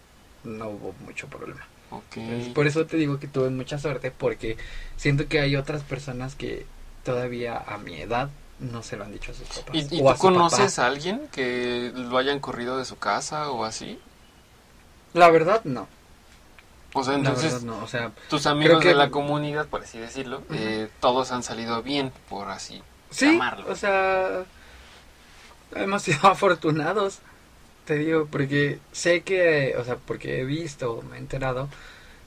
no 0.45 0.69
hubo 0.69 0.95
mucho 1.05 1.27
problema. 1.29 1.67
Entonces, 2.15 2.53
por 2.53 2.67
eso 2.67 2.85
te 2.87 2.97
digo 2.99 3.19
que 3.19 3.27
tuve 3.29 3.49
mucha 3.51 3.79
suerte, 3.79 4.11
porque 4.11 4.57
siento 4.97 5.27
que 5.29 5.41
hay 5.41 5.57
otras 5.57 5.83
personas 5.83 6.35
que 6.35 6.67
todavía 7.05 7.57
a 7.57 7.79
mi 7.79 8.01
edad 8.01 8.29
no 8.59 8.83
se 8.83 8.97
lo 8.97 9.05
han 9.05 9.13
dicho 9.13 9.33
a 9.33 9.35
sus 9.35 9.49
papás. 9.49 9.75
¿Y, 9.75 9.79
y 9.79 9.99
tú 9.99 10.05
papá. 10.05 10.19
conoces 10.19 10.79
a 10.79 10.87
alguien 10.87 11.23
que 11.33 11.93
lo 11.95 12.19
hayan 12.19 12.41
corrido 12.41 12.77
de 12.77 12.85
su 12.85 12.99
casa 12.99 13.51
o 13.51 13.65
así? 13.65 13.99
La 15.15 15.31
verdad, 15.31 15.63
no. 15.65 15.89
O 16.93 17.05
sea, 17.05 17.15
entonces 17.15 17.63
no. 17.63 17.79
O 17.83 17.87
sea, 17.87 18.13
tus 18.29 18.47
amigos 18.47 18.83
que- 18.83 18.89
de 18.89 18.95
la 18.95 19.11
comunidad, 19.11 19.67
por 19.67 19.83
así 19.83 19.99
decirlo, 19.99 20.43
eh, 20.51 20.89
todos 21.01 21.33
han 21.33 21.43
salido 21.43 21.83
bien, 21.83 22.13
por 22.29 22.49
así 22.51 22.83
Sí, 23.11 23.27
llamarlo. 23.33 23.71
o 23.71 23.75
sea, 23.77 24.45
hemos 25.75 26.03
sido 26.03 26.19
afortunados, 26.29 27.21
te 27.89 27.97
digo, 27.97 28.29
porque 28.31 28.79
sé 28.93 29.23
que, 29.23 29.75
o 29.79 29.83
sea, 29.85 29.97
porque 29.97 30.41
he 30.41 30.45
visto, 30.45 31.03
me 31.09 31.17
he 31.17 31.19
enterado 31.19 31.71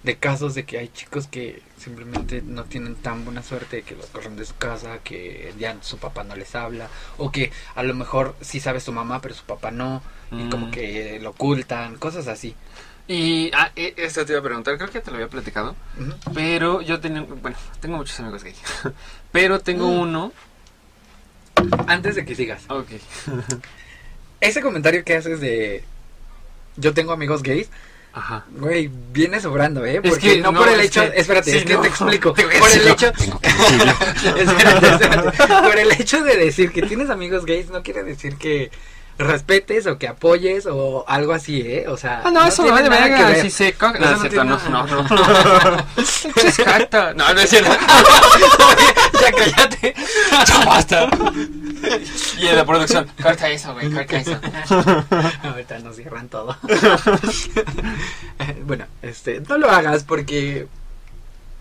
de 0.02 0.18
casos 0.18 0.56
de 0.56 0.66
que 0.66 0.80
hay 0.80 0.88
chicos 0.90 1.28
que 1.28 1.62
simplemente 1.78 2.42
no 2.44 2.64
tienen 2.64 2.96
tan 2.96 3.24
buena 3.26 3.44
suerte, 3.44 3.84
que 3.84 3.96
los 3.96 4.08
corren 4.08 4.36
de 4.36 4.46
su 4.48 4.56
casa, 4.58 4.98
que 5.04 5.54
ya 5.60 5.78
su 5.84 6.00
papá 6.00 6.24
no 6.24 6.36
les 6.36 6.56
habla, 6.56 6.88
o 7.20 7.32
que 7.32 7.52
a 7.76 7.84
lo 7.84 7.94
mejor 7.94 8.36
sí 8.42 8.60
sabe 8.60 8.80
su 8.80 8.92
mamá, 8.92 9.22
pero 9.22 9.36
su 9.36 9.44
papá 9.44 9.70
no, 9.70 10.02
y 10.32 10.46
Mm. 10.46 10.50
como 10.50 10.72
que 10.72 11.20
lo 11.22 11.30
ocultan, 11.30 11.96
cosas 11.98 12.28
así. 12.28 12.56
Y 13.08 13.52
ah, 13.54 13.72
e- 13.76 13.94
esto 13.98 14.26
te 14.26 14.32
iba 14.34 14.40
a 14.40 14.44
preguntar, 14.44 14.78
creo 14.80 14.90
que 14.90 15.02
te 15.02 15.12
lo 15.12 15.18
había 15.18 15.28
platicado, 15.30 15.76
pero 16.34 16.82
yo 16.82 17.00
tenía, 17.00 17.22
bueno, 17.22 17.58
tengo 17.80 17.98
muchos 17.98 18.20
amigos 18.20 18.44
gay, 18.44 18.56
pero 19.32 19.60
tengo 19.60 19.86
Mm. 19.88 20.00
uno, 20.00 20.34
Antes 21.88 22.16
de 22.16 22.26
que 22.26 22.34
sigas, 22.34 22.64
ok, 22.70 22.88
ese 24.42 24.62
comentario 24.62 25.04
que 25.06 25.16
haces 25.16 25.40
de 25.40 25.84
yo 26.76 26.94
tengo 26.94 27.12
amigos 27.14 27.42
gays, 27.44 27.70
ajá, 28.14 28.46
Güey, 28.58 28.90
viene 29.14 29.40
sobrando, 29.40 29.86
¿eh? 29.86 30.02
Es 30.04 30.10
Porque 30.10 30.36
que 30.36 30.42
no, 30.42 30.52
no, 30.52 30.60
por 30.60 30.68
el 30.70 30.82
hecho, 30.82 31.10
que- 31.10 31.20
espérate, 31.20 31.52
sí, 31.52 31.58
es 31.60 31.66
que 31.66 31.74
no. 31.76 31.82
te 31.82 31.88
explico. 31.88 32.34
Te 32.36 32.44
Por 32.44 32.70
el 32.72 32.88
hecho, 32.88 33.08
espérate, 34.36 34.88
espérate. 34.88 35.48
por 35.64 35.78
el 35.80 35.92
hecho 35.94 36.24
de 36.24 36.36
decir 36.38 36.72
que 36.72 36.82
tienes 36.84 37.10
amigos 37.10 37.46
gays 37.46 37.70
no 37.70 37.84
quiere 37.84 38.04
decir 38.04 38.36
que 38.38 38.72
respetes 39.18 39.86
o 39.88 39.98
que 39.98 40.08
apoyes 40.08 40.66
o 40.66 41.06
algo 41.08 41.34
así, 41.34 41.62
¿eh? 41.62 41.86
O 41.88 41.98
sea, 41.98 42.22
Ah, 42.26 42.32
no, 42.32 42.46
eso 42.46 42.66
no 42.66 42.76
nada 42.80 43.16
que 43.16 43.24
ver. 43.24 43.42
si 43.42 43.50
se 43.52 43.76
No, 43.82 43.92
no 44.00 44.14
es 44.16 44.22
cierto, 44.22 44.44
no, 44.44 44.58
no, 44.70 44.86
no. 44.86 45.04
No, 47.16 47.34
no 47.34 47.42
es 47.42 47.50
cierto. 47.50 47.72
ya 49.22 49.32
cállate. 49.32 49.94
Ya 50.48 50.66
basta. 50.66 51.10
Y 52.40 52.48
en 52.48 52.56
la 52.56 52.66
producción, 52.66 53.08
corta 53.22 53.50
eso, 53.50 53.74
güey, 53.74 53.92
corta 53.92 54.18
eso. 54.18 54.32
Ahorita 55.44 55.80
nos 55.80 55.96
cierran 55.96 56.28
todo. 56.30 56.56
bueno, 58.66 58.86
este, 59.02 59.42
no 59.48 59.58
lo 59.58 59.70
hagas 59.70 60.04
porque 60.04 60.68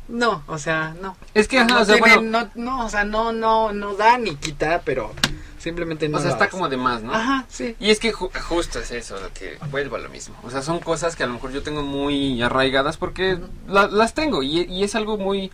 no, 0.08 0.42
o 0.46 0.58
sea, 0.58 0.94
no. 1.00 1.16
Es 1.34 1.48
que, 1.48 1.64
no, 1.64 1.80
o 1.80 1.84
sea, 1.84 1.96
tiene- 1.96 2.16
bueno, 2.16 2.22
no, 2.22 2.50
no, 2.54 2.86
o 2.86 2.88
sea, 2.88 3.04
no, 3.04 3.32
no, 3.32 3.72
no 3.72 3.94
da 3.94 4.18
ni 4.18 4.36
quita, 4.36 4.82
pero 4.84 5.12
simplemente 5.60 6.08
no. 6.08 6.18
o 6.18 6.20
sea, 6.20 6.30
está 6.32 6.48
como 6.48 6.68
de 6.68 6.76
más, 6.76 7.02
¿no? 7.04 7.12
Ajá, 7.14 7.44
sí. 7.48 7.76
Y 7.78 7.90
es 7.90 8.00
que 8.00 8.12
ju- 8.12 8.30
justo 8.48 8.80
es 8.80 8.90
eso, 8.90 9.20
lo 9.20 9.32
que 9.32 9.56
vuelvo 9.70 9.94
a 9.94 10.00
lo 10.00 10.08
mismo. 10.08 10.34
O 10.42 10.50
sea, 10.50 10.62
son 10.62 10.80
cosas 10.80 11.14
que 11.14 11.22
a 11.22 11.26
lo 11.28 11.34
mejor 11.34 11.52
yo 11.52 11.62
tengo 11.62 11.82
muy 11.82 12.42
arraigadas 12.42 12.96
porque 12.96 13.38
la- 13.68 13.86
las 13.86 14.14
tengo 14.14 14.42
y, 14.42 14.62
y 14.62 14.82
es 14.82 14.94
algo 14.96 15.16
muy 15.18 15.52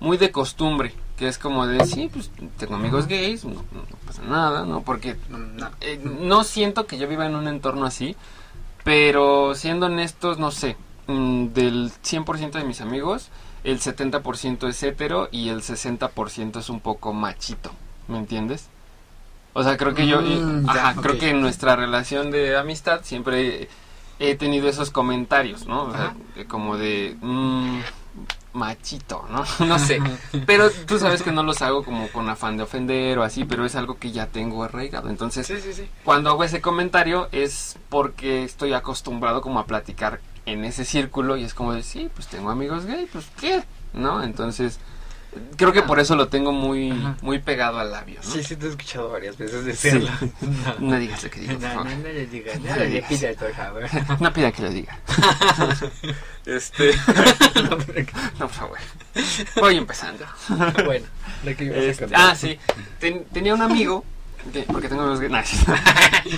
muy 0.00 0.18
de 0.18 0.30
costumbre, 0.32 0.92
que 1.16 1.28
es 1.28 1.38
como 1.38 1.66
de, 1.66 1.86
sí, 1.86 2.10
pues 2.12 2.30
tengo 2.58 2.74
amigos 2.74 3.06
gays, 3.06 3.44
no, 3.44 3.52
no 3.54 3.84
pasa 4.06 4.22
nada, 4.22 4.66
¿no? 4.66 4.82
Porque 4.82 5.16
No. 5.30 5.70
eh, 5.80 5.98
no 6.02 6.42
siento 6.44 6.86
que 6.86 6.98
yo 6.98 7.06
viva 7.08 7.24
en 7.24 7.36
un 7.36 7.46
entorno 7.48 7.86
así, 7.86 8.14
pero 8.82 9.54
siendo 9.54 9.86
honestos, 9.86 10.38
no 10.38 10.50
sé, 10.50 10.76
mm, 11.06 11.46
del 11.48 11.90
100% 12.02 12.58
de 12.58 12.64
mis 12.64 12.80
amigos, 12.80 13.28
el 13.62 13.80
70% 13.80 14.68
es 14.68 14.82
hetero 14.82 15.28
y 15.30 15.48
el 15.48 15.62
60% 15.62 16.58
es 16.58 16.68
un 16.68 16.80
poco 16.80 17.12
machito, 17.14 17.70
¿me 18.08 18.18
entiendes? 18.18 18.68
O 19.54 19.62
sea, 19.64 19.76
creo 19.76 19.94
que 19.94 20.06
yo, 20.06 20.20
Mm, 20.20 20.66
ya, 20.66 20.88
ajá, 20.90 21.00
creo 21.00 21.16
que 21.18 21.30
en 21.30 21.40
nuestra 21.40 21.76
relación 21.76 22.30
de 22.30 22.56
amistad 22.56 23.00
siempre 23.04 23.68
he 24.18 24.34
tenido 24.34 24.68
esos 24.68 24.90
comentarios, 24.90 25.66
¿no? 25.66 25.84
O 25.84 25.92
sea, 25.92 26.14
como 26.48 26.76
de 26.76 27.16
mm, 27.20 27.78
machito, 28.52 29.24
¿no? 29.30 29.44
No 29.66 29.78
sé. 29.78 30.00
Pero 30.46 30.70
tú 30.70 30.98
sabes 30.98 31.22
que 31.22 31.32
no 31.32 31.42
los 31.42 31.62
hago 31.62 31.84
como 31.84 32.08
con 32.08 32.28
afán 32.28 32.56
de 32.56 32.62
ofender 32.64 33.18
o 33.18 33.22
así, 33.22 33.44
pero 33.44 33.64
es 33.64 33.74
algo 33.76 33.98
que 33.98 34.12
ya 34.12 34.26
tengo 34.26 34.62
arraigado. 34.64 35.08
Entonces, 35.08 35.46
Sí, 35.46 35.56
sí, 35.60 35.72
sí. 35.72 35.88
cuando 36.04 36.30
hago 36.30 36.44
ese 36.44 36.60
comentario 36.60 37.28
es 37.32 37.76
porque 37.88 38.44
estoy 38.44 38.72
acostumbrado 38.72 39.40
como 39.40 39.58
a 39.58 39.66
platicar 39.66 40.20
en 40.46 40.64
ese 40.64 40.84
círculo 40.84 41.36
y 41.36 41.44
es 41.44 41.54
como 41.54 41.72
de, 41.72 41.82
sí, 41.82 42.10
pues 42.14 42.28
tengo 42.28 42.50
amigos 42.50 42.86
gay, 42.86 43.08
pues 43.12 43.26
¿qué? 43.40 43.64
¿No? 43.92 44.22
Entonces, 44.22 44.78
creo 45.56 45.72
que 45.72 45.82
por 45.82 46.00
eso 46.00 46.16
lo 46.16 46.28
tengo 46.28 46.52
muy 46.52 46.90
Ajá. 46.90 47.16
muy 47.22 47.38
pegado 47.38 47.78
al 47.78 47.90
labio, 47.90 48.20
¿no? 48.24 48.30
Sí, 48.30 48.42
sí, 48.42 48.56
te 48.56 48.66
he 48.66 48.70
escuchado 48.70 49.10
varias 49.10 49.36
veces 49.38 49.60
Sí. 49.60 49.66
decirlo. 49.90 50.10
No 50.80 50.96
digas 50.98 51.22
lo 51.24 51.30
que 51.30 51.40
digo, 51.40 51.52
por 51.54 51.62
No, 51.62 51.68
favor. 51.68 51.86
no, 51.86 51.96
no 51.96 52.02
le 52.08 52.26
digas, 52.26 52.60
No 52.60 52.70
no 52.70 52.76
le 52.76 52.80
le 52.80 52.90
digas. 52.90 53.08
pidas, 53.08 53.36
por 53.36 53.52
favor. 53.54 53.82
No 54.20 54.32
pida 54.32 54.52
que 54.52 54.62
lo 54.62 54.70
diga. 54.70 54.98
este. 56.46 56.92
No, 57.56 57.62
no, 57.70 58.46
por 58.46 58.50
favor. 58.50 58.78
Voy 59.60 59.76
empezando. 59.76 60.24
bueno, 60.84 61.06
lo 61.44 61.56
que 61.56 61.64
ibas 61.64 61.78
a 61.78 61.82
Este, 61.82 62.04
contar. 62.04 62.30
ah, 62.30 62.34
sí. 62.34 62.58
Ten- 62.98 63.24
tenía 63.32 63.54
un 63.54 63.62
amigo. 63.62 64.04
que- 64.52 64.62
porque 64.62 64.88
tengo 64.88 65.16
sí. 65.16 65.26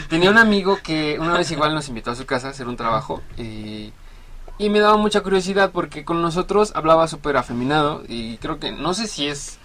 tenía 0.08 0.30
un 0.30 0.38
amigo 0.38 0.78
que 0.82 1.18
una 1.18 1.34
vez 1.38 1.50
igual 1.50 1.74
nos 1.74 1.88
invitó 1.88 2.12
a 2.12 2.14
su 2.14 2.24
casa 2.26 2.48
a 2.48 2.50
hacer 2.50 2.68
un 2.68 2.76
trabajo. 2.76 3.22
Y, 3.36 3.92
y 4.58 4.70
me 4.70 4.80
daba 4.80 4.96
mucha 4.96 5.22
curiosidad 5.22 5.70
porque 5.72 6.04
con 6.04 6.22
nosotros 6.22 6.72
hablaba 6.74 7.08
súper 7.08 7.36
afeminado. 7.36 8.02
Y 8.08 8.38
creo 8.38 8.58
que. 8.58 8.72
No 8.72 8.94
sé 8.94 9.06
si 9.06 9.26
es 9.26 9.58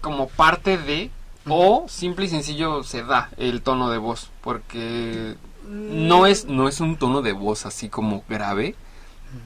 como 0.00 0.28
parte 0.28 0.78
de. 0.78 1.10
O 1.48 1.86
simple 1.88 2.26
y 2.26 2.28
sencillo 2.28 2.82
se 2.82 3.04
da 3.04 3.30
el 3.36 3.62
tono 3.62 3.90
de 3.90 3.98
voz. 3.98 4.30
Porque 4.42 5.36
no 5.68 6.26
es, 6.26 6.46
no 6.46 6.68
es 6.68 6.80
un 6.80 6.96
tono 6.96 7.22
de 7.22 7.32
voz 7.32 7.66
así 7.66 7.88
como 7.88 8.24
grave. 8.28 8.74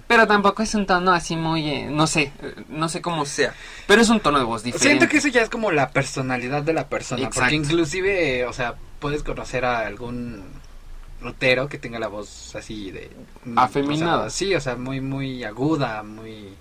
Pero 0.06 0.26
tampoco 0.26 0.62
es 0.62 0.74
un 0.74 0.86
tono 0.86 1.12
así 1.12 1.36
muy, 1.36 1.68
eh, 1.68 1.88
no 1.90 2.06
sé, 2.06 2.32
eh, 2.42 2.54
no 2.68 2.88
sé 2.88 3.00
cómo 3.00 3.24
sea. 3.24 3.54
Pero 3.86 4.02
es 4.02 4.08
un 4.08 4.20
tono 4.20 4.38
de 4.38 4.44
voz 4.44 4.62
diferente. 4.62 4.88
Siento 4.88 5.08
que 5.08 5.16
eso 5.18 5.28
ya 5.28 5.42
es 5.42 5.48
como 5.48 5.70
la 5.70 5.90
personalidad 5.90 6.62
de 6.62 6.74
la 6.74 6.86
persona. 6.86 7.22
Exacto. 7.22 7.40
Porque 7.40 7.56
inclusive, 7.56 8.44
o 8.46 8.52
sea, 8.52 8.74
puedes 8.98 9.22
conocer 9.22 9.64
a 9.64 9.86
algún 9.86 10.44
rotero 11.20 11.68
que 11.68 11.78
tenga 11.78 11.98
la 11.98 12.08
voz 12.08 12.54
así 12.54 12.90
de... 12.90 13.10
Afeminada. 13.56 14.26
o 14.26 14.30
sea, 14.30 14.30
sí, 14.30 14.54
o 14.54 14.60
sea, 14.60 14.76
muy, 14.76 15.00
muy 15.00 15.44
aguda, 15.44 16.02
muy... 16.02 16.54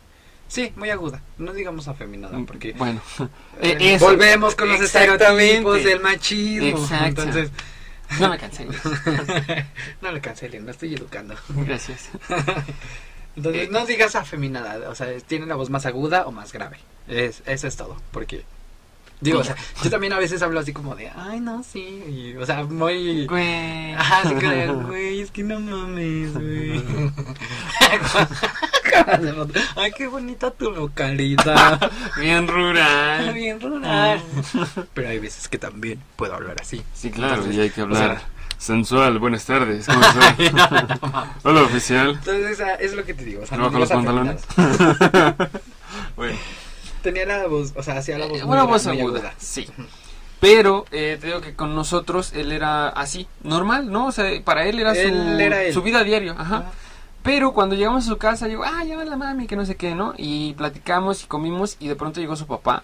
Sí, 0.47 0.73
muy 0.75 0.89
aguda. 0.89 1.21
No 1.37 1.53
digamos 1.53 1.87
afeminada, 1.87 2.37
porque... 2.45 2.73
Bueno, 2.73 3.01
eh, 3.61 3.77
eh, 3.79 3.93
eso. 3.95 4.05
volvemos 4.05 4.55
con 4.55 4.69
los 4.69 4.81
estereotipos 4.81 5.83
del 5.83 5.99
machismo. 5.99 6.79
Exacto. 6.79 7.23
Entonces, 7.23 7.51
no 8.19 8.29
me 8.29 8.37
cansé. 8.37 8.67
no 10.01 10.11
le 10.11 10.21
cancelen, 10.21 10.65
no 10.65 10.71
estoy 10.71 10.95
educando. 10.95 11.35
Gracias. 11.49 12.09
Entonces, 13.35 13.67
Eh, 13.67 13.69
no 13.71 13.85
digas 13.85 14.15
afeminada, 14.15 14.89
o 14.89 14.95
sea, 14.95 15.07
tiene 15.19 15.45
la 15.45 15.55
voz 15.55 15.69
más 15.69 15.85
aguda 15.85 16.25
o 16.27 16.31
más 16.31 16.51
grave. 16.51 16.77
Es, 17.07 17.41
eso 17.45 17.67
es 17.67 17.75
todo, 17.75 17.95
porque... 18.11 18.43
Digo, 19.21 19.39
o 19.39 19.43
sea, 19.43 19.55
yo 19.83 19.89
también 19.89 20.13
a 20.13 20.17
veces 20.17 20.41
hablo 20.41 20.59
así 20.61 20.71
como 20.71 20.95
de, 20.95 21.11
ay, 21.13 21.41
no, 21.41 21.61
sí, 21.63 22.03
y, 22.07 22.35
o 22.37 22.45
sea, 22.45 22.63
muy... 22.63 23.25
Güey. 23.27 23.93
Ajá, 23.93 24.21
así 24.23 24.33
de, 24.35 24.67
güey, 24.87 25.19
es 25.21 25.31
que 25.31 25.43
no 25.43 25.59
mames, 25.59 26.33
güey. 26.33 26.81
ay, 29.75 29.91
qué 29.91 30.07
bonita 30.07 30.51
tu 30.51 30.71
localidad. 30.71 31.91
Bien 32.17 32.47
rural. 32.47 33.33
Bien 33.33 33.59
rural. 33.59 34.21
Pero 34.93 35.09
hay 35.09 35.19
veces 35.19 35.47
que 35.47 35.57
también 35.57 36.01
puedo 36.15 36.35
hablar 36.35 36.55
así. 36.61 36.81
Sí, 36.93 37.11
claro, 37.11 37.35
Entonces, 37.35 37.55
y 37.55 37.61
hay 37.61 37.69
que 37.69 37.81
o 37.81 37.85
hablar. 37.85 38.19
sea, 38.19 38.29
Sensual, 38.57 39.19
buenas 39.19 39.45
tardes. 39.45 39.85
¿Cómo 39.85 40.01
estás? 40.01 40.35
Hola, 41.43 41.61
oficial. 41.61 42.09
Entonces, 42.11 42.61
es 42.81 42.93
lo 42.93 43.05
que 43.05 43.13
te 43.13 43.23
digo. 43.23 43.43
O 43.43 43.45
sea, 43.45 43.57
¿No 43.57 43.69
los 43.69 43.89
pantalones? 43.89 44.41
bueno, 46.17 46.37
Tenía 47.01 47.25
la 47.25 47.47
voz, 47.47 47.73
o 47.75 47.83
sea, 47.83 47.97
hacía 47.97 48.17
la 48.17 48.27
voz 48.27 48.39
eh, 48.39 48.45
muy 48.45 48.53
una 48.53 48.63
voz 48.63 48.85
muy 48.87 48.99
aguda, 48.99 49.33
sí. 49.37 49.67
Pero 50.39 50.85
eh, 50.91 51.17
te 51.19 51.27
digo 51.27 51.41
que 51.41 51.53
con 51.53 51.75
nosotros 51.75 52.31
él 52.33 52.51
era 52.51 52.87
así, 52.87 53.27
normal, 53.43 53.91
¿no? 53.91 54.07
O 54.07 54.11
sea, 54.11 54.25
para 54.43 54.65
él 54.65 54.79
era, 54.79 54.93
su, 54.93 55.01
Él 55.01 55.41
era 55.41 55.63
él. 55.63 55.73
su 55.73 55.81
vida 55.81 56.03
diario, 56.03 56.33
ajá. 56.37 56.71
Pero 57.23 57.53
cuando 57.53 57.75
llegamos 57.75 58.05
a 58.05 58.09
su 58.09 58.17
casa, 58.17 58.47
llegó, 58.47 58.63
ah, 58.63 58.83
ya 58.85 58.95
va 58.95 59.03
la 59.03 59.17
mami, 59.17 59.47
que 59.47 59.57
no 59.57 59.65
sé 59.65 59.75
qué, 59.75 59.93
¿no? 59.95 60.13
Y 60.17 60.53
platicamos 60.53 61.23
y 61.23 61.27
comimos 61.27 61.75
y 61.79 61.89
de 61.89 61.95
pronto 61.97 62.21
llegó 62.21 62.37
su 62.37 62.47
papá 62.47 62.83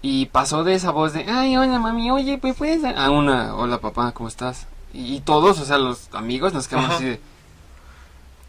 y 0.00 0.26
pasó 0.26 0.62
de 0.62 0.74
esa 0.74 0.92
voz 0.92 1.12
de, 1.12 1.24
ay, 1.28 1.56
hola 1.56 1.78
mami, 1.80 2.10
oye, 2.10 2.38
pues 2.38 2.54
puedes, 2.54 2.82
dar-?" 2.82 2.96
a 2.96 3.10
una, 3.10 3.56
hola 3.56 3.78
papá, 3.78 4.12
¿cómo 4.12 4.28
estás? 4.28 4.68
Y, 4.94 5.16
y 5.16 5.20
todos, 5.20 5.58
o 5.58 5.64
sea, 5.64 5.78
los 5.78 6.08
amigos 6.12 6.52
nos 6.54 6.68
quedamos 6.68 6.90
Ajá. 6.90 6.96
así 6.96 7.04
de, 7.06 7.20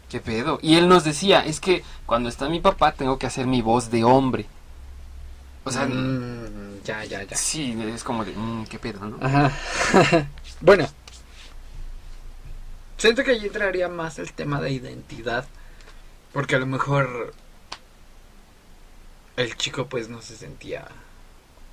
¿qué 0.08 0.20
pedo? 0.20 0.58
Y 0.62 0.76
él 0.76 0.88
nos 0.88 1.04
decía, 1.04 1.44
es 1.44 1.60
que 1.60 1.82
cuando 2.06 2.28
está 2.28 2.48
mi 2.48 2.60
papá 2.60 2.92
tengo 2.92 3.18
que 3.18 3.26
hacer 3.26 3.46
mi 3.46 3.62
voz 3.62 3.90
de 3.90 4.04
hombre. 4.04 4.46
O 5.64 5.70
sea, 5.70 5.86
Mm, 5.86 6.82
ya, 6.84 7.04
ya, 7.04 7.22
ya. 7.22 7.36
sí, 7.36 7.76
es 7.94 8.02
como 8.02 8.24
de, 8.24 8.32
"Mm, 8.32 8.64
¿qué 8.66 8.78
pedo, 8.78 9.00
no? 9.04 9.18
Ajá. 9.24 9.50
bueno. 10.60 10.88
Siento 12.96 13.24
que 13.24 13.32
allí 13.32 13.46
entraría 13.46 13.88
más 13.88 14.18
el 14.18 14.32
tema 14.32 14.60
de 14.60 14.70
identidad. 14.72 15.46
Porque 16.32 16.54
a 16.56 16.58
lo 16.58 16.66
mejor 16.66 17.34
el 19.36 19.56
chico 19.56 19.86
pues 19.86 20.08
no 20.08 20.22
se 20.22 20.36
sentía 20.36 20.86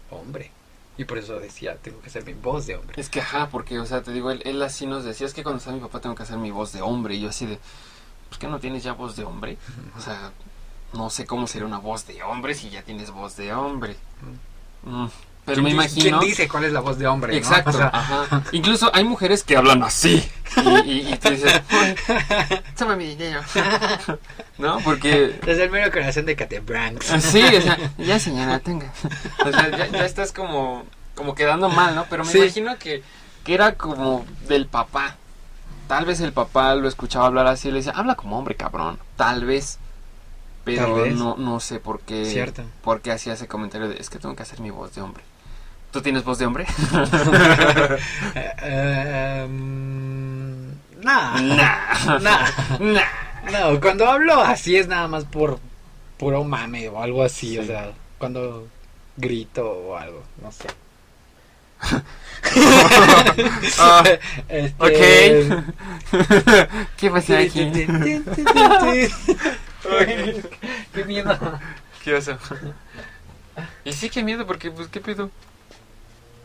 hombre. 0.09 0.51
Y 0.97 1.05
por 1.05 1.19
eso 1.19 1.39
decía, 1.39 1.75
tengo 1.77 2.01
que 2.01 2.07
hacer 2.07 2.25
mi 2.25 2.33
voz 2.33 2.65
de 2.65 2.75
hombre. 2.75 2.99
Es 2.99 3.07
que, 3.09 3.21
ajá, 3.21 3.49
porque, 3.49 3.77
o 3.77 3.85
sea, 3.85 4.01
te 4.01 4.11
digo, 4.11 4.31
él, 4.31 4.41
él 4.45 4.59
así 4.63 4.87
nos 4.87 5.03
decía, 5.03 5.27
es 5.27 5.33
que 5.35 5.43
cuando 5.43 5.59
está 5.59 5.71
mi 5.71 5.79
papá 5.79 5.99
tengo 6.01 6.15
que 6.15 6.23
hacer 6.23 6.37
mi 6.37 6.49
voz 6.49 6.73
de 6.73 6.81
hombre. 6.81 7.13
Y 7.15 7.21
yo 7.21 7.29
así 7.29 7.45
de, 7.45 7.59
pues 8.29 8.39
que 8.39 8.47
no 8.47 8.59
tienes 8.59 8.83
ya 8.83 8.93
voz 8.93 9.15
de 9.15 9.23
hombre. 9.23 9.57
O 9.95 10.01
sea, 10.01 10.31
no 10.93 11.09
sé 11.09 11.25
cómo 11.25 11.47
sería 11.47 11.67
una 11.67 11.79
voz 11.79 12.07
de 12.07 12.21
hombre 12.23 12.53
si 12.55 12.69
ya 12.69 12.81
tienes 12.81 13.11
voz 13.11 13.35
de 13.35 13.53
hombre. 13.53 13.95
Mm, 14.83 15.05
Pero 15.45 15.61
me 15.61 15.69
¿Quién 15.69 15.81
dice- 15.81 15.99
imagino... 15.99 16.19
¿Quién 16.19 16.29
dice 16.31 16.47
cuál 16.47 16.63
es 16.65 16.71
la 16.73 16.79
voz 16.81 16.97
de 16.97 17.07
hombre? 17.07 17.31
no? 17.33 17.37
Exacto, 17.37 17.69
O 17.73 17.73
sea, 17.73 17.87
ajá. 17.93 18.43
Incluso 18.51 18.89
hay 18.93 19.03
mujeres 19.03 19.43
que 19.43 19.55
hablan 19.57 19.83
así. 19.83 20.29
Y, 20.57 20.91
y, 20.91 21.13
y 21.13 21.17
tú 21.17 21.29
dices, 21.29 21.61
"Ay, 21.69 21.95
toma 22.77 22.95
mi 22.95 23.05
dinero. 23.15 23.41
¿No? 24.57 24.79
Porque 24.83 25.39
Desde 25.45 25.65
el 25.65 25.69
mero 25.71 25.91
corazón 25.91 26.25
de 26.25 26.35
Catebranx. 26.35 27.05
Sí, 27.23 27.41
o 27.43 27.61
sea, 27.61 27.77
ya 27.97 28.19
señora, 28.19 28.59
tenga. 28.59 28.91
O 29.45 29.51
sea, 29.51 29.69
ya, 29.69 29.87
ya 29.87 30.05
estás 30.05 30.31
como, 30.31 30.85
como 31.15 31.35
quedando 31.35 31.69
mal, 31.69 31.95
¿no? 31.95 32.05
Pero 32.09 32.23
me 32.25 32.31
Sí. 32.31 32.39
imagino 32.39 32.77
que, 32.79 33.03
que 33.43 33.53
era 33.53 33.73
como 33.75 34.25
del 34.47 34.65
papá. 34.67 35.15
Tal 35.87 36.05
vez 36.05 36.19
el 36.21 36.33
papá 36.33 36.75
lo 36.75 36.87
escuchaba 36.87 37.27
hablar 37.27 37.47
así 37.47 37.67
y 37.69 37.71
le 37.71 37.77
decía, 37.77 37.93
habla 37.95 38.15
como 38.15 38.37
hombre, 38.37 38.55
cabrón. 38.55 38.99
Tal 39.15 39.45
vez. 39.45 39.79
Pero 40.75 41.05
no, 41.07 41.35
no 41.37 41.59
sé 41.59 41.79
por 41.79 41.99
qué. 42.01 42.25
Cierto. 42.25 42.63
Por 42.83 43.01
qué 43.01 43.11
hacía 43.11 43.33
ese 43.33 43.47
comentario 43.47 43.87
de, 43.89 43.97
es 43.97 44.09
que 44.09 44.19
tengo 44.19 44.35
que 44.35 44.43
hacer 44.43 44.59
mi 44.59 44.69
voz 44.71 44.93
de 44.95 45.01
hombre. 45.01 45.23
¿Tú 45.91 46.01
tienes 46.01 46.23
voz 46.23 46.37
de 46.37 46.45
hombre? 46.45 46.65
Em, 48.61 50.71
nah. 51.01 51.39
nah. 51.39 52.19
Nah. 52.19 52.49
Nah. 52.79 53.01
No, 53.51 53.79
cuando 53.79 54.09
hablo 54.09 54.41
así 54.41 54.75
es 54.75 54.87
nada 54.87 55.07
más 55.07 55.23
por 55.25 55.59
puro 56.17 56.43
mame 56.43 56.89
o 56.89 57.01
algo 57.01 57.23
así, 57.23 57.51
Sí. 57.51 57.57
o 57.59 57.63
sea, 57.65 57.91
cuando 58.17 58.67
grito 59.15 59.65
o 59.69 59.95
algo, 59.95 60.23
no 60.41 60.51
sé. 60.51 60.67
Ah, 63.79 64.03
Este, 64.47 64.75
ok. 64.79 64.99
¿Qué 66.97 67.09
pasa 67.09 67.39
aquí? 67.39 67.71
Qué 70.93 71.05
miedo. 71.05 71.37
¿Qué 72.03 72.13
pasó? 72.13 72.37
Y 73.85 73.93
sí, 73.93 74.09
qué 74.09 74.23
miedo, 74.23 74.45
porque, 74.45 74.71
pues, 74.71 74.87
¿qué 74.87 74.99
pedo? 74.99 75.31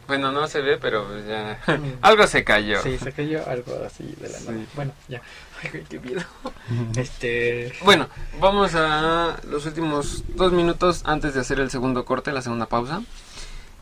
Bueno, 0.06 0.32
no 0.32 0.46
se 0.48 0.60
ve, 0.60 0.78
pero 0.78 1.06
pues, 1.06 1.26
ya. 1.26 1.58
Algo 2.02 2.26
se 2.26 2.44
cayó. 2.44 2.82
Sí, 2.82 2.98
se 2.98 3.12
cayó 3.12 3.48
algo 3.48 3.80
así 3.86 4.04
de 4.20 4.28
la 4.28 4.40
nada. 4.40 4.52
Sí. 4.52 4.66
Bueno, 4.74 4.92
ya. 5.08 5.22
Ay, 5.62 5.70
güey, 5.70 5.84
qué 5.84 6.00
miedo. 6.00 6.22
Este. 6.96 7.72
Bueno, 7.82 8.08
vamos 8.40 8.74
a 8.74 9.38
los 9.48 9.64
últimos 9.66 10.24
dos 10.34 10.52
minutos 10.52 11.02
antes 11.04 11.34
de 11.34 11.40
hacer 11.40 11.60
el 11.60 11.70
segundo 11.70 12.04
corte, 12.04 12.32
la 12.32 12.42
segunda 12.42 12.66
pausa. 12.66 13.02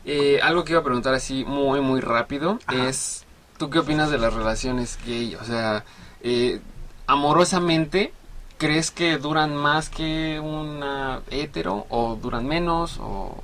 Eh, 0.05 0.39
algo 0.41 0.63
que 0.63 0.73
iba 0.73 0.81
a 0.81 0.83
preguntar 0.83 1.13
así 1.13 1.45
muy, 1.45 1.79
muy 1.79 2.01
rápido 2.01 2.59
Ajá. 2.65 2.87
es, 2.87 3.23
¿tú 3.59 3.69
qué 3.69 3.79
opinas 3.79 4.09
de 4.09 4.17
las 4.17 4.33
relaciones 4.33 4.97
gay? 5.05 5.35
O 5.35 5.43
sea, 5.43 5.85
eh, 6.21 6.59
amorosamente, 7.05 8.13
¿crees 8.61 8.91
que 8.91 9.17
duran 9.17 9.55
más 9.55 9.89
que 9.89 10.39
una 10.39 11.23
hetero? 11.31 11.87
¿O 11.89 12.15
duran 12.15 12.45
menos? 12.45 12.99
¿O, 12.99 13.35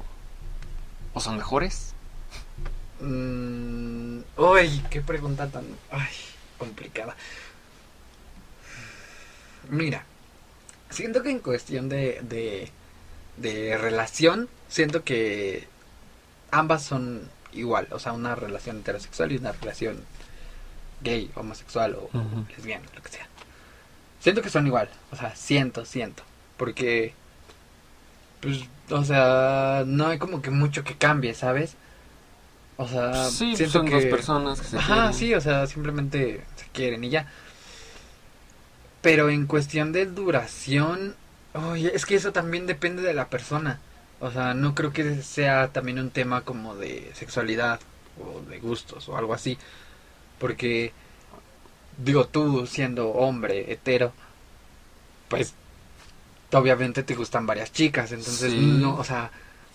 o 1.15 1.19
son 1.19 1.37
mejores? 1.37 1.93
Mm, 3.01 4.19
uy, 4.37 4.83
qué 4.91 5.01
pregunta 5.01 5.47
tan 5.47 5.65
ay, 5.89 6.13
complicada. 6.59 7.15
Mira, 9.71 10.05
siento 10.91 11.23
que 11.23 11.31
en 11.31 11.39
cuestión 11.39 11.89
de, 11.89 12.19
de, 12.21 12.71
de 13.37 13.75
relación, 13.75 14.47
siento 14.69 15.03
que 15.03 15.67
ambas 16.51 16.83
son 16.83 17.27
igual. 17.53 17.87
O 17.89 17.97
sea, 17.97 18.13
una 18.13 18.35
relación 18.35 18.81
heterosexual 18.81 19.31
y 19.31 19.37
una 19.37 19.51
relación 19.51 19.97
gay, 21.01 21.31
homosexual 21.33 21.95
o 21.95 22.03
Ujú. 22.15 22.45
lesbiana, 22.55 22.85
lo 22.95 23.01
que 23.01 23.09
sea. 23.09 23.26
Siento 24.19 24.41
que 24.41 24.49
son 24.49 24.67
igual. 24.67 24.89
O 25.11 25.15
sea, 25.15 25.35
siento, 25.35 25.85
siento. 25.85 26.23
Porque, 26.57 27.17
pues, 28.39 28.69
o 28.89 29.03
sea, 29.03 29.83
no 29.87 30.07
hay 30.07 30.17
como 30.19 30.41
que 30.41 30.51
mucho 30.51 30.83
que 30.83 30.97
cambie, 30.97 31.33
¿sabes? 31.33 31.77
O 32.77 32.87
sea, 32.87 33.31
sí, 33.31 33.57
pues, 33.57 33.57
siento 33.57 33.71
son 33.71 33.83
que... 33.83 33.95
dos 33.95 34.05
personas 34.05 34.61
que 34.61 34.67
se 34.67 34.79
Ajá, 34.79 34.81
quieren. 34.81 35.13
sí, 35.13 35.33
o 35.33 35.41
sea, 35.41 35.67
simplemente 35.67 36.47
se 36.55 36.69
quieren 36.71 37.03
y 37.03 37.09
ya. 37.09 37.27
Pero 39.01 39.29
en 39.29 39.47
cuestión 39.47 39.91
de 39.91 40.05
duración, 40.05 41.15
oye, 41.53 41.91
es 41.95 42.05
que 42.05 42.15
eso 42.15 42.31
también 42.33 42.65
depende 42.67 43.01
de 43.01 43.13
la 43.13 43.29
persona. 43.29 43.81
O 44.19 44.31
sea, 44.31 44.53
no 44.53 44.73
creo 44.75 44.91
que 44.93 45.21
sea 45.21 45.71
también 45.71 45.99
un 45.99 46.11
tema 46.11 46.41
como 46.43 46.75
de 46.75 47.11
sexualidad 47.13 47.79
o 48.17 48.41
de 48.41 48.59
gustos 48.59 49.07
o 49.09 49.17
algo 49.17 49.33
así. 49.33 49.57
Porque, 50.39 50.95
digo, 51.97 52.27
tú 52.27 52.67
siendo 52.67 53.09
hombre, 53.09 53.71
hetero, 53.71 54.13
pues 55.27 55.53
obviamente 56.53 57.03
te 57.03 57.15
gustan 57.15 57.45
varias 57.45 57.71
chicas. 57.71 58.11
Entonces, 58.11 58.55
Sí. 58.55 58.57
no, 58.57 58.95
o 58.97 59.03
sea, 59.03 59.31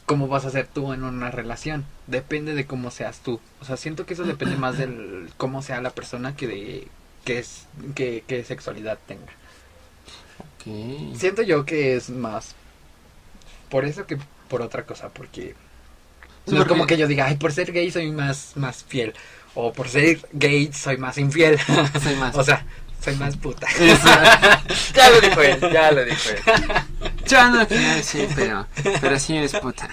¿cómo 0.07 0.29
vas 0.29 0.45
a 0.45 0.51
ser 0.51 0.69
tú 0.69 0.93
en 0.93 1.05
una 1.05 1.31
relación? 1.31 1.87
Depende 2.07 2.55
de 2.55 2.67
cómo 2.67 2.91
seas 2.91 3.21
tú. 3.21 3.41
O 3.61 3.65
sea, 3.65 3.77
siento 3.77 4.07
que 4.07 4.15
eso 4.15 4.25
depende 4.25 4.57
más 4.57 4.77
del 4.77 5.33
cómo 5.37 5.63
sea 5.63 5.81
la 5.81 5.91
persona 5.95 6.37
que 6.37 6.47
de 6.49 6.89
que 7.25 7.39
es 7.39 7.69
que, 7.95 8.25
que 8.27 8.45
sexualidad 8.45 8.99
tenga. 9.07 9.33
Siento 11.13 11.43
yo 11.43 11.65
que 11.65 11.97
es 11.97 12.11
más 12.11 12.55
por 13.69 13.85
eso 13.85 14.07
que 14.07 14.19
por 14.49 14.63
otra 14.63 14.85
cosa, 14.85 15.09
porque 15.11 15.55
Sí, 16.47 16.57
no 16.57 16.67
es 16.67 16.67
como 16.67 16.87
que 16.87 16.97
yo 16.99 17.09
diga, 17.09 17.27
ay, 17.27 17.37
por 17.37 17.53
ser 17.53 17.73
gay 17.73 17.91
soy 17.91 18.13
más 18.13 18.57
más 18.57 18.85
fiel 18.85 19.15
o 19.55 19.73
por 19.73 19.89
ser 19.89 20.21
gay 20.33 20.71
soy 20.73 20.97
más 20.97 21.19
infiel. 21.19 21.59
Soy 22.03 22.17
más. 22.17 22.35
o 22.37 22.43
sea, 22.45 22.65
soy 23.03 23.17
más 23.17 23.37
puta. 23.37 23.67
Ya 24.95 25.11
lo 25.11 25.21
dijo 25.21 25.43
él, 25.43 25.61
ya 25.73 25.91
lo 25.93 26.05
dijo 26.05 26.31
él. 26.31 26.39
Yo 27.27 27.51
no 27.51 27.67
quiero 27.67 27.95
decir, 27.97 28.29
pero, 28.35 28.67
pero 29.01 29.19
sí 29.19 29.37
eres 29.37 29.55
puta. 29.57 29.89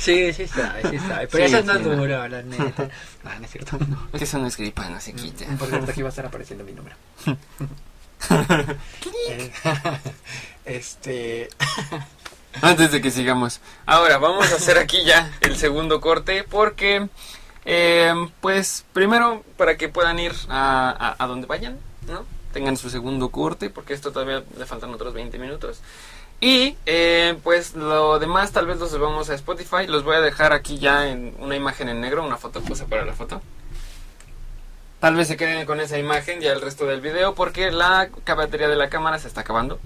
sí, 0.00 0.32
sí 0.32 0.46
sabe, 0.48 0.82
sí 0.90 0.98
sabe. 0.98 1.28
Pero 1.28 1.48
Sí, 1.48 1.54
eso 1.54 1.64
no 1.64 1.72
es 1.74 1.78
sí, 1.78 1.84
no. 1.88 1.96
duro, 1.96 2.28
la 2.28 2.42
neta. 2.42 2.88
Ah, 3.24 3.36
no 3.38 3.44
es 3.44 3.50
cierto. 3.52 3.78
Es 4.12 4.18
que 4.18 4.24
eso 4.24 4.38
no 4.38 4.46
es 4.46 4.56
gripa, 4.56 4.88
no 4.88 5.00
se 5.00 5.12
quita. 5.12 5.44
Por 5.58 5.68
cierto, 5.68 5.90
aquí 5.90 6.02
va 6.02 6.08
a 6.08 6.10
estar 6.10 6.26
apareciendo 6.26 6.64
mi 6.64 6.72
número. 6.72 6.96
Este. 10.64 11.48
Antes 12.62 12.90
de 12.92 13.00
que 13.00 13.10
sigamos. 13.10 13.60
Ahora, 13.86 14.18
vamos 14.18 14.50
a 14.52 14.56
hacer 14.56 14.78
aquí 14.78 15.04
ya 15.04 15.30
el 15.40 15.56
segundo 15.56 16.00
corte 16.00 16.44
porque, 16.44 17.08
eh, 17.70 18.14
pues, 18.40 18.86
primero, 18.94 19.44
para 19.58 19.76
que 19.76 19.90
puedan 19.90 20.18
ir 20.18 20.32
a, 20.48 21.16
donde 21.28 21.46
vayan, 21.46 21.78
¿no? 22.06 22.24
tengan 22.54 22.78
su 22.78 22.88
segundo 22.88 23.28
corte, 23.28 23.68
porque 23.68 23.92
esto 23.92 24.10
todavía 24.10 24.42
le 24.56 24.64
faltan 24.64 24.94
otros 24.94 25.12
20 25.12 25.38
minutos. 25.38 25.80
Y 26.40 26.76
eh, 26.86 27.36
pues 27.44 27.74
lo 27.74 28.18
demás 28.18 28.52
tal 28.52 28.66
vez 28.66 28.78
los 28.78 28.98
vamos 28.98 29.28
a 29.28 29.34
Spotify. 29.34 29.86
Los 29.86 30.02
voy 30.02 30.16
a 30.16 30.20
dejar 30.20 30.54
aquí 30.54 30.78
ya 30.78 31.10
en 31.10 31.34
una 31.40 31.56
imagen 31.56 31.90
en 31.90 32.00
negro, 32.00 32.24
una 32.24 32.38
foto, 32.38 32.62
cosa 32.62 32.86
para 32.86 33.04
la 33.04 33.12
foto. 33.12 33.42
Tal 35.00 35.14
vez 35.14 35.28
se 35.28 35.36
queden 35.36 35.66
con 35.66 35.78
esa 35.80 35.98
imagen 35.98 36.40
ya 36.40 36.52
el 36.52 36.62
resto 36.62 36.86
del 36.86 37.02
video 37.02 37.34
porque 37.34 37.70
la 37.70 38.08
batería 38.24 38.68
de 38.68 38.76
la 38.76 38.88
cámara 38.88 39.18
se 39.18 39.28
está 39.28 39.42
acabando. 39.42 39.78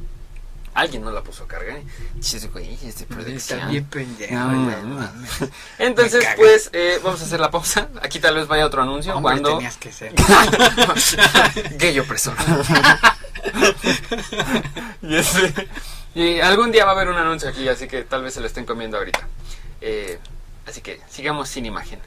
Alguien 0.74 1.04
no 1.04 1.10
la 1.10 1.22
puso 1.22 1.44
a 1.44 1.48
cargar. 1.48 1.80
Chis, 2.20 2.50
güey, 2.50 2.72
este 2.74 2.88
Está 3.04 3.14
producción. 3.14 3.70
bien 3.70 3.84
pendejo. 3.84 4.34
No, 4.34 4.82
no. 4.82 5.10
Entonces, 5.78 6.24
pues, 6.36 6.70
eh, 6.72 6.98
vamos 7.04 7.20
a 7.20 7.24
hacer 7.24 7.40
la 7.40 7.50
pausa. 7.50 7.88
Aquí 8.00 8.20
tal 8.20 8.36
vez 8.36 8.46
vaya 8.46 8.64
otro 8.64 8.80
anuncio. 8.82 9.14
Hombre, 9.14 9.32
cuando 9.34 9.56
tenías 9.58 9.76
que 9.76 9.92
ser. 9.92 10.14
Gay 11.78 11.98
opresor. 11.98 12.34
y, 15.02 15.16
ese- 15.16 15.68
y 16.14 16.40
algún 16.40 16.72
día 16.72 16.84
va 16.84 16.92
a 16.92 16.94
haber 16.94 17.08
un 17.08 17.16
anuncio 17.16 17.48
aquí, 17.50 17.68
así 17.68 17.86
que 17.88 18.02
tal 18.04 18.22
vez 18.22 18.34
se 18.34 18.40
lo 18.40 18.46
estén 18.46 18.64
comiendo 18.64 18.96
ahorita. 18.96 19.26
Eh, 19.80 20.18
así 20.66 20.80
que 20.80 21.00
sigamos 21.10 21.48
sin 21.50 21.66
imagen. 21.66 22.00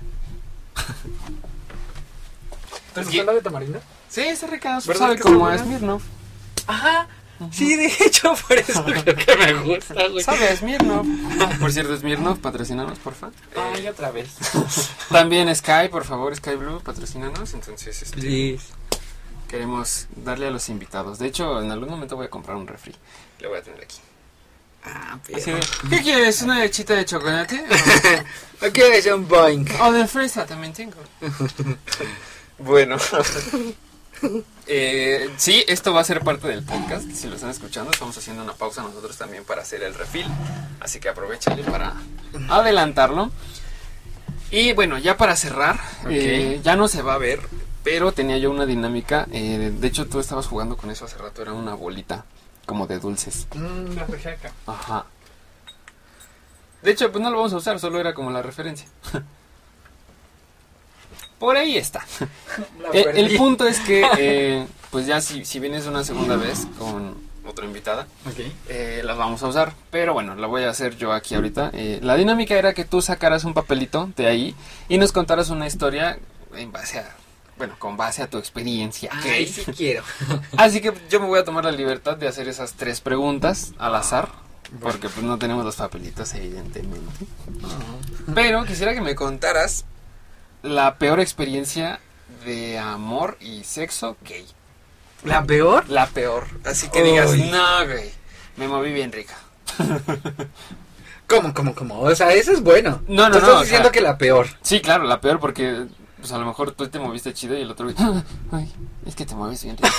¿Te 2.94 3.04
gustó 3.04 3.24
la 3.24 3.34
de 3.34 3.42
tamarindo? 3.42 3.82
Sí, 4.10 4.22
está 4.22 4.48
rica. 4.48 4.80
¿Verdad 4.86 5.00
Sabe 5.08 5.20
como 5.20 5.50
está 5.50 5.64
a? 5.64 5.66
Smirnoff. 5.66 6.04
Ajá. 6.68 7.08
Sí, 7.52 7.76
de 7.76 7.88
hecho, 7.88 8.34
por 8.48 8.58
eso 8.58 8.84
creo 9.04 9.16
que 9.16 9.36
me 9.36 9.54
gusta, 9.54 10.08
güey. 10.08 10.24
Sabe 10.24 10.48
a 10.50 10.56
Smirnoff. 10.56 11.06
Por 11.60 11.72
cierto, 11.72 11.98
Smirnoff, 11.98 12.40
patrocínanos, 12.40 12.98
porfa. 13.00 13.30
Ay, 13.74 13.88
otra 13.88 14.12
vez. 14.12 14.30
También 15.10 15.54
Sky, 15.54 15.90
por 15.92 16.06
favor, 16.06 16.36
Sky 16.36 16.56
Blue, 16.56 16.82
patrocínanos. 16.82 17.54
Entonces, 17.54 18.02
este, 18.02 18.16
Please. 18.22 18.64
queremos 19.50 20.08
darle 20.16 20.48
a 20.48 20.52
los 20.52 20.70
invitados. 20.70 21.20
De 21.20 21.28
hecho, 21.28 21.62
en 21.62 21.72
algún 21.72 21.90
momento 21.90 22.16
voy 22.16 22.28
a 22.28 22.30
comprar 22.30 22.56
un 22.56 22.68
refri. 22.68 22.96
Lo 23.42 23.50
voy 23.50 23.60
a 23.60 23.62
tener 23.64 23.84
aquí. 23.84 23.98
Ah, 24.86 25.18
pero. 25.26 25.60
¿Qué 25.90 26.02
quieres? 26.02 26.42
¿Una 26.42 26.60
lechita 26.60 26.94
de 26.94 27.06
chocolate? 27.06 27.66
Ok, 28.62 28.78
es 28.78 29.06
un 29.08 29.28
boing. 29.28 29.68
O 29.82 29.92
de 29.92 30.08
fresa 30.08 30.46
también 30.46 30.72
tengo. 30.74 30.98
bueno. 32.60 32.98
Eh, 34.68 35.30
sí, 35.38 35.64
esto 35.68 35.94
va 35.94 36.02
a 36.02 36.04
ser 36.04 36.22
parte 36.22 36.48
del 36.48 36.64
podcast. 36.64 37.10
Si 37.12 37.28
lo 37.28 37.36
están 37.36 37.52
escuchando, 37.52 37.92
estamos 37.92 38.18
haciendo 38.18 38.42
una 38.44 38.54
pausa 38.54 38.82
nosotros 38.82 39.16
también 39.18 39.44
para 39.46 39.62
hacer 39.62 39.84
el 39.84 39.94
refill. 39.94 40.26
Así 40.80 41.00
que 41.00 41.10
aprovechenle 41.10 41.64
para 41.64 41.94
adelantarlo. 42.50 43.32
Y 44.52 44.74
bueno, 44.74 44.98
ya 44.98 45.18
para 45.18 45.36
cerrar, 45.36 45.80
eh, 46.10 46.62
ya 46.64 46.76
no 46.76 46.88
se 46.88 47.02
va 47.02 47.16
a 47.16 47.18
ver, 47.18 47.42
pero 47.84 48.12
tenía 48.12 48.38
yo 48.38 48.52
una 48.52 48.66
dinámica. 48.66 49.28
eh, 49.32 49.72
de 49.78 49.88
hecho, 49.88 50.08
tú 50.08 50.20
estabas 50.20 50.48
jugando 50.48 50.78
con 50.78 50.90
eso 50.90 51.06
hace 51.06 51.18
rato, 51.18 51.42
era 51.42 51.54
una 51.54 51.74
bolita 51.76 52.26
como 52.66 52.88
de 52.88 53.00
dulces. 53.00 53.48
Mmm, 53.54 53.96
la. 53.96 54.52
Ajá. 54.66 55.06
De 56.82 56.92
hecho, 56.92 57.12
pues 57.12 57.24
no 57.24 57.30
lo 57.30 57.38
vamos 57.38 57.54
a 57.54 57.58
usar, 57.58 57.80
solo 57.80 58.00
era 58.00 58.14
como 58.14 58.32
la 58.32 58.42
referencia. 58.42 58.88
Por 61.40 61.58
ahí 61.58 61.78
está. 61.78 62.06
Eh, 62.94 63.12
el 63.16 63.36
punto 63.36 63.68
es 63.68 63.80
que, 63.80 64.06
eh, 64.20 64.66
pues 64.92 65.06
ya 65.08 65.20
si, 65.20 65.44
si 65.44 65.60
vienes 65.60 65.86
una 65.88 66.04
segunda 66.04 66.36
vez 66.36 66.68
con 66.78 67.16
otra 67.46 67.66
invitada, 67.66 68.08
Ok. 68.28 68.40
eh, 68.70 69.02
las 69.04 69.18
vamos 69.18 69.42
a 69.44 69.48
usar. 69.48 69.74
Pero 69.92 70.14
bueno, 70.14 70.36
la 70.36 70.48
voy 70.48 70.64
a 70.64 70.70
hacer 70.70 70.96
yo 70.98 71.12
aquí 71.14 71.36
ahorita. 71.36 71.72
Eh, 71.74 72.00
la 72.02 72.16
dinámica 72.16 72.56
era 72.56 72.74
que 72.74 72.86
tú 72.86 73.02
sacaras 73.02 73.44
un 73.44 73.54
papelito 73.54 74.10
de 74.16 74.28
ahí 74.28 74.56
y 74.88 74.98
nos 74.98 75.12
contaras 75.12 75.50
una 75.50 75.68
historia 75.68 76.18
en 76.56 76.72
base 76.72 77.00
a, 77.00 77.16
bueno, 77.58 77.76
con 77.80 77.98
base 77.98 78.22
a 78.22 78.30
tu 78.30 78.38
experiencia. 78.38 79.10
Ay, 79.14 79.48
sí 79.48 79.64
quiero. 79.76 80.04
Así 80.58 80.80
que 80.82 80.94
yo 81.10 81.20
me 81.20 81.26
voy 81.28 81.40
a 81.40 81.44
tomar 81.44 81.66
la 81.66 81.72
libertad 81.72 82.18
de 82.18 82.28
hacer 82.28 82.48
esas 82.48 82.74
tres 82.74 83.02
preguntas 83.02 83.74
al 83.78 83.96
azar. 83.96 84.30
Porque 84.82 85.10
pues 85.10 85.24
no 85.26 85.38
tenemos 85.38 85.64
los 85.66 85.76
papelitos, 85.76 86.34
evidentemente. 86.34 87.26
Pero 88.34 88.66
quisiera 88.66 88.94
que 88.94 89.02
me 89.02 89.14
contaras 89.16 89.86
la 90.66 90.96
peor 90.96 91.20
experiencia 91.20 92.00
de 92.44 92.78
amor 92.78 93.38
y 93.40 93.64
sexo 93.64 94.18
gay. 94.24 94.46
¿La 95.24 95.44
peor? 95.44 95.88
La 95.90 96.08
peor. 96.08 96.46
Así 96.66 96.90
que 96.90 97.04
digas, 97.04 97.34
no, 97.36 97.86
güey. 97.86 98.12
Me 98.58 98.68
moví 98.68 98.92
bien 98.92 99.12
rica. 99.12 99.36
¿Cómo, 101.28 101.54
cómo, 101.54 101.74
cómo? 101.74 102.02
O 102.02 102.16
sea, 102.16 102.34
eso 102.34 102.52
es 102.52 102.62
bueno. 102.62 103.02
No, 103.08 103.28
no, 103.28 103.28
Tú 103.28 103.32
no, 103.32 103.38
estás 103.38 103.56
o 103.56 103.62
diciendo 103.62 103.84
sea- 103.86 103.92
que 103.92 104.02
la 104.02 104.18
peor. 104.18 104.48
Sí, 104.62 104.82
claro, 104.82 105.06
la 105.06 105.22
peor 105.22 105.40
porque 105.40 105.86
pues 106.20 106.32
a 106.32 106.38
lo 106.38 106.46
mejor 106.46 106.72
tú 106.72 106.88
te 106.88 107.00
moviste 107.00 107.34
chido 107.34 107.58
y 107.58 107.62
el 107.62 107.70
otro 107.70 107.88
ay, 108.52 108.74
es 109.06 109.16
que 109.16 109.26
te 109.26 109.36
mueves 109.36 109.64
bien 109.64 109.78
rico. 109.78 109.90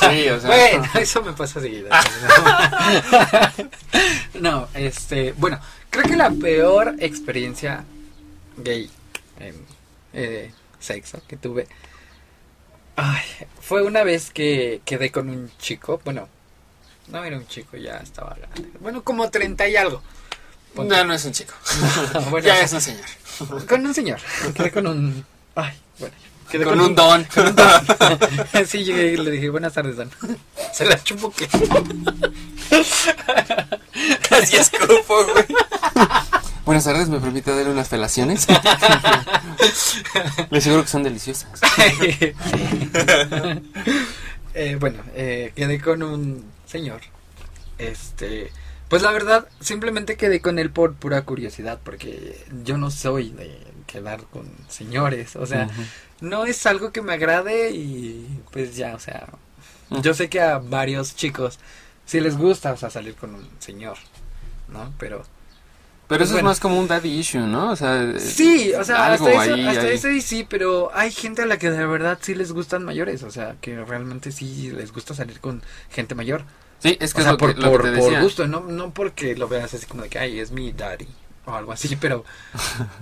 sí, 0.00 0.28
o 0.28 0.40
sea. 0.40 0.50
Bueno, 0.50 0.84
eso 0.94 1.22
me 1.22 1.32
pasa 1.32 1.60
seguido. 1.60 1.88
no, 4.34 4.68
este, 4.74 5.32
bueno, 5.38 5.58
creo 5.90 6.04
que 6.04 6.16
la 6.16 6.30
peor 6.30 6.94
experiencia 6.98 7.84
gay 8.58 8.90
eh, 10.12 10.52
sexo 10.78 11.20
que 11.26 11.36
tuve 11.36 11.66
ay, 12.96 13.22
fue 13.60 13.82
una 13.82 14.04
vez 14.04 14.30
que 14.30 14.80
quedé 14.84 15.10
con 15.10 15.28
un 15.28 15.50
chico, 15.58 16.00
bueno, 16.04 16.28
no 17.08 17.24
era 17.24 17.36
un 17.36 17.46
chico, 17.46 17.76
ya 17.76 17.96
estaba 17.96 18.34
grande. 18.34 18.70
Bueno, 18.80 19.02
como 19.02 19.28
30 19.30 19.68
y 19.68 19.76
algo. 19.76 20.02
Ponte. 20.74 20.96
No, 20.96 21.04
no 21.04 21.14
es 21.14 21.24
un 21.24 21.32
chico. 21.32 21.54
Bueno, 22.30 22.46
ya 22.46 22.60
es 22.60 22.72
un 22.72 22.80
señor. 22.80 23.04
con 23.68 23.84
un 23.84 23.94
señor. 23.94 24.20
Quedé 24.54 24.70
con 24.70 24.86
un 24.86 25.24
ay, 25.54 25.74
bueno, 25.98 26.14
quedé 26.50 26.64
Con 26.64 26.80
un 26.80 26.94
don. 26.94 27.26
Sí, 28.66 28.84
llegué 28.84 29.12
y 29.12 29.16
le 29.16 29.30
dije, 29.30 29.50
buenas 29.50 29.74
tardes, 29.74 29.96
Don. 29.96 30.10
Se 30.72 30.84
la 30.84 31.02
chupo 31.02 31.32
que. 31.32 31.48
Así 34.30 34.56
escupo, 34.56 35.24
güey. 35.32 35.46
Buenas 36.64 36.84
tardes, 36.84 37.10
¿me 37.10 37.20
permite 37.20 37.54
darle 37.54 37.70
unas 37.70 37.88
felaciones? 37.88 38.46
Le 40.50 40.58
aseguro 40.58 40.82
que 40.82 40.88
son 40.88 41.02
deliciosas. 41.02 41.60
Eh, 44.56 44.76
bueno, 44.78 45.02
eh, 45.16 45.50
quedé 45.56 45.80
con 45.80 46.04
un 46.04 46.44
señor. 46.64 47.00
Este. 47.76 48.52
Pues 48.88 49.02
la 49.02 49.10
verdad, 49.10 49.48
simplemente 49.58 50.16
quedé 50.16 50.40
con 50.40 50.60
él 50.60 50.70
por 50.70 50.94
pura 50.94 51.22
curiosidad, 51.22 51.80
porque 51.82 52.40
yo 52.62 52.78
no 52.78 52.92
soy 52.92 53.30
de 53.30 53.58
quedar 53.88 54.22
con 54.26 54.48
señores. 54.68 55.34
O 55.34 55.44
sea, 55.44 55.68
no 56.20 56.46
es 56.46 56.66
algo 56.66 56.92
que 56.92 57.02
me 57.02 57.14
agrade 57.14 57.72
y 57.72 58.28
pues 58.52 58.76
ya, 58.76 58.94
o 58.94 59.00
sea. 59.00 59.26
Yo 59.90 60.14
sé 60.14 60.28
que 60.28 60.40
a 60.40 60.58
varios 60.58 61.16
chicos 61.16 61.58
sí 62.06 62.20
les 62.20 62.36
gusta, 62.36 62.74
o 62.74 62.76
sea, 62.76 62.90
salir 62.90 63.16
con 63.16 63.34
un 63.34 63.48
señor, 63.58 63.96
¿no? 64.68 64.94
Pero. 64.98 65.24
Pero 66.14 66.24
eso 66.24 66.32
Bueno. 66.34 66.48
es 66.48 66.52
más 66.52 66.60
como 66.60 66.78
un 66.78 66.86
daddy 66.88 67.18
issue, 67.18 67.40
¿no? 67.40 67.70
O 67.72 67.76
sea, 67.76 68.18
Sí, 68.18 68.72
o 68.72 68.84
sea, 68.84 69.06
algo 69.06 69.26
hasta, 69.26 69.44
eso, 69.44 69.54
ahí, 69.54 69.66
hasta 69.66 69.80
ahí. 69.82 69.94
eso 69.94 70.10
y 70.10 70.20
sí, 70.20 70.46
pero 70.48 70.90
hay 70.94 71.10
gente 71.12 71.42
a 71.42 71.46
la 71.46 71.58
que 71.58 71.70
de 71.70 71.84
verdad 71.86 72.18
sí 72.22 72.34
les 72.34 72.52
gustan 72.52 72.84
mayores, 72.84 73.22
o 73.22 73.30
sea, 73.30 73.56
que 73.60 73.84
realmente 73.84 74.32
sí 74.32 74.70
les 74.70 74.92
gusta 74.92 75.14
salir 75.14 75.40
con 75.40 75.62
gente 75.90 76.14
mayor. 76.14 76.44
Sí, 76.78 76.96
es 77.00 77.14
que 77.14 77.18
o 77.18 77.20
es 77.20 77.24
sea, 77.24 77.32
lo 77.32 77.38
por, 77.38 77.54
que, 77.54 77.60
lo 77.60 77.70
que 77.70 77.76
por, 77.78 77.82
te 77.84 77.92
por 77.92 78.02
decía. 78.02 78.20
gusto, 78.20 78.46
no, 78.46 78.60
no 78.60 78.92
porque 78.94 79.34
lo 79.36 79.48
veas 79.48 79.72
así 79.74 79.86
como 79.86 80.02
de 80.02 80.08
que, 80.08 80.18
ay, 80.18 80.38
es 80.38 80.50
mi 80.50 80.72
daddy 80.72 81.08
o 81.46 81.52
algo 81.54 81.72
así, 81.72 81.96
pero, 82.00 82.24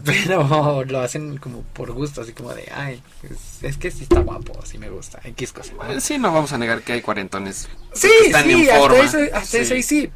pero 0.05 0.85
lo 0.85 1.01
hacen 1.01 1.37
como 1.39 1.63
por 1.63 1.93
gusto, 1.93 2.23
así 2.23 2.33
como 2.33 2.53
de, 2.55 2.71
ay, 2.75 3.03
es, 3.23 3.63
es 3.63 3.77
que 3.77 3.91
sí 3.91 4.05
está 4.05 4.21
guapo, 4.21 4.59
sí 4.65 4.79
me 4.79 4.89
gusta, 4.91 5.21
X 5.25 5.53
cosa. 5.53 5.73
¿no? 5.75 6.01
Sí, 6.01 6.19
no 6.19 6.33
vamos 6.33 6.53
a 6.53 6.59
negar 6.59 6.83
que 6.83 6.93
hay 6.95 7.03
cuarentones. 7.03 7.69
Sí, 7.93 8.09
que 8.21 8.27
están 8.27 8.45
sí, 8.45 8.53
en 8.53 8.61
hasta, 8.63 8.79
forma. 8.79 8.99
eso, 8.99 9.19
hasta 9.35 9.47
Sí. 9.47 9.57
eso 9.59 9.75
y 9.75 9.83
sí. 9.83 10.11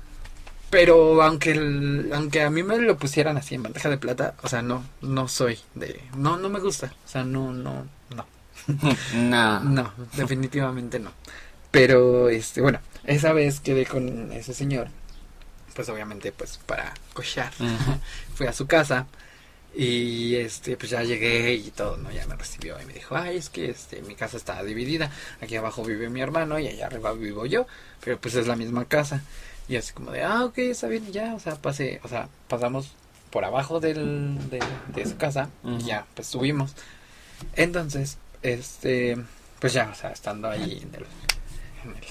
Pero 0.76 1.22
aunque 1.22 1.52
el- 1.52 2.10
aunque 2.12 2.42
a 2.42 2.50
mí 2.50 2.62
me 2.62 2.76
lo 2.76 2.98
pusieran 2.98 3.38
así 3.38 3.54
en 3.54 3.62
bandeja 3.62 3.88
de 3.88 3.96
plata, 3.96 4.34
o 4.42 4.48
sea, 4.48 4.60
no, 4.60 4.84
no 5.00 5.26
soy 5.26 5.58
de, 5.74 6.02
no, 6.14 6.36
no 6.36 6.50
me 6.50 6.60
gusta, 6.60 6.92
o 7.06 7.08
sea, 7.08 7.24
no, 7.24 7.50
no, 7.54 7.86
no, 8.14 8.26
No. 9.14 9.60
no, 9.60 9.92
definitivamente 10.18 10.98
no. 10.98 11.12
Pero, 11.70 12.28
este, 12.28 12.60
bueno, 12.60 12.80
esa 13.04 13.32
vez 13.32 13.60
quedé 13.60 13.86
con 13.86 14.30
ese 14.32 14.52
señor, 14.52 14.88
pues 15.74 15.88
obviamente, 15.88 16.30
pues 16.30 16.58
para 16.66 16.92
cochar, 17.14 17.52
fui 18.34 18.46
a 18.46 18.52
su 18.52 18.66
casa 18.66 19.06
y 19.74 20.34
este 20.36 20.76
pues 20.76 20.90
ya 20.90 21.02
llegué 21.04 21.54
y 21.54 21.70
todo 21.70 21.96
no 21.98 22.10
ya 22.10 22.26
me 22.26 22.34
recibió 22.36 22.80
y 22.80 22.86
me 22.86 22.94
dijo 22.94 23.14
ay 23.14 23.36
es 23.36 23.50
que 23.50 23.70
este 23.70 24.02
mi 24.02 24.14
casa 24.14 24.36
está 24.36 24.62
dividida. 24.62 25.10
Aquí 25.40 25.56
abajo 25.56 25.82
vive 25.84 26.10
mi 26.10 26.20
hermano 26.20 26.58
y 26.58 26.68
allá 26.68 26.86
arriba 26.86 27.12
vivo 27.14 27.46
yo 27.46 27.66
pero 28.04 28.18
pues 28.18 28.34
es 28.34 28.46
la 28.46 28.56
misma 28.56 28.84
casa 28.86 29.22
y 29.68 29.76
así 29.76 29.92
como 29.92 30.10
de 30.12 30.22
ah 30.22 30.44
ok 30.44 30.58
está 30.58 30.86
bien 30.88 31.10
ya 31.12 31.34
o 31.34 31.40
sea 31.40 31.56
pasé 31.56 32.00
o 32.04 32.08
sea 32.08 32.28
pasamos 32.48 32.92
por 33.30 33.44
abajo 33.44 33.80
del 33.80 34.38
de, 34.50 34.60
de 34.94 35.06
su 35.06 35.16
casa 35.16 35.50
y 35.64 35.78
ya 35.84 36.06
pues 36.14 36.28
subimos 36.28 36.72
entonces 37.54 38.18
este 38.42 39.16
pues 39.60 39.72
ya 39.72 39.88
o 39.90 39.94
sea 39.94 40.10
estando 40.10 40.48
ahí 40.48 40.80
en 40.82 40.94
el, 40.94 41.06
en 41.84 41.96
el 41.96 42.04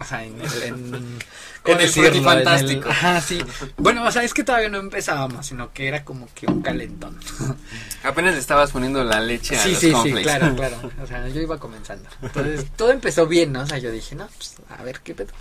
O 0.00 0.04
sea, 0.04 0.24
en 0.24 0.40
el. 0.40 0.62
En, 0.64 0.94
En 1.66 1.72
el 1.72 1.78
decirlo? 1.78 2.10
frutifantástico. 2.10 2.88
Ajá, 2.90 3.20
sí. 3.22 3.38
Bueno, 3.78 4.04
o 4.04 4.10
sea, 4.10 4.22
es 4.22 4.34
que 4.34 4.44
todavía 4.44 4.68
no 4.68 4.76
empezábamos, 4.78 5.46
sino 5.46 5.72
que 5.72 5.88
era 5.88 6.04
como 6.04 6.28
que 6.34 6.46
un 6.46 6.60
calentón. 6.60 7.18
Apenas 8.02 8.34
le 8.34 8.40
estabas 8.40 8.70
poniendo 8.72 9.02
la 9.02 9.20
leche 9.20 9.56
a 9.56 9.62
Sí, 9.62 9.70
los 9.70 9.78
sí, 9.78 9.86
sí, 9.86 9.92
cornflakes. 9.92 10.22
claro, 10.24 10.56
claro. 10.56 10.76
O 11.02 11.06
sea, 11.06 11.26
yo 11.28 11.40
iba 11.40 11.58
comenzando. 11.58 12.06
Entonces, 12.20 12.66
todo 12.76 12.90
empezó 12.90 13.26
bien, 13.26 13.52
¿no? 13.52 13.60
O 13.62 13.66
sea, 13.66 13.78
yo 13.78 13.90
dije, 13.90 14.14
no, 14.14 14.26
pues, 14.36 14.56
a 14.76 14.82
ver 14.82 15.00
qué 15.00 15.14
pedo. 15.14 15.32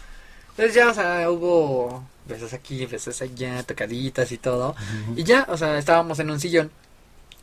Entonces 0.56 0.76
ya, 0.76 0.90
o 0.90 0.94
sea, 0.94 1.30
hubo 1.32 2.04
besos 2.28 2.54
aquí, 2.54 2.86
besos 2.86 3.22
allá, 3.22 3.64
tocaditas 3.64 4.32
y 4.32 4.38
todo. 4.38 4.76
Y 5.16 5.24
ya, 5.24 5.46
o 5.50 5.58
sea, 5.58 5.78
estábamos 5.78 6.20
en 6.20 6.30
un 6.30 6.40
sillón. 6.40 6.72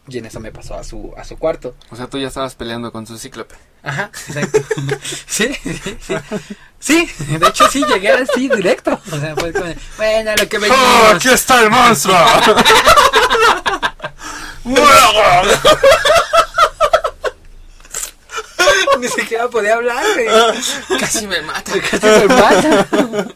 Y 0.09 0.19
en 0.19 0.27
eso 0.27 0.41
me 0.41 0.51
pasó 0.51 0.75
a 0.75 0.85
su, 0.85 1.13
a 1.17 1.25
su 1.25 1.37
cuarto. 1.39 1.75
O 1.91 1.97
sea, 1.97 2.07
tú 2.07 2.19
ya 2.19 2.29
estabas 2.29 2.55
peleando 2.55 2.91
con 2.91 3.07
su 3.07 3.19
cíclope. 3.19 3.55
Ajá, 3.83 4.11
exacto. 4.29 4.59
sí, 5.27 5.55
sí, 5.55 5.99
sí. 6.01 6.15
Sí, 6.79 7.11
de 7.39 7.47
hecho 7.47 7.69
sí, 7.69 7.85
llegué 7.85 8.11
así 8.11 8.49
directo. 8.49 8.99
O 9.13 9.19
sea, 9.19 9.35
fue 9.37 9.53
como, 9.53 9.67
bueno, 9.99 10.33
lo 10.37 10.49
que 10.49 10.57
¡Oh, 10.57 10.61
venimos. 10.61 11.27
está 11.27 11.63
el 11.63 11.71
monstruo! 11.71 12.17
Ni 19.01 19.09
siquiera 19.09 19.49
podía 19.49 19.75
hablar, 19.75 20.05
güey. 20.15 21.01
Casi 21.01 21.27
me 21.27 21.41
mata. 21.43 21.73
Casi 21.91 22.07
me 22.07 22.27
mata. 22.27 22.87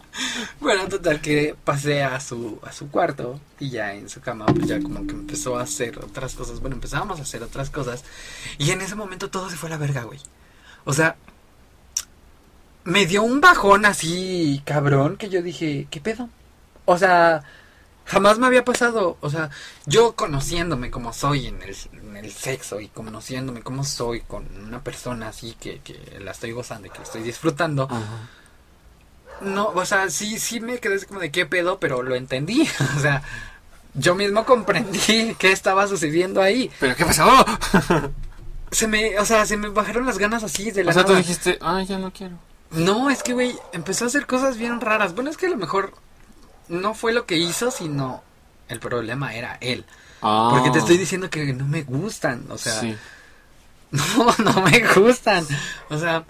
bueno, 0.61 0.89
total 0.89 1.21
que 1.21 1.55
pasé 1.65 2.03
a 2.03 2.21
su, 2.21 2.59
a 2.63 2.73
su 2.73 2.91
cuarto 2.91 3.41
y 3.59 3.71
ya 3.71 3.95
en 3.95 4.09
su 4.09 4.21
cama 4.21 4.47
pues 4.47 4.67
ya 4.67 4.81
como 4.81 5.07
que 5.07 5.13
empezó 5.13 5.59
a 5.59 5.63
hacer 5.63 5.99
otras 5.99 6.35
cosas. 6.35 6.61
Bueno, 6.61 6.77
empezábamos 6.77 7.19
a 7.19 7.23
hacer 7.23 7.43
otras 7.43 7.71
cosas 7.71 8.05
y 8.59 8.71
en 8.71 8.81
ese 8.81 8.95
momento 8.95 9.31
todo 9.31 9.51
se 9.51 9.57
fue 9.57 9.69
a 9.69 9.73
la 9.73 9.79
verga, 9.79 10.03
güey. 10.03 10.21
O 10.85 10.93
sea, 10.93 11.17
me 12.85 13.07
dio 13.07 13.23
un 13.23 13.41
bajón 13.41 13.87
así 13.87 14.63
cabrón 14.65 15.17
que 15.17 15.29
yo 15.29 15.43
dije, 15.43 15.87
¿qué 15.91 16.01
pedo? 16.01 16.29
O 16.85 16.99
sea, 16.99 17.43
jamás 18.05 18.39
me 18.39 18.47
había 18.47 18.65
pasado, 18.65 19.17
o 19.21 19.31
sea, 19.31 19.51
yo 19.87 20.15
conociéndome 20.15 20.91
como 20.91 21.13
soy 21.13 21.47
en 21.47 21.63
el, 21.63 21.75
el 22.17 22.33
sexo 22.33 22.81
y 22.81 22.89
conociéndome 22.89 23.63
como 23.63 23.85
soy 23.85 24.21
con 24.21 24.47
una 24.67 24.83
persona 24.83 25.29
así 25.29 25.57
que, 25.59 25.81
que 25.81 26.19
la 26.21 26.33
estoy 26.33 26.53
gozando 26.53 26.87
y 26.87 26.91
que 26.91 26.99
la 26.99 27.05
estoy 27.05 27.23
disfrutando, 27.23 27.85
Ajá. 27.91 28.29
no, 29.41 29.69
o 29.69 29.85
sea, 29.85 30.11
sí, 30.11 30.39
sí 30.39 30.61
me 30.61 30.79
quedé 30.79 30.97
así 30.97 31.07
como 31.07 31.21
de 31.21 31.31
qué 31.31 31.47
pedo, 31.47 31.79
pero 31.79 32.03
lo 32.03 32.15
entendí. 32.15 32.69
O 32.97 33.01
sea, 33.01 33.23
yo 33.95 34.15
mismo 34.15 34.45
comprendí 34.45 35.35
qué 35.39 35.53
estaba 35.53 35.87
sucediendo 35.87 36.43
ahí. 36.43 36.71
¿Pero 36.81 36.97
qué 36.97 37.05
pasó? 37.05 37.31
Se 38.71 38.89
me, 38.89 39.19
o 39.21 39.25
sea, 39.25 39.47
se 39.47 39.57
me 39.57 39.69
bajaron 39.69 40.05
las 40.05 40.19
ganas 40.19 40.43
así 40.43 40.73
de 40.73 40.83
la 40.83 40.91
O 40.91 40.95
sea, 40.95 41.05
tú 41.05 41.15
dijiste, 41.15 41.59
ay, 41.61 41.87
ya 41.87 41.97
no 41.97 42.13
quiero. 42.13 42.37
No, 42.73 43.09
es 43.09 43.23
que, 43.23 43.33
güey, 43.33 43.57
empezó 43.73 44.05
a 44.05 44.09
hacer 44.09 44.27
cosas 44.27 44.57
bien 44.57 44.81
raras. 44.81 45.15
Bueno, 45.15 45.31
es 45.31 45.37
que 45.37 45.47
a 45.47 45.51
lo 45.51 45.57
mejor 45.57 45.93
no 46.69 46.93
fue 46.95 47.13
lo 47.13 47.25
que 47.25 47.37
hizo, 47.37 47.71
sino 47.71 48.25
el 48.67 48.81
problema 48.81 49.35
era 49.37 49.59
él. 49.61 49.85
Ah. 50.25 50.49
Porque 50.53 50.71
te 50.71 50.79
estoy 50.79 50.97
diciendo 50.99 51.29
que 51.31 51.53
no 51.53 51.67
me 51.67 51.83
gustan. 51.83 52.47
O 52.51 52.57
sea, 52.59 52.81
Sí. 52.81 52.97
no, 53.93 54.35
no 54.39 54.63
me 54.63 54.81
gustan. 54.95 55.47
O 55.91 55.99
sea, 55.99 56.25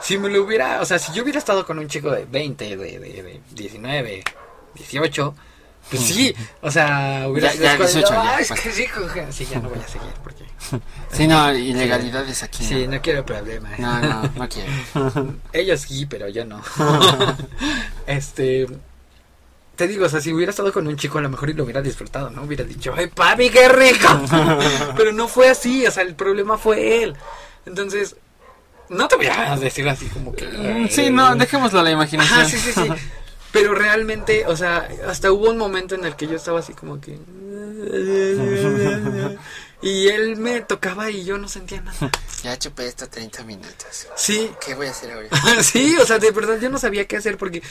si 0.00 0.18
me 0.18 0.28
lo 0.28 0.44
hubiera, 0.44 0.80
o 0.80 0.84
sea, 0.84 0.98
si 0.98 1.12
yo 1.12 1.22
hubiera 1.22 1.38
estado 1.38 1.64
con 1.66 1.78
un 1.78 1.88
chico 1.88 2.10
de 2.10 2.24
20, 2.26 2.76
de, 2.76 2.98
de, 2.98 3.22
de 3.22 3.40
19, 3.52 4.22
18, 4.74 5.34
pues 5.90 6.02
sí, 6.02 6.34
o 6.60 6.70
sea, 6.70 7.24
hubiera 7.28 7.52
Ya- 7.54 7.60
ya 7.60 7.72
sido 7.72 7.86
18 7.86 8.06
como, 8.08 8.22
ya, 8.24 8.36
"Ah, 8.36 8.40
es 8.40 8.48
pues". 8.48 8.60
que 8.60 8.72
sí, 8.72 8.86
coge". 8.86 9.32
sí, 9.32 9.46
ya 9.50 9.58
no 9.60 9.68
voy 9.68 9.78
a 9.80 9.88
seguir 9.88 10.12
porque 10.22 10.44
Sí, 11.12 11.26
no, 11.26 11.52
ilegalidades 11.52 12.42
aquí. 12.44 12.64
sí, 12.64 12.86
no. 12.86 12.92
no 12.96 13.02
quiero 13.02 13.26
problemas. 13.26 13.78
No, 13.80 13.98
no, 14.00 14.22
no 14.36 14.48
quiero. 14.48 15.34
Ellos 15.52 15.80
sí, 15.80 16.06
pero 16.06 16.28
yo 16.28 16.44
no. 16.44 16.62
este. 18.06 18.66
Te 19.76 19.88
digo, 19.88 20.04
o 20.04 20.08
sea, 20.08 20.20
si 20.20 20.32
hubiera 20.32 20.50
estado 20.50 20.72
con 20.72 20.86
un 20.86 20.96
chico, 20.96 21.18
a 21.18 21.22
lo 21.22 21.30
mejor 21.30 21.50
y 21.50 21.54
lo 21.54 21.64
hubiera 21.64 21.80
disfrutado, 21.80 22.30
¿no? 22.30 22.42
Hubiera 22.42 22.64
dicho, 22.64 22.92
¡ay, 22.96 23.06
papi, 23.06 23.50
qué 23.50 23.68
rico! 23.68 24.08
pero 24.96 25.12
no 25.12 25.28
fue 25.28 25.48
así, 25.48 25.86
o 25.86 25.90
sea, 25.90 26.02
el 26.02 26.14
problema 26.14 26.58
fue 26.58 27.02
él. 27.02 27.16
Entonces, 27.64 28.16
no 28.88 29.08
te 29.08 29.16
voy 29.16 29.26
a 29.26 29.56
decir 29.56 29.88
así 29.88 30.06
como 30.06 30.34
que. 30.34 30.46
Mm, 30.46 30.88
Sí, 30.88 31.10
no, 31.10 31.34
dejémoslo 31.36 31.80
a 31.80 31.82
la 31.82 31.90
imaginación. 31.90 32.40
Ajá, 32.40 32.48
sí, 32.48 32.58
sí, 32.58 32.72
sí. 32.72 32.88
Pero 33.52 33.74
realmente, 33.74 34.46
o 34.46 34.56
sea, 34.56 34.88
hasta 35.06 35.30
hubo 35.30 35.50
un 35.50 35.58
momento 35.58 35.94
en 35.94 36.06
el 36.06 36.16
que 36.16 36.26
yo 36.26 36.36
estaba 36.36 36.60
así 36.60 36.74
como 36.74 37.00
que. 37.00 37.18
Y 39.82 40.06
él 40.06 40.36
me 40.36 40.60
tocaba 40.60 41.10
y 41.10 41.24
yo 41.24 41.38
no 41.38 41.48
sentía 41.48 41.80
nada. 41.80 42.08
Ya 42.44 42.56
chupé 42.56 42.86
esto 42.86 43.08
30 43.08 43.42
minutos. 43.42 44.06
Sí, 44.14 44.48
¿Qué 44.64 44.76
voy 44.76 44.86
a 44.86 44.92
hacer 44.92 45.10
ahora? 45.10 45.28
sí, 45.64 45.96
o 46.00 46.06
sea, 46.06 46.20
de 46.20 46.30
verdad 46.30 46.60
yo 46.60 46.70
no 46.70 46.78
sabía 46.78 47.04
qué 47.08 47.16
hacer 47.16 47.36
porque, 47.36 47.64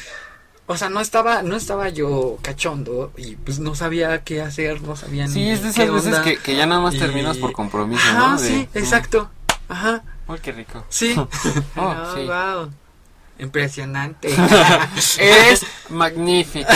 o 0.72 0.78
sea, 0.78 0.90
no 0.90 1.00
estaba, 1.02 1.44
no 1.44 1.56
estaba 1.56 1.90
yo 1.90 2.38
cachondo 2.42 3.12
y 3.18 3.36
pues 3.36 3.60
no 3.60 3.76
sabía 3.76 4.24
qué 4.24 4.42
hacer, 4.42 4.82
no 4.82 4.96
sabía 4.96 5.28
ni 5.28 5.34
Sí, 5.34 5.50
es 5.50 5.62
de 5.64 5.72
qué 5.74 5.84
esas 5.84 5.94
veces 6.06 6.20
que, 6.20 6.38
que 6.38 6.56
ya 6.56 6.66
nada 6.66 6.82
más 6.82 6.96
Y- 6.96 7.00
terminas 7.00 7.38
por 7.38 7.52
compromiso, 7.54 8.02
Ajá, 8.04 8.30
¿no? 8.36 8.42
De- 8.42 8.48
sí, 8.48 8.70
exacto. 8.74 9.30
Ajá, 9.70 10.04
Uy, 10.28 10.40
qué 10.40 10.52
rico. 10.52 10.84
sí. 10.90 11.16
Oh, 11.18 11.28
Ah, 11.78 12.12
sí. 12.16 12.26
wow. 12.26 12.72
Impresionante. 13.40 14.30
Es 15.20 15.66
magnífico. 15.90 16.70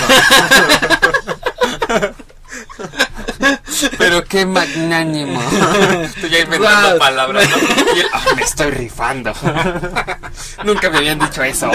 Pero 3.97 4.23
qué 4.25 4.45
magnánimo. 4.45 5.41
Estoy 6.03 6.29
ya 6.29 6.39
inventando 6.39 6.89
Wow. 6.91 6.99
palabras, 6.99 7.49
¿no? 7.49 7.57
Y 7.95 7.99
él, 8.01 8.05
"Ah, 8.13 8.25
me 8.35 8.41
estoy 8.43 8.71
rifando. 8.71 9.33
Nunca 10.63 10.89
me 10.89 10.97
habían 10.97 11.19
dicho 11.19 11.43
eso. 11.43 11.71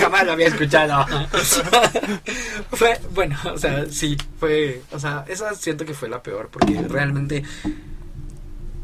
Jamás 0.00 0.24
lo 0.26 0.32
había 0.32 0.48
escuchado. 0.48 1.06
fue, 2.72 3.00
bueno, 3.12 3.38
o 3.52 3.58
sea, 3.58 3.86
sí, 3.90 4.16
fue, 4.38 4.82
o 4.92 4.98
sea, 4.98 5.24
esa 5.28 5.54
siento 5.54 5.84
que 5.84 5.94
fue 5.94 6.08
la 6.08 6.22
peor 6.22 6.48
porque 6.50 6.80
realmente, 6.88 7.42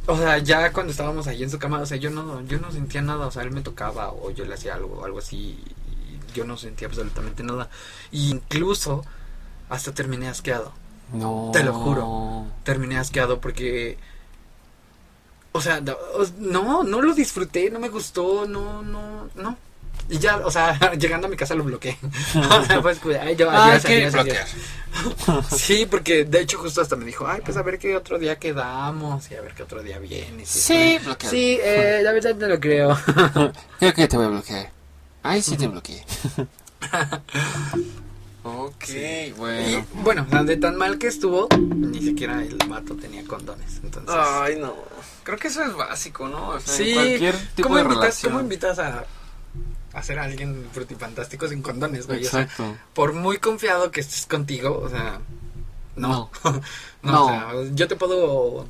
o 0.06 0.16
sea, 0.16 0.38
ya 0.38 0.72
cuando 0.72 0.90
estábamos 0.92 1.26
ahí 1.26 1.42
en 1.42 1.50
su 1.50 1.58
cama, 1.58 1.80
o 1.80 1.86
sea, 1.86 1.96
yo 1.96 2.10
no, 2.10 2.42
yo 2.46 2.58
no 2.58 2.70
sentía 2.72 3.02
nada, 3.02 3.26
o 3.26 3.30
sea, 3.30 3.42
él 3.42 3.50
me 3.50 3.60
tocaba 3.62 4.10
o 4.10 4.30
yo 4.30 4.44
le 4.44 4.54
hacía 4.54 4.74
algo, 4.74 5.04
algo 5.04 5.18
así, 5.18 5.36
y 5.36 6.34
yo 6.34 6.44
no 6.44 6.56
sentía 6.56 6.88
absolutamente 6.88 7.42
nada. 7.42 7.68
Y 8.10 8.30
incluso 8.30 9.04
hasta 9.68 9.92
terminé 9.92 10.28
asqueado. 10.28 10.72
No. 11.12 11.50
Te 11.52 11.62
lo 11.62 11.72
juro. 11.72 12.44
terminé 12.64 12.98
asqueado 12.98 13.40
porque 13.40 13.96
o 15.52 15.60
sea 15.60 15.80
no, 16.38 16.82
no 16.84 17.00
lo 17.00 17.14
disfruté 17.14 17.70
no 17.70 17.78
me 17.78 17.88
gustó 17.88 18.44
no 18.46 18.82
no 18.82 19.28
no 19.36 19.56
y 20.10 20.18
ya 20.18 20.36
o 20.38 20.50
sea 20.50 20.78
llegando 20.98 21.26
a 21.26 21.30
mi 21.30 21.36
casa 21.36 21.54
lo 21.54 21.64
bloqueé 21.64 21.96
pues 22.82 23.00
ay 23.20 23.36
yo 23.36 23.50
adiós, 23.50 23.84
¿qué? 23.84 24.06
adiós, 24.06 24.14
adiós. 24.16 25.48
sí 25.56 25.86
porque 25.86 26.24
de 26.24 26.40
hecho 26.42 26.58
justo 26.58 26.80
hasta 26.82 26.96
me 26.96 27.04
dijo 27.04 27.26
ay 27.26 27.40
pues 27.44 27.56
a 27.56 27.62
ver 27.62 27.78
qué 27.78 27.96
otro 27.96 28.18
día 28.18 28.36
quedamos 28.38 29.30
y 29.30 29.34
a 29.36 29.40
ver 29.40 29.54
qué 29.54 29.62
otro 29.62 29.82
día 29.82 29.98
vienes 29.98 30.54
y 30.56 30.60
Sí, 30.60 30.98
bloqueado. 31.04 31.30
sí 31.30 31.58
eh, 31.62 32.00
la 32.02 32.12
verdad 32.12 32.34
no 32.34 32.46
lo 32.48 32.60
creo 32.60 32.96
Creo 33.78 33.94
que 33.94 34.08
te 34.08 34.16
voy 34.16 34.26
a 34.26 34.28
bloquear. 34.28 34.70
Ay, 35.22 35.42
sí 35.42 35.56
te 35.56 35.66
bloqueé. 35.66 36.04
Ok, 38.46 38.84
y 38.88 39.30
bueno. 39.32 39.86
bueno 39.94 40.24
o 40.26 40.30
sea, 40.30 40.42
de 40.44 40.56
tan 40.56 40.76
mal 40.76 40.98
que 40.98 41.06
estuvo 41.08 41.48
ni 41.58 42.00
siquiera 42.00 42.42
el 42.42 42.58
mato 42.68 42.94
tenía 42.96 43.24
condones 43.24 43.80
entonces 43.82 44.14
Ay, 44.16 44.56
no. 44.56 44.74
Creo 45.24 45.38
que 45.38 45.48
eso 45.48 45.62
es 45.64 45.74
básico, 45.74 46.28
¿no? 46.28 46.50
O 46.50 46.60
sea, 46.60 46.72
Sí, 46.72 46.94
cualquier 46.94 47.36
tipo 47.54 47.68
¿cómo 47.68 47.76
de 47.76 47.82
invitas, 47.82 48.00
relación. 48.02 48.32
¿Cómo 48.32 48.42
invitas 48.42 48.78
a, 48.78 49.04
a 49.92 50.02
ser 50.02 50.18
alguien 50.20 50.68
frutifantástico 50.72 51.48
sin 51.48 51.62
condones, 51.62 52.06
güey? 52.06 52.24
O 52.24 52.30
sea, 52.30 52.48
por 52.94 53.12
muy 53.12 53.38
confiado 53.38 53.90
que 53.90 54.00
estés 54.00 54.26
contigo, 54.26 54.80
o 54.80 54.88
sea, 54.88 55.20
no. 55.96 56.30
no, 56.44 56.60
No. 57.02 57.24
o 57.24 57.28
sea, 57.28 57.52
yo 57.74 57.88
te 57.88 57.96
puedo 57.96 58.66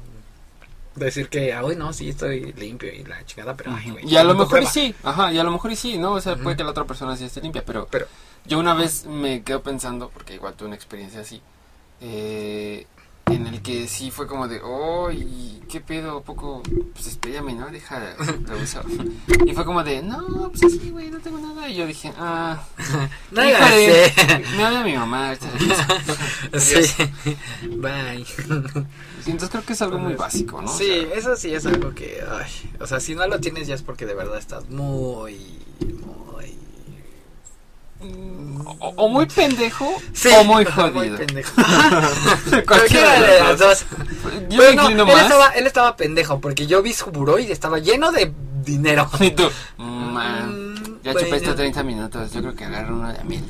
decir 0.95 1.29
que 1.29 1.55
hoy 1.57 1.77
no, 1.77 1.93
sí 1.93 2.09
estoy 2.09 2.53
limpio 2.55 2.91
y 2.93 3.05
la 3.05 3.25
chingada, 3.27 3.55
pero 3.55 3.73
ay, 3.75 3.91
güey. 3.91 4.09
Y 4.09 4.17
a 4.17 4.25
lo 4.25 4.35
mejor 4.35 4.63
y 4.63 4.67
sí, 4.67 4.95
ajá, 5.03 5.33
y 5.33 5.39
a 5.39 5.45
lo 5.45 5.51
mejor 5.51 5.71
y 5.73 5.77
sí, 5.77 5.99
¿no? 5.99 6.13
O 6.13 6.21
sea, 6.21 6.37
puede 6.37 6.57
que 6.57 6.65
la 6.65 6.71
otra 6.71 6.85
persona 6.85 7.17
sí 7.17 7.25
esté 7.25 7.41
limpia, 7.43 7.63
pero 7.65 7.87
Pero, 7.91 8.07
yo 8.49 8.59
una 8.59 8.75
vez 8.75 9.07
me 9.07 9.43
quedo 9.43 9.63
pensando, 9.63 10.11
porque 10.11 10.35
igual 10.35 10.55
tuve 10.55 10.69
una 10.69 10.77
experiencia 10.77 11.21
así, 11.21 11.41
eh, 12.01 12.87
en 13.27 13.47
el 13.49 13.61
que 13.61 13.89
sí 13.89 14.13
fue 14.13 14.29
como 14.29 14.47
de, 14.47 14.61
oh, 14.63 15.11
¿y 15.11 15.61
qué 15.69 15.81
pedo? 15.81 16.19
¿A 16.19 16.23
poco? 16.23 16.63
Pues 16.95 17.09
espérame, 17.09 17.57
¿no? 17.59 17.67
Deja 17.71 17.99
de 17.99 18.15
usar. 18.63 18.85
Y 19.45 19.53
fue 19.53 19.65
como 19.65 19.83
de, 19.83 20.01
no, 20.01 20.51
pues 20.51 20.63
así, 20.63 20.91
güey, 20.91 21.11
no 21.11 21.19
tengo 21.19 21.39
nada. 21.39 21.69
Y 21.69 21.75
yo 21.75 21.87
dije, 21.89 22.13
ah, 22.19 22.63
no 23.33 23.45
híjole, 23.45 24.13
me 24.57 24.65
habla 24.65 24.85
mi 24.85 24.95
mamá. 24.97 25.35
Sí, 26.59 26.77
bye. 27.79 28.25
Entonces 29.27 29.51
creo 29.51 29.65
que 29.65 29.73
es 29.73 29.83
algo 29.83 29.99
muy 29.99 30.15
básico, 30.15 30.63
¿no? 30.63 30.71
O 30.71 30.79
Sí, 30.79 30.85
sea, 30.87 31.15
eso 31.19 31.37
sí 31.37 31.53
es 31.53 31.67
algo 31.67 31.93
que, 31.95 32.23
ay, 32.31 32.71
o 32.79 32.87
sea, 32.87 33.01
si 33.01 33.17
no 33.17 33.27
lo 33.27 33.41
tienes 33.41 33.67
ya 33.67 33.75
es 33.75 33.83
porque 33.83 34.07
de 34.07 34.15
verdad 34.15 34.39
estás 34.39 34.69
muy, 34.71 35.37
muy... 35.81 36.56
o, 38.79 38.89
o 38.97 39.09
muy 39.09 39.27
pendejo 39.27 39.95
Sí, 40.13 40.29
o 40.39 40.45
muy 40.45 40.65
Muy 40.65 40.73
jodido. 40.73 41.17
pendejo. 41.19 41.53
Cualquiera 42.67 43.21
de 43.21 43.41
las 43.41 43.59
dos. 43.59 43.85
Yo 44.51 44.59
Pero 44.59 44.71
me 44.71 44.75
no, 44.77 44.83
inclino 44.83 45.03
él 45.05 45.13
más. 45.13 45.23
estaba, 45.23 45.49
él 45.51 45.67
estaba 45.67 45.97
pendejo 45.97 46.41
porque 46.41 46.67
yo 46.67 46.83
vi 46.83 46.93
su 46.93 47.11
buró 47.11 47.39
y 47.39 47.51
estaba 47.51 47.79
lleno 47.79 48.13
de 48.13 48.33
dinero. 48.65 49.09
Y 49.21 49.31
tú, 49.31 49.49
man. 49.79 50.73
Mm, 50.73 50.99
Ya 51.05 51.13
Bueno. 51.13 51.21
chupaste 51.29 51.53
30 51.55 51.83
minutos, 51.85 52.33
yo 52.33 52.41
creo 52.41 52.55
que 52.55 52.65
agarro 52.65 52.97
uno 52.97 53.13
de 53.13 53.23
mil. 53.25 53.45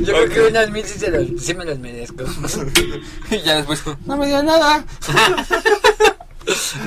Yo 0.00 0.06
creo 0.12 0.28
que 0.28 0.40
unas 0.48 0.70
mil 0.70 0.84
sí, 0.84 0.98
se 0.98 1.10
los- 1.10 1.40
sí 1.42 1.54
me 1.54 1.64
los 1.64 1.78
merezco. 1.78 2.24
y 3.30 3.40
ya 3.40 3.56
después, 3.56 3.82
no 4.06 4.16
me 4.16 4.26
dio 4.26 4.42
nada. 4.42 4.84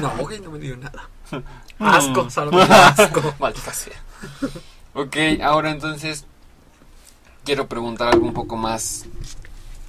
No, 0.02 0.10
güey, 0.20 0.40
no 0.42 0.52
me 0.52 0.60
dio 0.60 0.76
nada. 0.76 1.10
Mm. 1.80 1.84
Asco, 1.88 2.30
solo 2.30 2.52
me 2.52 2.66
dio 2.66 2.76
asco. 2.76 3.34
Maldita 3.40 3.74
sea. 3.74 3.94
Ok, 4.96 5.18
ahora 5.44 5.72
entonces 5.72 6.24
quiero 7.44 7.68
preguntar 7.68 8.14
algo 8.14 8.26
un 8.26 8.34
poco 8.34 8.56
más 8.56 9.06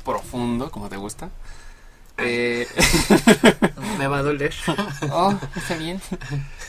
profundo, 0.04 0.68
como 0.72 0.88
te 0.88 0.96
gusta. 0.96 1.30
Eh, 2.18 2.66
Me 3.98 4.08
va 4.08 4.18
a 4.18 4.22
doler. 4.22 4.52
oh, 5.12 5.32
está 5.54 5.76
bien. 5.76 6.00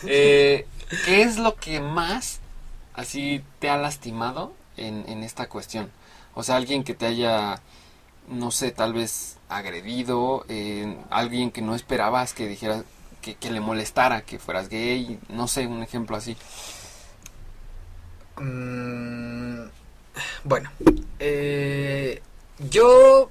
Eh, 0.05 0.67
¿Qué 1.05 1.23
es 1.23 1.37
lo 1.37 1.55
que 1.55 1.79
más 1.79 2.39
así 2.93 3.43
te 3.57 3.71
ha 3.71 3.77
lastimado 3.77 4.53
en, 4.75 5.03
en 5.07 5.23
esta 5.23 5.49
cuestión? 5.49 5.89
O 6.35 6.43
sea, 6.43 6.57
alguien 6.57 6.83
que 6.83 6.93
te 6.93 7.07
haya, 7.07 7.59
no 8.27 8.51
sé, 8.51 8.69
tal 8.69 8.93
vez 8.93 9.37
agredido, 9.49 10.45
eh, 10.47 10.95
alguien 11.09 11.49
que 11.49 11.63
no 11.63 11.73
esperabas 11.73 12.33
que 12.35 12.47
dijera 12.47 12.83
que, 13.21 13.33
que 13.33 13.49
le 13.49 13.61
molestara 13.61 14.21
que 14.21 14.37
fueras 14.37 14.69
gay, 14.69 15.19
no 15.27 15.47
sé, 15.47 15.65
un 15.65 15.81
ejemplo 15.81 16.15
así. 16.15 16.37
Mm, 18.39 19.67
bueno, 20.43 20.71
eh, 21.19 22.21
yo... 22.69 23.29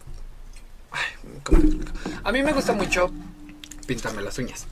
ay, 0.93 1.05
¿cómo 1.45 1.61
te 1.61 1.67
explico? 1.67 1.93
A 2.25 2.33
mí 2.33 2.43
me 2.43 2.53
gusta 2.53 2.73
mucho 2.73 3.11
pintarme 3.87 4.23
las 4.23 4.39
uñas. 4.39 4.67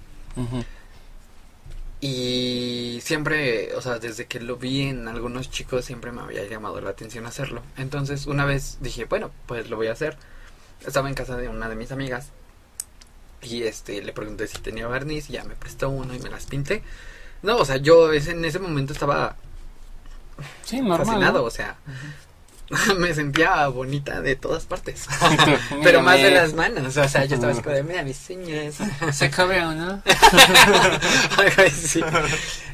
Y 2.01 3.01
siempre, 3.03 3.75
o 3.77 3.81
sea, 3.81 3.99
desde 3.99 4.27
que 4.27 4.39
lo 4.41 4.57
vi 4.57 4.83
en 4.83 5.09
algunos 5.09 5.51
chicos, 5.51 5.85
siempre 5.87 6.13
me 6.13 6.21
había 6.21 6.45
llamado 6.47 6.81
la 6.81 6.91
atención 6.91 7.25
hacerlo. 7.25 7.63
Entonces, 7.79 8.27
una 8.27 8.45
vez 8.45 8.79
dije, 8.81 9.07
bueno, 9.07 9.31
pues 9.47 9.71
lo 9.71 9.77
voy 9.77 9.87
a 9.87 9.93
hacer. 9.93 10.17
Estaba 10.87 11.09
en 11.09 11.15
casa 11.15 11.37
de 11.37 11.49
una 11.49 11.69
de 11.69 11.77
mis 11.77 11.93
amigas. 11.93 12.29
Y 13.41 13.63
este, 13.63 14.03
le 14.03 14.13
pregunté 14.13 14.47
si 14.49 14.59
tenía 14.59 14.87
barniz, 14.87 15.31
y 15.31 15.35
ya 15.35 15.45
me 15.45 15.55
prestó 15.55 15.89
uno 15.89 16.15
y 16.15 16.19
me 16.19 16.29
las 16.31 16.47
pinté. 16.47 16.83
No, 17.43 17.57
o 17.59 17.65
sea, 17.65 17.77
yo 17.77 18.13
ese- 18.13 18.33
en 18.33 18.45
ese 18.45 18.59
momento 18.59 18.93
estaba 18.93 19.37
Sí, 20.65 20.81
normal. 20.81 21.07
fascinado, 21.07 21.39
¿no? 21.41 21.45
o 21.45 21.51
sea, 21.51 21.77
me 22.99 23.15
sentía 23.15 23.67
bonita 23.69 24.21
de 24.21 24.37
todas 24.37 24.65
partes. 24.65 25.07
Pero 25.83 26.03
más 26.03 26.17
de 26.17 26.31
las 26.31 26.55
manos, 26.55 26.97
o 26.97 27.09
sea, 27.09 27.25
yo 27.25 27.35
estaba 27.37 27.53
así 27.53 27.63
como 27.63 27.75
de, 27.77 27.83
mira 27.83 28.03
mis 28.03 28.29
uñas. 28.31 28.77
Se 29.13 29.31
cabrea, 29.31 29.73
¿no? 29.73 30.03
Así. 31.67 32.03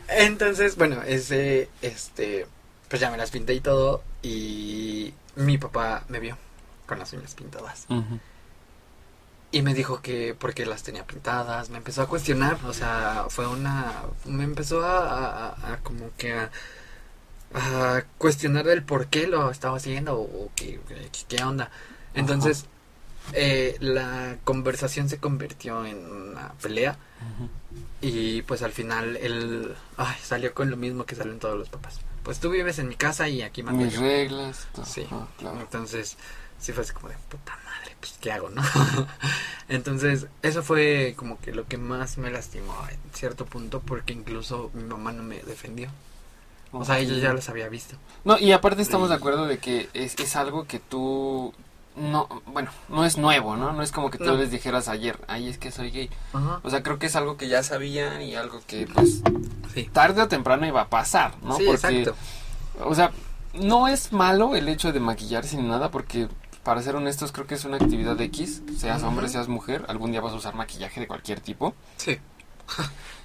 Entonces, 0.09 0.77
bueno, 0.77 1.03
ese, 1.03 1.69
este, 1.83 2.47
pues 2.89 3.01
ya 3.01 3.11
me 3.11 3.17
las 3.17 3.31
pinté 3.31 3.55
y 3.55 3.61
todo. 3.61 4.03
Y 4.23 5.15
mi 5.37 5.59
papá 5.59 6.05
me 6.09 6.21
vio 6.21 6.37
con 6.87 6.99
las 6.99 7.13
uñas 7.13 7.35
pintadas. 7.35 7.87
Y 9.53 9.63
me 9.63 9.75
dijo 9.75 10.01
que 10.01 10.35
porque 10.39 10.65
las 10.67 10.83
tenía 10.83 11.05
pintadas. 11.07 11.71
Me 11.71 11.79
empezó 11.79 12.03
a 12.03 12.09
cuestionar. 12.09 12.59
O 12.67 12.73
sea, 12.73 13.25
fue 13.29 13.47
una. 13.47 13.93
Me 14.25 14.45
empezó 14.45 14.85
a- 14.85 15.49
a 15.73 15.77
como 15.83 16.11
que 16.17 16.33
a, 16.35 16.51
a 17.55 18.05
cuestionar 18.19 18.69
el 18.69 18.83
por 18.83 19.07
qué 19.09 19.27
lo 19.27 19.51
estaba 19.51 19.77
haciendo 19.77 20.19
o 20.19 20.51
qué, 20.55 20.81
qué 21.29 21.43
onda. 21.43 21.71
Entonces, 22.15 22.67
eh, 23.33 23.77
la 23.81 24.37
conversación 24.45 25.09
se 25.09 25.19
convirtió 25.19 25.85
en 25.85 25.99
una 26.11 26.53
pelea. 26.63 26.97
Y 28.01 28.43
pues 28.43 28.63
al 28.63 28.73
final 28.73 29.17
él 29.19 29.75
ay, 29.99 30.17
salió 30.23 30.55
con 30.55 30.71
lo 30.71 30.77
mismo 30.77 31.05
que 31.05 31.15
salen 31.15 31.39
todos 31.39 31.59
los 31.59 31.69
papás. 31.69 32.01
Pues 32.23 32.41
tú 32.41 32.51
vives 32.51 32.79
en 32.79 32.89
mi 32.89 32.97
casa 32.97 33.29
y 33.29 33.43
aquí 33.43 33.63
mando 33.63 33.85
Mis 33.85 33.95
yo. 33.95 34.01
reglas. 34.01 34.67
Sí. 34.85 35.07
Ah, 35.11 35.27
claro. 35.39 35.61
Entonces, 35.61 36.17
sí 36.59 36.73
fue 36.73 36.83
así 36.85 36.93
como 36.93 37.09
de 37.09 37.17
puta 37.29 37.59
madre, 37.65 37.97
pues 38.01 38.15
¿qué 38.21 38.33
hago, 38.33 38.49
no? 38.51 38.63
Entonces, 39.69 40.27
eso 40.43 40.63
fue 40.63 41.15
como 41.17 41.39
que 41.41 41.53
lo 41.53 41.67
que 41.67 41.77
más 41.77 42.19
me 42.19 42.31
lastimó 42.31 42.75
en 42.91 42.99
cierto 43.15 43.45
punto 43.47 43.81
porque 43.81 44.13
incluso 44.13 44.71
mi 44.75 44.85
mamá 44.85 45.13
no 45.13 45.23
me 45.23 45.41
defendió. 45.43 45.91
O 46.73 46.85
sea, 46.85 46.99
ella 46.99 47.15
ya 47.19 47.33
los 47.33 47.49
había 47.49 47.69
visto. 47.69 47.97
No, 48.25 48.39
y 48.39 48.53
aparte 48.53 48.81
estamos 48.83 49.09
de 49.09 49.15
acuerdo 49.17 49.47
de 49.47 49.59
que 49.59 49.89
es, 49.95 50.15
es 50.21 50.37
algo 50.37 50.67
que 50.67 50.79
tú 50.79 51.53
no, 51.97 52.29
bueno, 52.47 52.71
no 52.89 53.05
es 53.05 53.19
nuevo, 53.19 53.57
¿no? 53.57 53.73
No 53.73 53.83
es 53.83 53.91
como 53.91 54.11
que 54.11 54.19
tú 54.19 54.25
No. 54.25 54.35
les 54.37 54.51
dijeras 54.53 54.89
ayer, 54.89 55.19
ay, 55.27 55.49
es 55.49 55.59
que 55.59 55.73
soy 55.73 55.91
gay. 55.91 56.09
Ajá. 56.33 56.61
O 56.63 56.71
sea, 56.71 56.83
creo 56.85 56.99
que 57.01 57.07
es 57.07 57.17
algo 57.17 57.37
que 57.37 57.49
ya 57.49 57.63
sabían 57.65 58.23
y 58.23 58.37
algo 58.37 58.61
que, 58.67 58.87
pues, 58.87 59.23
Sí. 59.75 59.91
tarde 59.93 60.23
o 60.23 60.29
temprano 60.29 60.67
iba 60.67 60.83
a 60.83 60.89
pasar, 60.89 61.35
¿no? 61.43 61.57
sí, 61.57 61.65
porque, 61.67 62.03
exacto. 62.03 62.15
o 62.85 62.95
sea, 62.95 63.11
no 63.55 63.89
es 63.89 64.13
malo 64.13 64.55
el 64.55 64.69
hecho 64.69 64.93
de 64.93 65.01
maquillarse 65.01 65.57
ni 65.57 65.69
nada, 65.69 65.91
porque, 65.91 66.29
para 66.63 66.81
ser 66.83 66.95
honestos, 66.95 67.33
creo 67.33 67.47
que 67.49 67.57
es 67.57 67.65
una 67.65 67.77
actividad 67.79 68.19
X, 68.21 68.63
seas 68.79 69.03
hombre, 69.03 69.29
seas 69.29 69.49
mujer, 69.49 69.85
algún 69.89 70.13
día 70.13 70.21
vas 70.21 70.33
a 70.33 70.37
usar 70.37 70.55
maquillaje 70.55 71.01
de 71.01 71.09
cualquier 71.09 71.41
tipo. 71.41 71.75
Sí. 71.97 72.19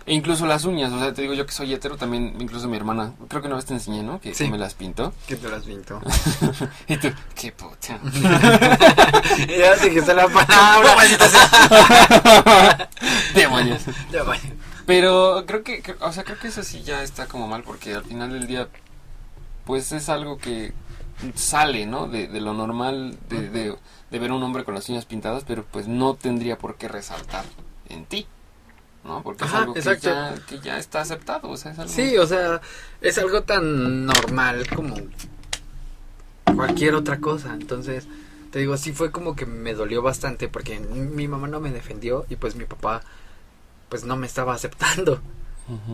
E 0.07 0.13
incluso 0.13 0.45
las 0.45 0.65
uñas, 0.65 0.91
o 0.93 0.99
sea, 0.99 1.13
te 1.15 1.23
digo 1.23 1.33
yo 1.33 1.47
que 1.47 1.51
soy 1.51 1.73
hetero, 1.73 1.97
también, 1.97 2.35
incluso 2.39 2.67
mi 2.69 2.77
hermana, 2.77 3.13
creo 3.27 3.41
que 3.41 3.47
una 3.47 3.55
vez 3.55 3.65
te 3.65 3.73
enseñé, 3.73 4.03
¿no? 4.03 4.21
Que, 4.21 4.29
que 4.29 4.35
Sí. 4.35 4.49
me 4.51 4.57
las 4.59 4.75
pintó. 4.75 5.13
¿Quién 5.25 5.39
te 5.39 5.49
las 5.49 5.63
pintó? 5.63 5.99
Y 6.87 6.97
tú, 6.97 7.07
qué 7.33 7.51
puta. 7.51 7.99
ya 9.47 9.75
dijiste 9.83 10.13
la 10.13 10.27
palabra. 10.27 10.95
Demonios. 13.33 13.81
vaya. 14.25 14.41
Pero 14.85 15.43
creo 15.47 15.63
que, 15.63 15.81
que- 15.81 15.95
o 15.99 16.11
sea, 16.11 16.23
creo 16.23 16.37
que 16.37 16.49
eso 16.49 16.63
sí 16.63 16.83
ya 16.83 17.01
está 17.01 17.25
como 17.25 17.47
mal 17.47 17.63
porque 17.63 17.95
al 17.95 18.03
final 18.03 18.31
del 18.31 18.45
día, 18.45 18.67
pues 19.65 19.91
es 19.91 20.09
algo 20.09 20.37
que 20.37 20.73
sale, 21.33 21.87
¿no? 21.87 22.07
De, 22.07 22.27
de 22.27 22.41
lo 22.41 22.53
normal 22.53 23.17
de, 23.29 23.49
de, 23.49 23.75
de 24.11 24.19
ver 24.19 24.29
a 24.29 24.35
un 24.35 24.43
hombre 24.43 24.63
con 24.63 24.75
las 24.75 24.87
uñas 24.89 25.05
pintadas, 25.05 25.43
pero 25.47 25.65
pues 25.65 25.87
no 25.87 26.13
tendría 26.13 26.57
por 26.59 26.75
qué 26.77 26.87
resaltar 26.87 27.45
en 27.89 28.05
ti, 28.05 28.27
¿no? 29.05 29.21
Porque 29.21 29.45
es 29.45 29.53
algo 29.53 29.73
que 29.73 29.81
ya, 29.81 30.35
que 30.47 30.59
ya 30.59 30.77
está 30.77 31.01
aceptado, 31.01 31.49
o 31.49 31.57
sea, 31.57 31.71
es 31.71 31.79
algo... 31.79 31.93
Sí, 31.93 32.17
o 32.17 32.25
sea, 32.27 32.59
es 33.01 33.17
algo 33.17 33.43
tan 33.43 34.05
normal 34.05 34.67
como 34.75 34.95
cualquier 36.55 36.95
otra 36.95 37.19
cosa. 37.19 37.53
Entonces, 37.53 38.07
te 38.51 38.59
digo, 38.59 38.77
sí 38.77 38.93
fue 38.93 39.11
como 39.11 39.35
que 39.35 39.45
me 39.45 39.73
dolió 39.73 40.01
bastante 40.01 40.47
porque 40.47 40.79
mi 40.79 41.27
mamá 41.27 41.47
no 41.47 41.59
me 41.59 41.71
defendió 41.71 42.25
y 42.29 42.35
pues 42.35 42.55
mi 42.55 42.65
papá 42.65 43.01
pues 43.89 44.03
no 44.03 44.17
me 44.17 44.27
estaba 44.27 44.53
aceptando. 44.53 45.21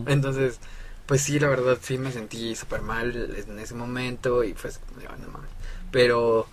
Entonces, 0.06 0.58
pues 1.06 1.22
sí, 1.22 1.38
la 1.38 1.48
verdad 1.48 1.78
sí 1.80 1.98
me 1.98 2.12
sentí 2.12 2.54
súper 2.56 2.82
mal 2.82 3.14
en 3.14 3.58
ese 3.58 3.74
momento 3.74 4.44
y 4.44 4.54
pues, 4.54 4.80
no 4.96 5.28
mames. 5.28 5.50
Pero 5.90 6.46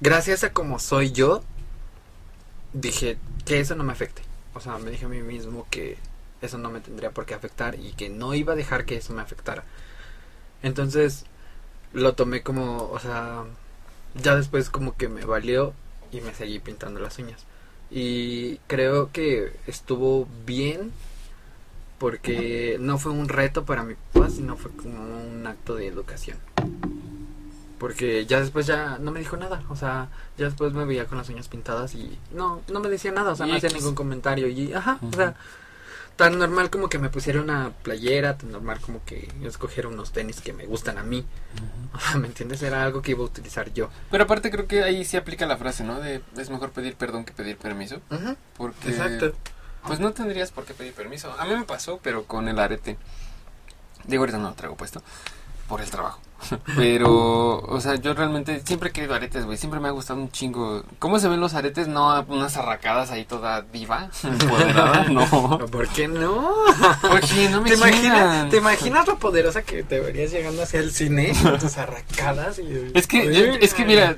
gracias 0.00 0.44
a 0.44 0.52
como 0.52 0.78
soy 0.78 1.12
yo, 1.12 1.42
dije 2.72 3.18
que 3.44 3.60
eso 3.60 3.74
no 3.74 3.84
me 3.84 3.92
afecte. 3.92 4.22
O 4.54 4.60
sea, 4.60 4.78
me 4.78 4.90
dije 4.90 5.06
a 5.06 5.08
mí 5.08 5.20
mismo 5.20 5.66
que 5.70 5.96
eso 6.40 6.58
no 6.58 6.70
me 6.70 6.80
tendría 6.80 7.10
por 7.10 7.26
qué 7.26 7.34
afectar 7.34 7.74
y 7.78 7.92
que 7.92 8.08
no 8.08 8.34
iba 8.34 8.52
a 8.52 8.56
dejar 8.56 8.84
que 8.84 8.96
eso 8.96 9.12
me 9.12 9.22
afectara. 9.22 9.64
Entonces, 10.62 11.24
lo 11.92 12.14
tomé 12.14 12.42
como, 12.42 12.90
o 12.90 12.98
sea, 12.98 13.44
ya 14.14 14.36
después 14.36 14.70
como 14.70 14.96
que 14.96 15.08
me 15.08 15.24
valió 15.24 15.72
y 16.12 16.20
me 16.20 16.34
seguí 16.34 16.58
pintando 16.58 17.00
las 17.00 17.18
uñas. 17.18 17.44
Y 17.90 18.56
creo 18.66 19.10
que 19.12 19.52
estuvo 19.66 20.26
bien 20.46 20.92
porque 21.98 22.76
no 22.80 22.98
fue 22.98 23.12
un 23.12 23.28
reto 23.28 23.64
para 23.64 23.82
mi 23.82 23.94
papá, 23.94 24.30
sino 24.30 24.56
fue 24.56 24.70
como 24.72 25.02
un 25.02 25.46
acto 25.46 25.74
de 25.76 25.86
educación. 25.86 26.38
Porque 27.84 28.24
ya 28.24 28.40
después 28.40 28.64
ya 28.64 28.96
no 28.98 29.10
me 29.10 29.18
dijo 29.18 29.36
nada, 29.36 29.62
o 29.68 29.76
sea, 29.76 30.08
ya 30.38 30.46
después 30.46 30.72
me 30.72 30.86
veía 30.86 31.04
con 31.04 31.18
las 31.18 31.28
uñas 31.28 31.48
pintadas 31.48 31.94
y 31.94 32.18
no, 32.32 32.62
no 32.72 32.80
me 32.80 32.88
decía 32.88 33.12
nada, 33.12 33.32
o 33.32 33.36
sea, 33.36 33.44
no 33.44 33.56
hacía 33.56 33.68
ningún 33.68 33.94
comentario 33.94 34.48
y 34.48 34.72
ajá, 34.72 34.98
o 35.02 35.14
sea, 35.14 35.34
tan 36.16 36.38
normal 36.38 36.70
como 36.70 36.88
que 36.88 36.98
me 36.98 37.10
pusiera 37.10 37.42
una 37.42 37.72
playera, 37.82 38.38
tan 38.38 38.52
normal 38.52 38.80
como 38.80 39.04
que 39.04 39.30
yo 39.38 39.50
escogiera 39.50 39.86
unos 39.90 40.12
tenis 40.12 40.40
que 40.40 40.54
me 40.54 40.64
gustan 40.64 40.96
a 40.96 41.02
mí, 41.02 41.26
o 41.92 42.00
sea, 42.00 42.16
¿me 42.16 42.26
entiendes? 42.26 42.62
Era 42.62 42.82
algo 42.82 43.02
que 43.02 43.10
iba 43.10 43.20
a 43.20 43.26
utilizar 43.26 43.70
yo. 43.74 43.90
Pero 44.10 44.24
aparte 44.24 44.50
creo 44.50 44.66
que 44.66 44.82
ahí 44.82 45.04
sí 45.04 45.18
aplica 45.18 45.44
la 45.44 45.58
frase, 45.58 45.84
¿no? 45.84 46.00
De 46.00 46.22
es 46.38 46.48
mejor 46.48 46.70
pedir 46.70 46.96
perdón 46.96 47.26
que 47.26 47.34
pedir 47.34 47.58
permiso, 47.58 48.00
porque... 48.56 48.88
Exacto. 48.88 49.34
Pues 49.86 50.00
no 50.00 50.14
tendrías 50.14 50.52
por 50.52 50.64
qué 50.64 50.72
pedir 50.72 50.94
permiso. 50.94 51.30
A 51.38 51.44
mí 51.44 51.54
me 51.54 51.64
pasó, 51.64 52.00
pero 52.02 52.24
con 52.24 52.48
el 52.48 52.58
arete. 52.58 52.96
Digo, 54.04 54.22
ahorita 54.22 54.38
no 54.38 54.48
lo 54.48 54.54
traigo 54.54 54.74
puesto. 54.74 55.02
Por 55.68 55.82
el 55.82 55.90
trabajo. 55.90 56.20
Pero, 56.76 57.58
o 57.60 57.80
sea, 57.80 57.94
yo 57.96 58.14
realmente 58.14 58.62
siempre 58.64 58.90
he 58.90 58.92
querido 58.92 59.14
aretes, 59.14 59.44
güey. 59.44 59.56
Siempre 59.58 59.80
me 59.80 59.88
ha 59.88 59.92
gustado 59.92 60.20
un 60.20 60.30
chingo. 60.30 60.82
¿Cómo 60.98 61.18
se 61.18 61.28
ven 61.28 61.40
los 61.40 61.54
aretes? 61.54 61.88
No 61.88 62.24
unas 62.28 62.56
arracadas 62.56 63.10
ahí 63.10 63.24
toda 63.24 63.62
diva. 63.62 64.08
Empoderada. 64.22 65.04
No. 65.04 65.58
¿Por 65.70 65.88
qué 65.88 66.08
no? 66.08 66.52
Oye, 67.10 67.48
no 67.50 67.60
me 67.62 67.70
¿Te 67.70 67.76
imaginas. 67.76 68.50
¿Te 68.50 68.56
imaginas 68.58 69.06
lo 69.06 69.18
poderosa 69.18 69.62
que 69.62 69.82
te 69.82 70.00
verías 70.00 70.30
llegando 70.32 70.62
hacia 70.62 70.80
el 70.80 70.92
cine 70.92 71.32
con 71.42 71.58
tus 71.58 71.76
arracadas? 71.78 72.58
Y, 72.58 72.90
Es 72.94 73.06
que, 73.06 73.24
yo- 73.34 73.54
es 73.60 73.74
que 73.74 73.84
mira, 73.84 74.16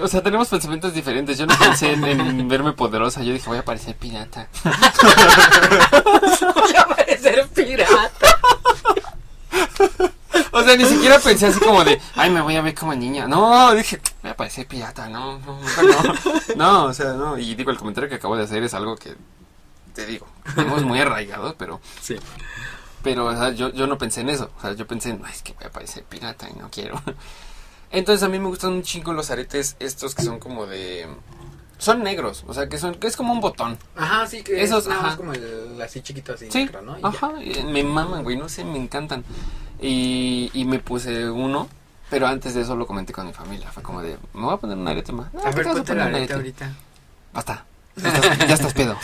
o 0.00 0.08
sea, 0.08 0.22
tenemos 0.22 0.48
pensamientos 0.48 0.92
diferentes. 0.94 1.38
Yo 1.38 1.46
no 1.46 1.56
pensé 1.58 1.92
en, 1.92 2.04
en 2.04 2.48
verme 2.48 2.72
poderosa. 2.72 3.22
Yo 3.22 3.32
dije, 3.32 3.48
voy 3.48 3.58
a 3.58 3.64
parecer 3.64 3.94
pirata. 3.96 4.48
Voy 6.54 6.74
a 6.76 6.86
parecer 6.86 7.48
pirata. 7.54 8.10
Sea, 10.62 10.76
ni 10.76 10.84
siquiera 10.84 11.18
pensé 11.18 11.46
así 11.46 11.60
como 11.60 11.84
de, 11.84 12.00
ay, 12.14 12.30
me 12.30 12.40
voy 12.40 12.56
a 12.56 12.62
ver 12.62 12.74
como 12.74 12.94
niña. 12.94 13.26
No, 13.26 13.74
dije, 13.74 14.00
me 14.22 14.34
parece 14.34 14.64
pirata, 14.64 15.08
no, 15.08 15.38
no, 15.40 15.58
no. 15.58 16.54
No, 16.56 16.84
o 16.86 16.94
sea, 16.94 17.12
no. 17.12 17.38
Y 17.38 17.54
digo, 17.54 17.70
el 17.70 17.78
comentario 17.78 18.08
que 18.08 18.16
acabo 18.16 18.36
de 18.36 18.44
hacer 18.44 18.62
es 18.62 18.74
algo 18.74 18.96
que, 18.96 19.14
te 19.94 20.06
digo, 20.06 20.26
estamos 20.46 20.82
muy 20.82 21.00
arraigados, 21.00 21.54
pero... 21.58 21.80
Sí. 22.00 22.16
Pero, 23.02 23.26
o 23.26 23.36
sea, 23.36 23.50
yo, 23.52 23.72
yo 23.72 23.86
no 23.86 23.98
pensé 23.98 24.22
en 24.22 24.30
eso. 24.30 24.50
O 24.58 24.60
sea, 24.60 24.72
yo 24.72 24.86
pensé, 24.86 25.14
no, 25.14 25.26
es 25.26 25.42
que 25.42 25.52
voy 25.52 25.64
a 25.64 25.70
parecer 25.70 26.02
pirata 26.04 26.48
y 26.50 26.58
no 26.58 26.68
quiero. 26.70 27.00
Entonces 27.90 28.22
a 28.24 28.28
mí 28.28 28.38
me 28.38 28.48
gustan 28.48 28.72
un 28.72 28.82
chingo 28.82 29.12
los 29.12 29.30
aretes 29.30 29.76
estos 29.78 30.14
que 30.14 30.22
son 30.22 30.38
como 30.38 30.66
de... 30.66 31.06
Son 31.78 32.02
negros, 32.02 32.42
o 32.46 32.54
sea, 32.54 32.68
que 32.68 32.78
son 32.78 32.94
que 32.94 33.06
es 33.06 33.16
como 33.16 33.32
un 33.34 33.40
botón. 33.40 33.78
Ajá, 33.96 34.26
sí, 34.26 34.42
que 34.42 34.62
Esos, 34.62 34.84
es 34.84 34.88
nada 34.88 35.02
más 35.02 35.08
ajá. 35.10 35.16
como 35.18 35.34
el 35.34 35.80
así 35.82 36.00
chiquito, 36.00 36.32
así 36.32 36.50
Sí, 36.50 36.64
negro, 36.64 36.80
¿no? 36.80 36.98
Y 36.98 37.02
ajá, 37.04 37.32
me 37.66 37.84
maman, 37.84 38.24
güey, 38.24 38.36
no 38.36 38.48
sé, 38.48 38.64
me 38.64 38.78
encantan. 38.78 39.24
Y, 39.80 40.50
y 40.54 40.64
me 40.64 40.78
puse 40.78 41.28
uno, 41.28 41.68
pero 42.10 42.26
antes 42.26 42.54
de 42.54 42.62
eso 42.62 42.76
lo 42.76 42.86
comenté 42.86 43.12
con 43.12 43.26
mi 43.26 43.32
familia. 43.32 43.70
Fue 43.72 43.82
como 43.82 44.02
de, 44.02 44.16
me 44.34 44.42
voy 44.44 44.54
a 44.54 44.56
poner 44.58 44.76
un 44.76 44.88
arete 44.88 45.12
más. 45.12 45.28
Ah, 45.34 45.48
A 45.48 45.50
¿qué 45.50 45.56
ver, 45.56 45.66
ponte 45.72 45.92
un 45.92 46.00
arete 46.00 46.16
arete? 46.18 46.34
ahorita. 46.34 46.70
Basta. 47.32 47.64
Ya 47.96 48.08
estás, 48.10 48.38
ya 48.48 48.54
estás 48.54 48.74
pedo. 48.74 48.94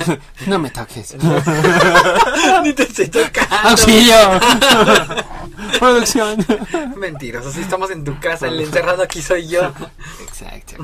no 0.48 0.58
me 0.58 0.70
toques. 0.70 1.14
Ni 2.64 2.72
te 2.72 2.82
estoy 2.82 3.06
tocando. 3.06 3.68
¡Auxilio! 3.68 4.16
Producción. 5.78 6.44
Mentiroso, 6.96 7.52
si 7.52 7.60
estamos 7.60 7.92
en 7.92 8.02
tu 8.02 8.18
casa, 8.18 8.48
el 8.48 8.60
encerrado 8.60 9.04
aquí 9.04 9.22
soy 9.22 9.46
yo. 9.46 9.70
Exacto. 10.20 10.82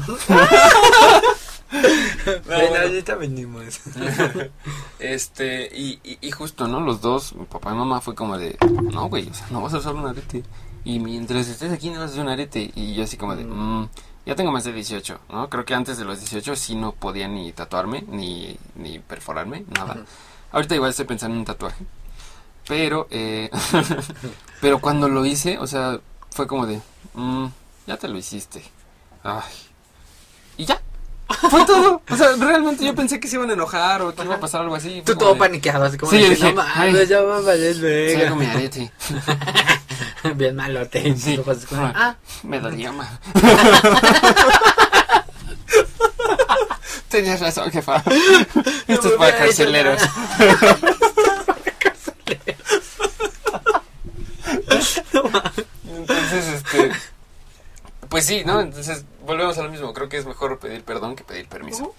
Ven, 1.72 2.42
bueno. 2.46 2.76
ahorita 2.82 3.14
venimos. 3.16 3.80
Este, 4.98 5.68
y, 5.76 6.00
y, 6.02 6.18
y 6.20 6.30
justo, 6.30 6.66
¿no? 6.68 6.80
Los 6.80 7.00
dos, 7.00 7.34
mi 7.34 7.44
papá 7.44 7.72
y 7.72 7.74
mamá, 7.74 8.00
fue 8.00 8.14
como 8.14 8.38
de, 8.38 8.56
no, 8.92 9.08
güey, 9.08 9.28
o 9.28 9.34
sea, 9.34 9.46
no 9.50 9.60
vas 9.60 9.74
a 9.74 9.78
usar 9.78 9.94
un 9.94 10.06
arete. 10.06 10.42
Y 10.84 10.98
mientras 11.00 11.48
estés 11.48 11.72
aquí 11.72 11.90
no 11.90 12.00
vas 12.00 12.10
a 12.10 12.12
usar 12.14 12.24
un 12.26 12.30
arete. 12.32 12.70
Y 12.74 12.94
yo 12.94 13.04
así 13.04 13.16
como 13.16 13.36
de, 13.36 13.44
Mm. 13.44 13.80
"Mm, 13.82 13.88
ya 14.24 14.34
tengo 14.36 14.52
más 14.52 14.64
de 14.64 14.72
18, 14.72 15.20
¿no? 15.28 15.48
Creo 15.50 15.64
que 15.64 15.74
antes 15.74 15.98
de 15.98 16.04
los 16.04 16.18
18 16.20 16.56
sí 16.56 16.74
no 16.76 16.92
podía 16.92 17.28
ni 17.28 17.52
tatuarme, 17.52 18.04
ni, 18.08 18.56
ni 18.76 18.98
perforarme, 19.00 19.64
nada. 19.76 19.98
Ahorita 20.52 20.74
igual 20.74 20.90
estoy 20.90 21.04
pensando 21.06 21.34
en 21.34 21.40
un 21.40 21.44
tatuaje. 21.46 21.84
Pero, 22.66 23.06
eh, 23.10 23.50
pero 24.60 24.80
cuando 24.80 25.08
lo 25.08 25.24
hice, 25.24 25.58
o 25.58 25.66
sea, 25.66 26.00
fue 26.30 26.46
como 26.46 26.66
de, 26.66 26.80
"Mm, 27.14 27.46
ya 27.86 27.96
te 27.98 28.08
lo 28.08 28.16
hiciste. 28.18 28.62
Ay. 29.22 29.42
Y 30.56 30.64
ya. 30.64 30.80
Fue 31.50 31.64
todo. 31.66 32.02
O 32.08 32.16
sea, 32.16 32.28
realmente 32.38 32.84
yo 32.84 32.94
pensé 32.94 33.18
que 33.18 33.26
se 33.28 33.34
iban 33.36 33.50
a 33.50 33.54
enojar 33.54 34.00
o 34.02 34.14
que 34.14 34.22
iba 34.22 34.36
a 34.36 34.40
pasar 34.40 34.60
algo 34.62 34.76
así. 34.76 35.02
Tú 35.04 35.16
todo 35.16 35.32
de, 35.34 35.38
paniqueado, 35.40 35.84
así 35.84 35.96
como 35.98 36.12
Sí, 36.12 36.20
yo 36.20 36.30
dije, 36.30 36.52
no 36.52 36.62
ay. 36.62 36.92
mames, 36.92 37.08
ya 37.08 37.20
va 37.22 37.38
a 37.38 37.40
valer 37.40 37.74
Sí, 37.74 37.80
verga. 37.80 38.34
mi 38.36 38.46
arete. 38.46 38.92
Bien 40.36 40.54
malote. 40.56 41.16
Sí. 41.16 41.36
Como, 41.36 41.92
Ah. 41.94 42.16
Me 42.42 42.60
dolía 42.60 42.92
más. 42.92 43.08
Tenías 47.08 47.40
razón, 47.40 47.70
jefa. 47.70 48.02
Esto 48.88 49.08
es 49.08 49.14
para 49.14 49.36
carceleros. 49.36 50.02
Entonces, 55.88 56.46
este. 56.48 56.92
Pues 58.08 58.24
sí, 58.26 58.42
¿no? 58.44 58.60
Entonces, 58.60 59.04
volvemos 59.26 59.58
a 59.58 59.62
lo 59.62 59.70
mismo. 59.70 59.92
Creo 59.92 60.08
que 60.08 60.16
es 60.16 60.26
mejor 60.26 60.58
pedir 60.58 60.84
perdón 60.84 61.16
que 61.16 61.24
pedir 61.24 61.48
permiso. 61.48 61.94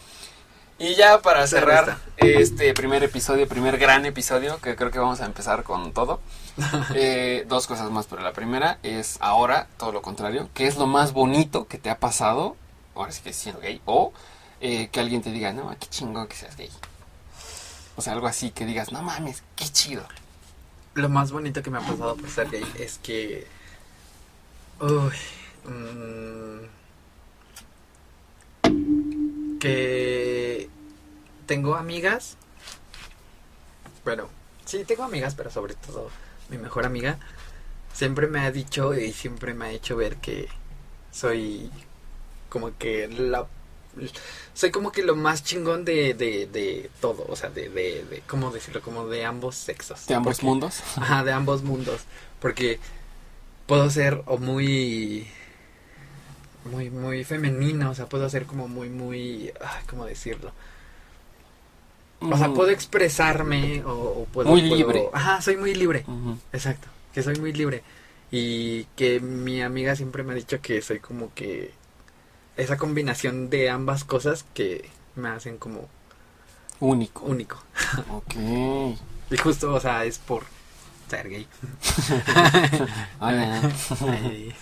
Y 0.80 0.94
ya 0.94 1.22
para 1.22 1.48
cerrar 1.48 1.98
este 2.18 2.72
primer 2.76 3.04
episodio, 3.04 3.48
primer 3.48 3.80
gran 3.80 4.06
episodio, 4.06 4.60
que 4.62 4.76
creo 4.76 4.92
que 4.92 5.00
vamos 5.00 5.22
a 5.22 5.26
empezar 5.26 5.64
con 5.64 5.92
todo. 5.92 6.20
eh, 6.96 7.46
dos 7.48 7.66
cosas 7.66 7.90
más, 7.90 8.06
pero 8.06 8.22
la 8.22 8.34
primera 8.34 8.78
es 8.84 9.18
ahora 9.20 9.68
todo 9.78 9.92
lo 9.92 10.04
contrario. 10.04 10.50
¿Qué 10.54 10.68
es 10.68 10.78
lo 10.78 10.86
más 10.86 11.14
bonito 11.14 11.68
que 11.68 11.80
te 11.80 11.90
ha 11.90 12.00
pasado? 12.00 12.56
Ahora 12.96 13.12
sí 13.12 13.22
que 13.24 13.34
siendo 13.34 13.60
gay. 13.60 13.82
O 13.86 14.14
eh, 14.62 14.90
que 14.92 15.00
alguien 15.00 15.24
te 15.24 15.32
diga, 15.32 15.52
no, 15.52 15.76
qué 15.80 15.88
chingón 15.88 16.28
que 16.28 16.36
seas 16.36 16.56
gay. 16.56 16.70
O 17.96 18.04
sea, 18.04 18.14
algo 18.14 18.28
así 18.28 18.52
que 18.52 18.68
digas, 18.68 18.92
no 18.92 19.02
mames, 19.02 19.42
qué 19.56 19.66
chido. 19.66 20.08
Lo 20.94 21.10
más 21.10 21.32
bonito 21.32 21.64
que 21.64 21.72
me 21.72 21.80
ha 21.80 21.82
pasado 21.82 22.16
por 22.16 22.30
ser 22.30 22.52
gay 22.52 22.66
es 22.78 23.00
que. 23.00 23.48
Uy. 24.80 25.16
mm, 25.66 26.77
que. 29.60 30.70
Tengo 31.46 31.76
amigas. 31.76 32.36
Bueno, 34.04 34.30
sí, 34.66 34.84
tengo 34.86 35.04
amigas, 35.04 35.36
pero 35.36 35.50
sobre 35.52 35.76
todo 35.76 36.10
mi 36.50 36.58
mejor 36.58 36.86
amiga. 36.86 37.20
Siempre 37.94 38.28
me 38.28 38.42
ha 38.42 38.52
dicho 38.52 38.94
y 38.94 39.12
siempre 39.14 39.54
me 39.54 39.66
ha 39.66 39.72
hecho 39.72 39.96
ver 39.96 40.18
que 40.18 40.48
soy 41.12 41.72
como 42.50 42.78
que 42.78 43.08
la 43.08 43.48
soy 44.54 44.70
como 44.72 44.92
que 44.92 45.02
lo 45.02 45.16
más 45.16 45.44
chingón 45.44 45.84
de, 45.84 46.14
de, 46.14 46.46
de 46.46 46.92
todo, 47.02 47.26
o 47.28 47.36
sea, 47.36 47.50
de, 47.50 47.70
de, 47.70 48.04
de, 48.06 48.22
¿cómo 48.28 48.52
decirlo? 48.52 48.82
Como 48.82 49.08
de 49.08 49.26
ambos 49.26 49.56
sexos. 49.56 50.06
De 50.06 50.14
ambos 50.14 50.36
Porque- 50.36 50.46
mundos. 50.46 50.84
Ajá, 50.98 51.24
de 51.24 51.32
ambos 51.32 51.64
mundos. 51.64 52.02
Porque 52.40 52.80
puedo 53.66 53.90
ser 53.90 54.22
o 54.28 54.38
muy. 54.38 55.28
Muy, 56.72 56.90
muy 56.90 57.24
femenina, 57.24 57.90
o 57.90 57.96
sea, 57.96 58.08
puedo 58.08 58.30
ser 58.30 58.46
como 58.46 58.68
muy, 58.68 58.90
muy. 58.90 59.52
ay, 59.62 59.84
¿Cómo 59.90 60.06
decirlo? 60.06 60.52
O 62.20 62.36
sea, 62.38 62.50
puedo 62.52 62.70
expresarme 62.72 63.84
o, 63.86 63.92
o 63.92 64.26
puedo. 64.26 64.50
Muy 64.50 64.62
puedo- 64.62 64.76
libre. 64.76 65.10
Ajá, 65.14 65.42
soy 65.42 65.56
muy 65.58 65.76
libre. 65.76 66.04
Exacto, 66.52 66.88
que 67.14 67.22
soy 67.24 67.36
muy 67.40 67.54
libre. 67.54 67.84
Y 68.32 68.84
que 68.96 69.20
mi 69.20 69.62
amiga 69.62 69.96
siempre 69.96 70.24
me 70.24 70.34
ha 70.34 70.36
dicho 70.36 70.60
que 70.62 70.82
soy 70.82 71.00
como 71.00 71.34
que. 71.34 71.74
Esa 72.58 72.76
combinación 72.78 73.50
de 73.52 73.70
ambas 73.70 74.04
cosas 74.04 74.44
que 74.56 74.90
me 75.16 75.30
hacen 75.30 75.58
como 75.60 75.88
Único. 76.80 77.24
único. 77.26 77.62
Ok. 78.12 78.34
Y 79.30 79.38
justo, 79.38 79.74
o 79.74 79.80
sea, 79.80 80.04
es 80.06 80.18
por 80.18 80.44
ser 81.10 81.30
gay. 81.30 81.48
Ah. 83.20 83.62
Ay. 84.02 84.56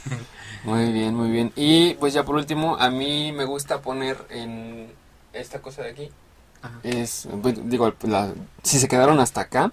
Muy 0.66 0.92
bien, 0.92 1.16
muy 1.16 1.30
bien. 1.30 1.52
Y 1.56 1.94
pues 1.96 2.14
ya 2.14 2.24
por 2.26 2.36
último, 2.36 2.76
a 2.78 2.90
mí 2.90 3.32
me 3.32 3.46
gusta 3.46 3.82
poner 3.82 4.18
en 4.30 4.88
esta 5.34 5.62
cosa 5.62 5.84
de 5.84 5.92
aquí. 5.92 6.10
Ajá. 6.62 6.80
Es, 6.84 7.28
digo, 7.66 7.94
la- 8.04 8.34
si 8.64 8.80
se 8.80 8.88
quedaron 8.88 9.20
hasta 9.20 9.42
acá, 9.42 9.72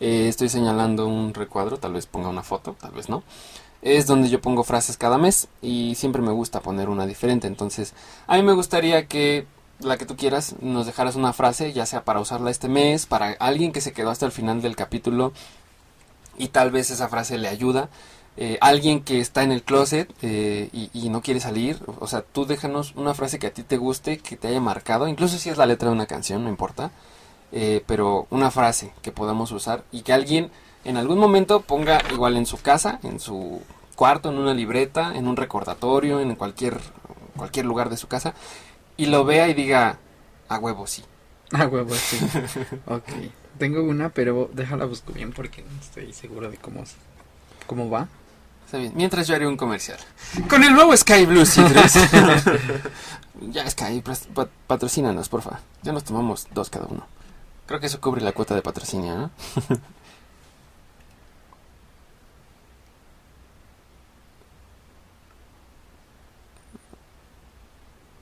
eh, 0.00 0.28
estoy 0.28 0.48
señalando 0.48 1.06
un 1.06 1.34
recuadro, 1.34 1.78
tal 1.78 1.92
vez 1.94 2.06
ponga 2.06 2.28
una 2.28 2.42
foto, 2.42 2.76
tal 2.80 2.92
vez 2.92 3.08
no. 3.08 3.22
Es 3.82 4.06
donde 4.06 4.28
yo 4.28 4.40
pongo 4.40 4.64
frases 4.64 4.96
cada 4.96 5.18
mes 5.18 5.48
y 5.62 5.94
siempre 5.94 6.22
me 6.22 6.32
gusta 6.32 6.60
poner 6.60 6.88
una 6.88 7.06
diferente. 7.06 7.46
Entonces, 7.46 7.94
a 8.26 8.36
mí 8.36 8.42
me 8.42 8.52
gustaría 8.52 9.06
que 9.06 9.46
la 9.80 9.96
que 9.96 10.06
tú 10.06 10.16
quieras 10.16 10.56
nos 10.60 10.86
dejaras 10.86 11.14
una 11.16 11.32
frase, 11.32 11.72
ya 11.72 11.86
sea 11.86 12.04
para 12.04 12.20
usarla 12.20 12.50
este 12.50 12.68
mes, 12.68 13.06
para 13.06 13.32
alguien 13.38 13.72
que 13.72 13.80
se 13.80 13.92
quedó 13.92 14.10
hasta 14.10 14.26
el 14.26 14.32
final 14.32 14.60
del 14.62 14.74
capítulo 14.76 15.32
y 16.36 16.48
tal 16.48 16.70
vez 16.70 16.90
esa 16.90 17.08
frase 17.08 17.38
le 17.38 17.48
ayuda. 17.48 17.88
Eh, 18.40 18.56
alguien 18.60 19.02
que 19.02 19.18
está 19.18 19.42
en 19.42 19.50
el 19.50 19.64
closet 19.64 20.08
eh, 20.22 20.68
y, 20.72 21.08
no 21.08 21.22
quiere 21.22 21.40
salir, 21.40 21.80
o 21.98 22.06
sea, 22.06 22.22
tú 22.22 22.46
déjanos 22.46 22.94
una 22.94 23.12
frase 23.12 23.40
que 23.40 23.48
a 23.48 23.52
ti 23.52 23.64
te 23.64 23.76
guste, 23.76 24.18
que 24.18 24.36
te 24.36 24.46
haya 24.46 24.60
marcado, 24.60 25.08
incluso 25.08 25.38
si 25.38 25.50
es 25.50 25.56
la 25.56 25.66
letra 25.66 25.88
de 25.88 25.96
una 25.96 26.06
canción, 26.06 26.44
no 26.44 26.48
importa, 26.48 26.92
eh, 27.50 27.82
pero 27.88 28.28
una 28.30 28.52
frase 28.52 28.92
que 29.02 29.10
podamos 29.10 29.50
usar 29.50 29.82
y 29.90 30.02
que 30.02 30.12
alguien 30.12 30.52
en 30.84 30.96
algún 30.96 31.18
momento 31.18 31.62
ponga 31.62 32.00
igual 32.12 32.36
en 32.36 32.46
su 32.46 32.58
casa, 32.58 33.00
en 33.02 33.18
su 33.18 33.60
cuarto, 33.96 34.30
en 34.30 34.38
una 34.38 34.54
libreta, 34.54 35.16
en 35.16 35.26
un 35.26 35.34
recordatorio, 35.34 36.20
en 36.20 36.36
cualquier, 36.36 36.78
cualquier 37.36 37.66
lugar 37.66 37.90
de 37.90 37.96
su 37.96 38.06
casa, 38.06 38.34
y 38.96 39.06
lo 39.06 39.24
vea 39.24 39.48
y 39.48 39.54
diga, 39.54 39.98
a 40.48 40.58
huevo, 40.60 40.86
sí. 40.86 41.02
Ah, 41.52 41.66
huevo, 41.66 41.92
sí. 41.92 42.18
ok. 42.86 43.08
Tengo 43.58 43.82
una, 43.82 44.10
pero 44.10 44.48
déjala 44.52 44.84
busco 44.84 45.12
bien 45.12 45.32
porque 45.32 45.62
no 45.62 45.80
estoy 45.80 46.12
seguro 46.12 46.48
de 46.52 46.56
cómo, 46.58 46.84
cómo 47.66 47.90
va. 47.90 48.06
Está 48.68 48.76
bien. 48.76 48.92
Mientras 48.94 49.26
yo 49.26 49.34
haré 49.34 49.46
un 49.46 49.56
comercial. 49.56 49.98
Con 50.48 50.62
el 50.62 50.74
nuevo 50.74 50.94
Sky 50.94 51.24
Blue 51.24 51.46
Citrus. 51.46 51.94
ya, 53.50 53.68
Sky, 53.70 54.02
pat- 54.02 54.50
patrocínanos, 54.66 55.30
porfa. 55.30 55.60
Ya 55.82 55.92
nos 55.92 56.04
tomamos 56.04 56.46
dos 56.52 56.68
cada 56.68 56.84
uno. 56.86 57.06
Creo 57.66 57.80
que 57.80 57.86
eso 57.86 57.98
cubre 58.00 58.20
la 58.20 58.32
cuota 58.32 58.54
de 58.54 58.60
patrocinio, 58.60 59.16
¿no? 59.16 59.30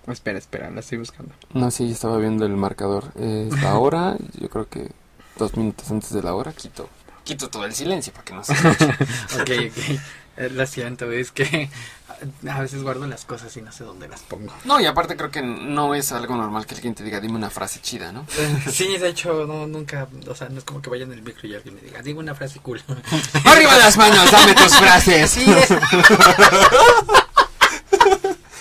Espera, 0.06 0.38
espera, 0.38 0.70
la 0.70 0.80
estoy 0.80 0.98
buscando. 0.98 1.34
No, 1.52 1.70
sí, 1.72 1.86
yo 1.88 1.92
estaba 1.92 2.16
viendo 2.18 2.46
el 2.46 2.56
marcador. 2.56 3.10
Eh, 3.16 3.48
Es 3.52 3.60
la 3.62 3.76
hora, 3.76 4.16
yo 4.38 4.48
creo 4.48 4.68
que 4.68 4.92
dos 5.36 5.56
minutos 5.56 5.90
antes 5.90 6.10
de 6.12 6.22
la 6.22 6.34
hora 6.34 6.52
quito 6.52 6.88
quito 7.24 7.50
todo 7.50 7.64
el 7.64 7.74
silencio 7.74 8.12
para 8.12 8.24
que 8.24 8.34
no 8.34 8.44
se 8.44 8.52
escuche. 8.52 8.84
ok, 9.40 9.50
ok. 9.72 10.00
Eh, 10.36 10.50
Lo 10.50 10.66
siento, 10.66 11.10
es 11.12 11.30
que 11.32 11.70
a 12.50 12.60
veces 12.60 12.82
guardo 12.82 13.06
las 13.06 13.24
cosas 13.24 13.56
y 13.56 13.62
no 13.62 13.72
sé 13.72 13.84
dónde 13.84 14.06
las 14.08 14.20
pongo. 14.20 14.52
No, 14.64 14.78
y 14.80 14.86
aparte 14.86 15.16
creo 15.16 15.30
que 15.30 15.42
no 15.42 15.94
es 15.94 16.12
algo 16.12 16.36
normal 16.36 16.66
que 16.66 16.74
alguien 16.74 16.94
te 16.94 17.02
diga, 17.04 17.20
dime 17.20 17.36
una 17.36 17.50
frase 17.50 17.80
chida, 17.80 18.12
¿no? 18.12 18.26
Sí, 18.70 18.96
de 18.98 19.08
hecho, 19.08 19.46
no, 19.46 19.66
nunca, 19.66 20.08
o 20.28 20.34
sea, 20.34 20.48
no 20.48 20.58
es 20.58 20.64
como 20.64 20.82
que 20.82 20.90
vaya 20.90 21.04
en 21.04 21.12
el 21.12 21.22
micro 21.22 21.48
y 21.48 21.54
alguien 21.54 21.74
me 21.76 21.80
diga, 21.80 22.02
digo 22.02 22.20
una 22.20 22.34
frase 22.34 22.60
cool. 22.60 22.82
¡Arriba 23.44 23.76
las 23.78 23.96
manos! 23.96 24.30
¡Dame 24.30 24.54
tus 24.54 24.74
frases! 24.76 25.30
Sí, 25.30 25.44
es- 25.48 25.70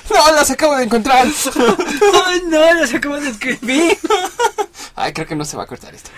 ¡No, 0.09 0.31
las 0.31 0.49
acabo 0.51 0.75
de 0.77 0.83
encontrar! 0.85 1.27
Ay, 2.25 2.41
no, 2.47 2.73
las 2.73 2.93
acabo 2.93 3.19
de 3.19 3.29
escribir. 3.29 3.97
Ay, 4.95 5.11
creo 5.11 5.27
que 5.27 5.35
no 5.35 5.43
se 5.43 5.57
va 5.57 5.63
a 5.63 5.67
cortar 5.67 5.93
esto. 5.93 6.09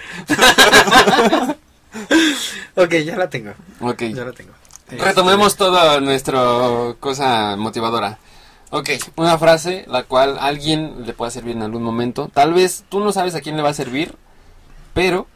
Ok, 2.76 2.94
ya 3.06 3.16
la 3.16 3.28
tengo, 3.30 3.54
Ok. 3.80 4.04
ya 4.14 4.24
la 4.26 4.34
tengo. 4.34 4.54
Retomemos 4.90 5.56
toda 5.56 6.00
nuestra 6.00 6.96
cosa 7.00 7.56
motivadora. 7.58 8.20
Ok, 8.70 8.90
una 9.16 9.38
frase 9.38 9.86
la 9.88 10.04
cual 10.04 10.38
a 10.40 10.46
alguien 10.46 11.06
le 11.06 11.14
pueda 11.14 11.32
servir 11.32 11.56
en 11.56 11.64
algún 11.64 11.84
momento. 11.84 12.30
Tal 12.34 12.54
vez 12.54 12.84
tú 12.90 13.00
no 13.00 13.12
sabes 13.12 13.36
a 13.36 13.42
quién 13.42 13.56
le 13.58 13.64
va 13.64 13.70
a 13.70 13.74
servir, 13.74 14.16
pero 14.94 15.28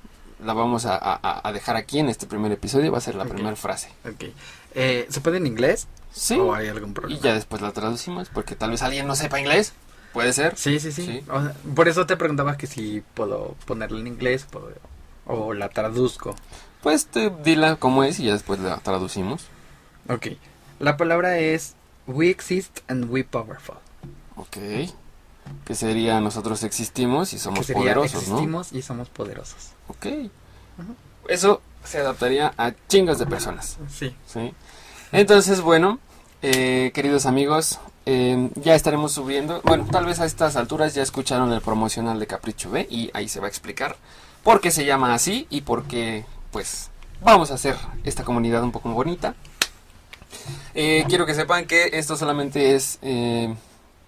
la 0.43 0.53
vamos 0.53 0.85
a, 0.85 0.97
a- 0.97 1.47
a 1.47 1.51
dejar 1.53 1.75
aquí 1.75 1.99
en 1.99 2.09
este 2.09 2.27
primer 2.27 2.51
episodio. 2.51 2.91
Va 2.91 2.97
a 2.97 3.01
ser 3.01 3.15
la 3.15 3.25
primera 3.25 3.55
frase. 3.55 3.89
Ok. 4.05 4.25
Eh, 4.75 5.05
¿Se 5.09 5.21
puede 5.21 5.37
en 5.37 5.47
inglés? 5.47 5.87
Sí. 6.11 6.35
¿O 6.37 6.53
hay 6.53 6.67
algún 6.67 6.91
Y 6.91 6.93
problema? 6.93 7.21
ya 7.21 7.33
después 7.33 7.61
la 7.61 7.71
traducimos 7.71 8.29
porque 8.33 8.55
tal 8.55 8.71
vez 8.71 8.81
alguien 8.81 9.07
no 9.07 9.15
sepa 9.15 9.39
inglés. 9.39 9.73
Puede 10.13 10.33
ser. 10.33 10.57
Sí, 10.57 10.79
sí, 10.81 10.91
sí. 10.91 11.05
Sí. 11.05 11.23
O 11.29 11.41
sea, 11.41 11.53
por 11.73 11.87
eso 11.87 12.05
te 12.05 12.17
preguntaba 12.17 12.57
que 12.57 12.67
si 12.67 13.01
puedo 13.13 13.55
ponerla 13.65 13.99
en 13.99 14.07
inglés 14.07 14.45
puedo- 14.49 14.73
o 15.25 15.53
la 15.53 15.69
traduzco. 15.69 16.35
Pues 16.81 17.05
te, 17.05 17.29
dila 17.43 17.75
cómo 17.75 18.03
es 18.03 18.19
y 18.19 18.25
ya 18.25 18.33
después 18.33 18.59
la 18.59 18.77
traducimos. 18.77 19.45
Ok. 20.09 20.27
La 20.79 20.97
palabra 20.97 21.37
es 21.37 21.75
We 22.07 22.29
exist 22.29 22.79
and 22.87 23.09
we 23.09 23.23
powerful. 23.23 23.75
Ok. 24.35 24.57
Que 25.65 25.75
sería 25.75 26.19
nosotros 26.19 26.63
existimos 26.63 27.33
y 27.33 27.39
somos 27.39 27.65
sería 27.65 27.81
poderosos, 27.81 28.27
¿no? 28.27 28.35
existimos 28.35 28.73
y 28.73 28.81
somos 28.81 29.09
poderosos. 29.09 29.71
Ok. 29.87 30.07
Eso 31.27 31.61
se 31.83 31.99
adaptaría 31.99 32.53
a 32.57 32.73
chingas 32.87 33.19
de 33.19 33.27
personas. 33.27 33.77
Sí. 33.89 34.15
¿sí? 34.25 34.53
Entonces, 35.11 35.61
bueno, 35.61 35.99
eh, 36.41 36.91
queridos 36.93 37.25
amigos, 37.25 37.79
eh, 38.05 38.49
ya 38.55 38.75
estaremos 38.75 39.11
subiendo. 39.11 39.61
Bueno, 39.63 39.85
tal 39.91 40.05
vez 40.05 40.19
a 40.19 40.25
estas 40.25 40.55
alturas 40.55 40.95
ya 40.95 41.03
escucharon 41.03 41.51
el 41.53 41.61
promocional 41.61 42.19
de 42.19 42.27
Capricho 42.27 42.71
B 42.71 42.87
y 42.89 43.11
ahí 43.13 43.27
se 43.27 43.39
va 43.39 43.45
a 43.45 43.49
explicar 43.49 43.95
por 44.43 44.61
qué 44.61 44.71
se 44.71 44.85
llama 44.85 45.13
así 45.13 45.47
y 45.49 45.61
por 45.61 45.83
qué, 45.83 46.25
pues, 46.51 46.89
vamos 47.21 47.51
a 47.51 47.55
hacer 47.55 47.75
esta 48.03 48.23
comunidad 48.23 48.63
un 48.63 48.71
poco 48.71 48.89
bonita. 48.89 49.35
Eh, 50.73 51.05
quiero 51.07 51.25
que 51.25 51.35
sepan 51.35 51.65
que 51.65 51.89
esto 51.93 52.15
solamente 52.15 52.75
es... 52.75 52.99
eh, 53.01 53.53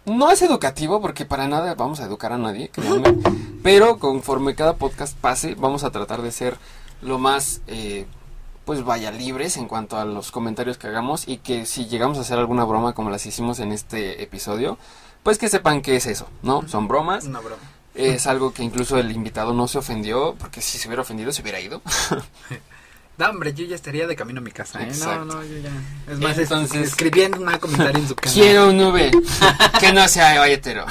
no 0.06 0.32
es 0.32 0.42
educativo 0.42 1.02
porque 1.02 1.26
para 1.26 1.48
nada 1.48 1.76
vamos 1.76 2.00
a 2.02 2.06
educar 2.06 2.34
a 2.34 2.38
nadie, 2.38 2.70
créanme, 2.70 3.18
pero 3.64 4.00
conforme 4.00 4.56
cada 4.56 4.76
podcast 4.76 5.18
pase 5.18 5.56
vamos 5.56 5.84
a 5.84 5.92
tratar 5.92 6.22
de 6.22 6.32
ser 6.32 6.58
lo 7.02 7.20
más 7.20 7.62
eh, 7.68 8.06
pues 8.66 8.84
vaya 8.84 9.12
libres 9.12 9.58
en 9.58 9.68
cuanto 9.68 9.98
a 9.98 10.06
los 10.06 10.32
comentarios 10.32 10.78
que 10.78 10.88
hagamos 10.88 11.28
y 11.28 11.38
que 11.38 11.66
si 11.66 11.86
llegamos 11.88 12.18
a 12.18 12.22
hacer 12.22 12.38
alguna 12.38 12.64
broma 12.66 12.94
como 12.94 13.10
las 13.10 13.26
hicimos 13.26 13.60
en 13.60 13.72
este 13.72 14.24
episodio, 14.24 14.78
pues 15.22 15.38
que 15.38 15.50
sepan 15.50 15.82
que 15.82 15.96
es 15.96 16.06
eso, 16.06 16.28
¿no? 16.42 16.68
Son 16.68 16.88
bromas, 16.88 17.26
Una 17.26 17.40
broma. 17.40 17.62
Es 17.96 18.28
algo 18.28 18.54
que 18.54 18.64
incluso 18.64 18.98
el 18.98 19.12
invitado 19.12 19.54
no 19.54 19.68
se 19.68 19.78
ofendió, 19.78 20.36
porque 20.40 20.62
si 20.62 20.78
se 20.78 20.88
hubiera 20.88 21.02
ofendido 21.04 21.32
se 21.32 21.42
hubiera 21.42 21.60
ido. 21.60 21.82
No, 23.16 23.28
hombre, 23.30 23.54
yo 23.54 23.64
ya 23.64 23.76
estaría 23.76 24.08
de 24.08 24.16
camino 24.16 24.40
a 24.40 24.44
mi 24.44 24.50
casa, 24.52 24.82
¿eh? 24.82 24.88
Exacto. 24.88 25.26
No, 25.26 25.36
no, 25.36 25.44
yo 25.44 25.60
ya. 25.60 25.70
Es 26.12 26.18
más, 26.20 26.32
es- 26.32 26.40
Entonces- 26.50 26.88
escribiendo 26.88 27.38
un 27.42 27.58
comentario 27.60 28.00
en 28.02 28.08
su 28.08 28.16
canal. 28.16 28.34
Quiero 28.34 28.70
un 28.70 28.78
nube 28.80 29.12
que 29.80 29.94
no 29.94 30.08
sea 30.08 30.48
hetero. 30.48 30.84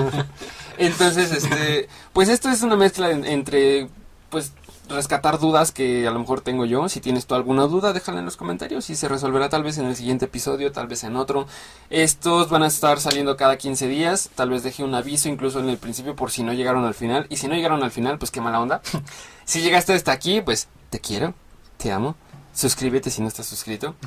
Entonces, 0.78 1.30
este, 1.32 1.86
pues 2.14 2.30
esto 2.30 2.48
es 2.48 2.62
una 2.62 2.76
mezcla 2.76 3.10
en- 3.10 3.26
entre, 3.26 3.88
pues, 4.30 4.52
rescatar 4.90 5.38
dudas 5.38 5.72
que 5.72 6.06
a 6.06 6.10
lo 6.10 6.18
mejor 6.18 6.40
tengo 6.40 6.64
yo. 6.64 6.88
Si 6.88 7.00
tienes 7.00 7.26
tú 7.26 7.34
alguna 7.34 7.64
duda, 7.64 7.92
déjala 7.92 8.18
en 8.18 8.24
los 8.24 8.36
comentarios 8.36 8.90
y 8.90 8.96
se 8.96 9.08
resolverá 9.08 9.48
tal 9.48 9.62
vez 9.62 9.78
en 9.78 9.86
el 9.86 9.96
siguiente 9.96 10.26
episodio, 10.26 10.72
tal 10.72 10.86
vez 10.86 11.04
en 11.04 11.16
otro. 11.16 11.46
Estos 11.88 12.50
van 12.50 12.62
a 12.62 12.66
estar 12.66 13.00
saliendo 13.00 13.36
cada 13.36 13.56
15 13.56 13.88
días. 13.88 14.30
Tal 14.34 14.50
vez 14.50 14.62
deje 14.62 14.84
un 14.84 14.94
aviso 14.94 15.28
incluso 15.28 15.60
en 15.60 15.68
el 15.68 15.78
principio 15.78 16.14
por 16.14 16.30
si 16.30 16.42
no 16.42 16.52
llegaron 16.52 16.84
al 16.84 16.94
final. 16.94 17.26
Y 17.30 17.36
si 17.36 17.48
no 17.48 17.54
llegaron 17.54 17.82
al 17.82 17.90
final, 17.90 18.18
pues 18.18 18.30
qué 18.30 18.40
mala 18.40 18.60
onda. 18.60 18.82
si 19.44 19.62
llegaste 19.62 19.94
hasta 19.94 20.12
aquí, 20.12 20.40
pues 20.40 20.68
te 20.90 21.00
quiero, 21.00 21.34
te 21.78 21.92
amo. 21.92 22.16
Suscríbete 22.52 23.10
si 23.10 23.22
no 23.22 23.28
estás 23.28 23.46
suscrito. 23.46 23.94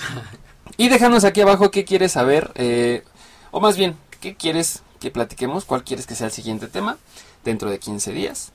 Y 0.77 0.89
déjanos 0.89 1.23
aquí 1.23 1.41
abajo 1.41 1.71
qué 1.71 1.85
quieres 1.85 2.13
saber, 2.13 2.51
eh, 2.55 3.03
o 3.51 3.59
más 3.59 3.77
bien, 3.77 3.95
qué 4.21 4.35
quieres 4.35 4.81
que 4.99 5.11
platiquemos, 5.11 5.65
cuál 5.65 5.83
quieres 5.83 6.07
que 6.07 6.15
sea 6.15 6.27
el 6.27 6.33
siguiente 6.33 6.67
tema 6.67 6.97
dentro 7.43 7.69
de 7.69 7.79
15 7.79 8.11
días. 8.11 8.51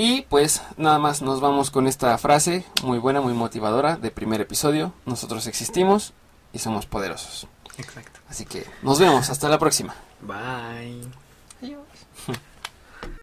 Y 0.00 0.22
pues 0.22 0.62
nada 0.76 1.00
más 1.00 1.22
nos 1.22 1.40
vamos 1.40 1.72
con 1.72 1.88
esta 1.88 2.16
frase 2.18 2.64
muy 2.84 2.98
buena, 2.98 3.20
muy 3.20 3.32
motivadora 3.32 3.96
de 3.96 4.12
primer 4.12 4.40
episodio. 4.40 4.92
Nosotros 5.06 5.48
existimos 5.48 6.12
y 6.52 6.60
somos 6.60 6.86
poderosos. 6.86 7.48
Exacto. 7.78 8.20
Así 8.28 8.44
que 8.44 8.64
nos 8.82 9.00
vemos, 9.00 9.28
hasta 9.28 9.48
la 9.48 9.58
próxima. 9.58 9.96
Bye. 10.20 11.27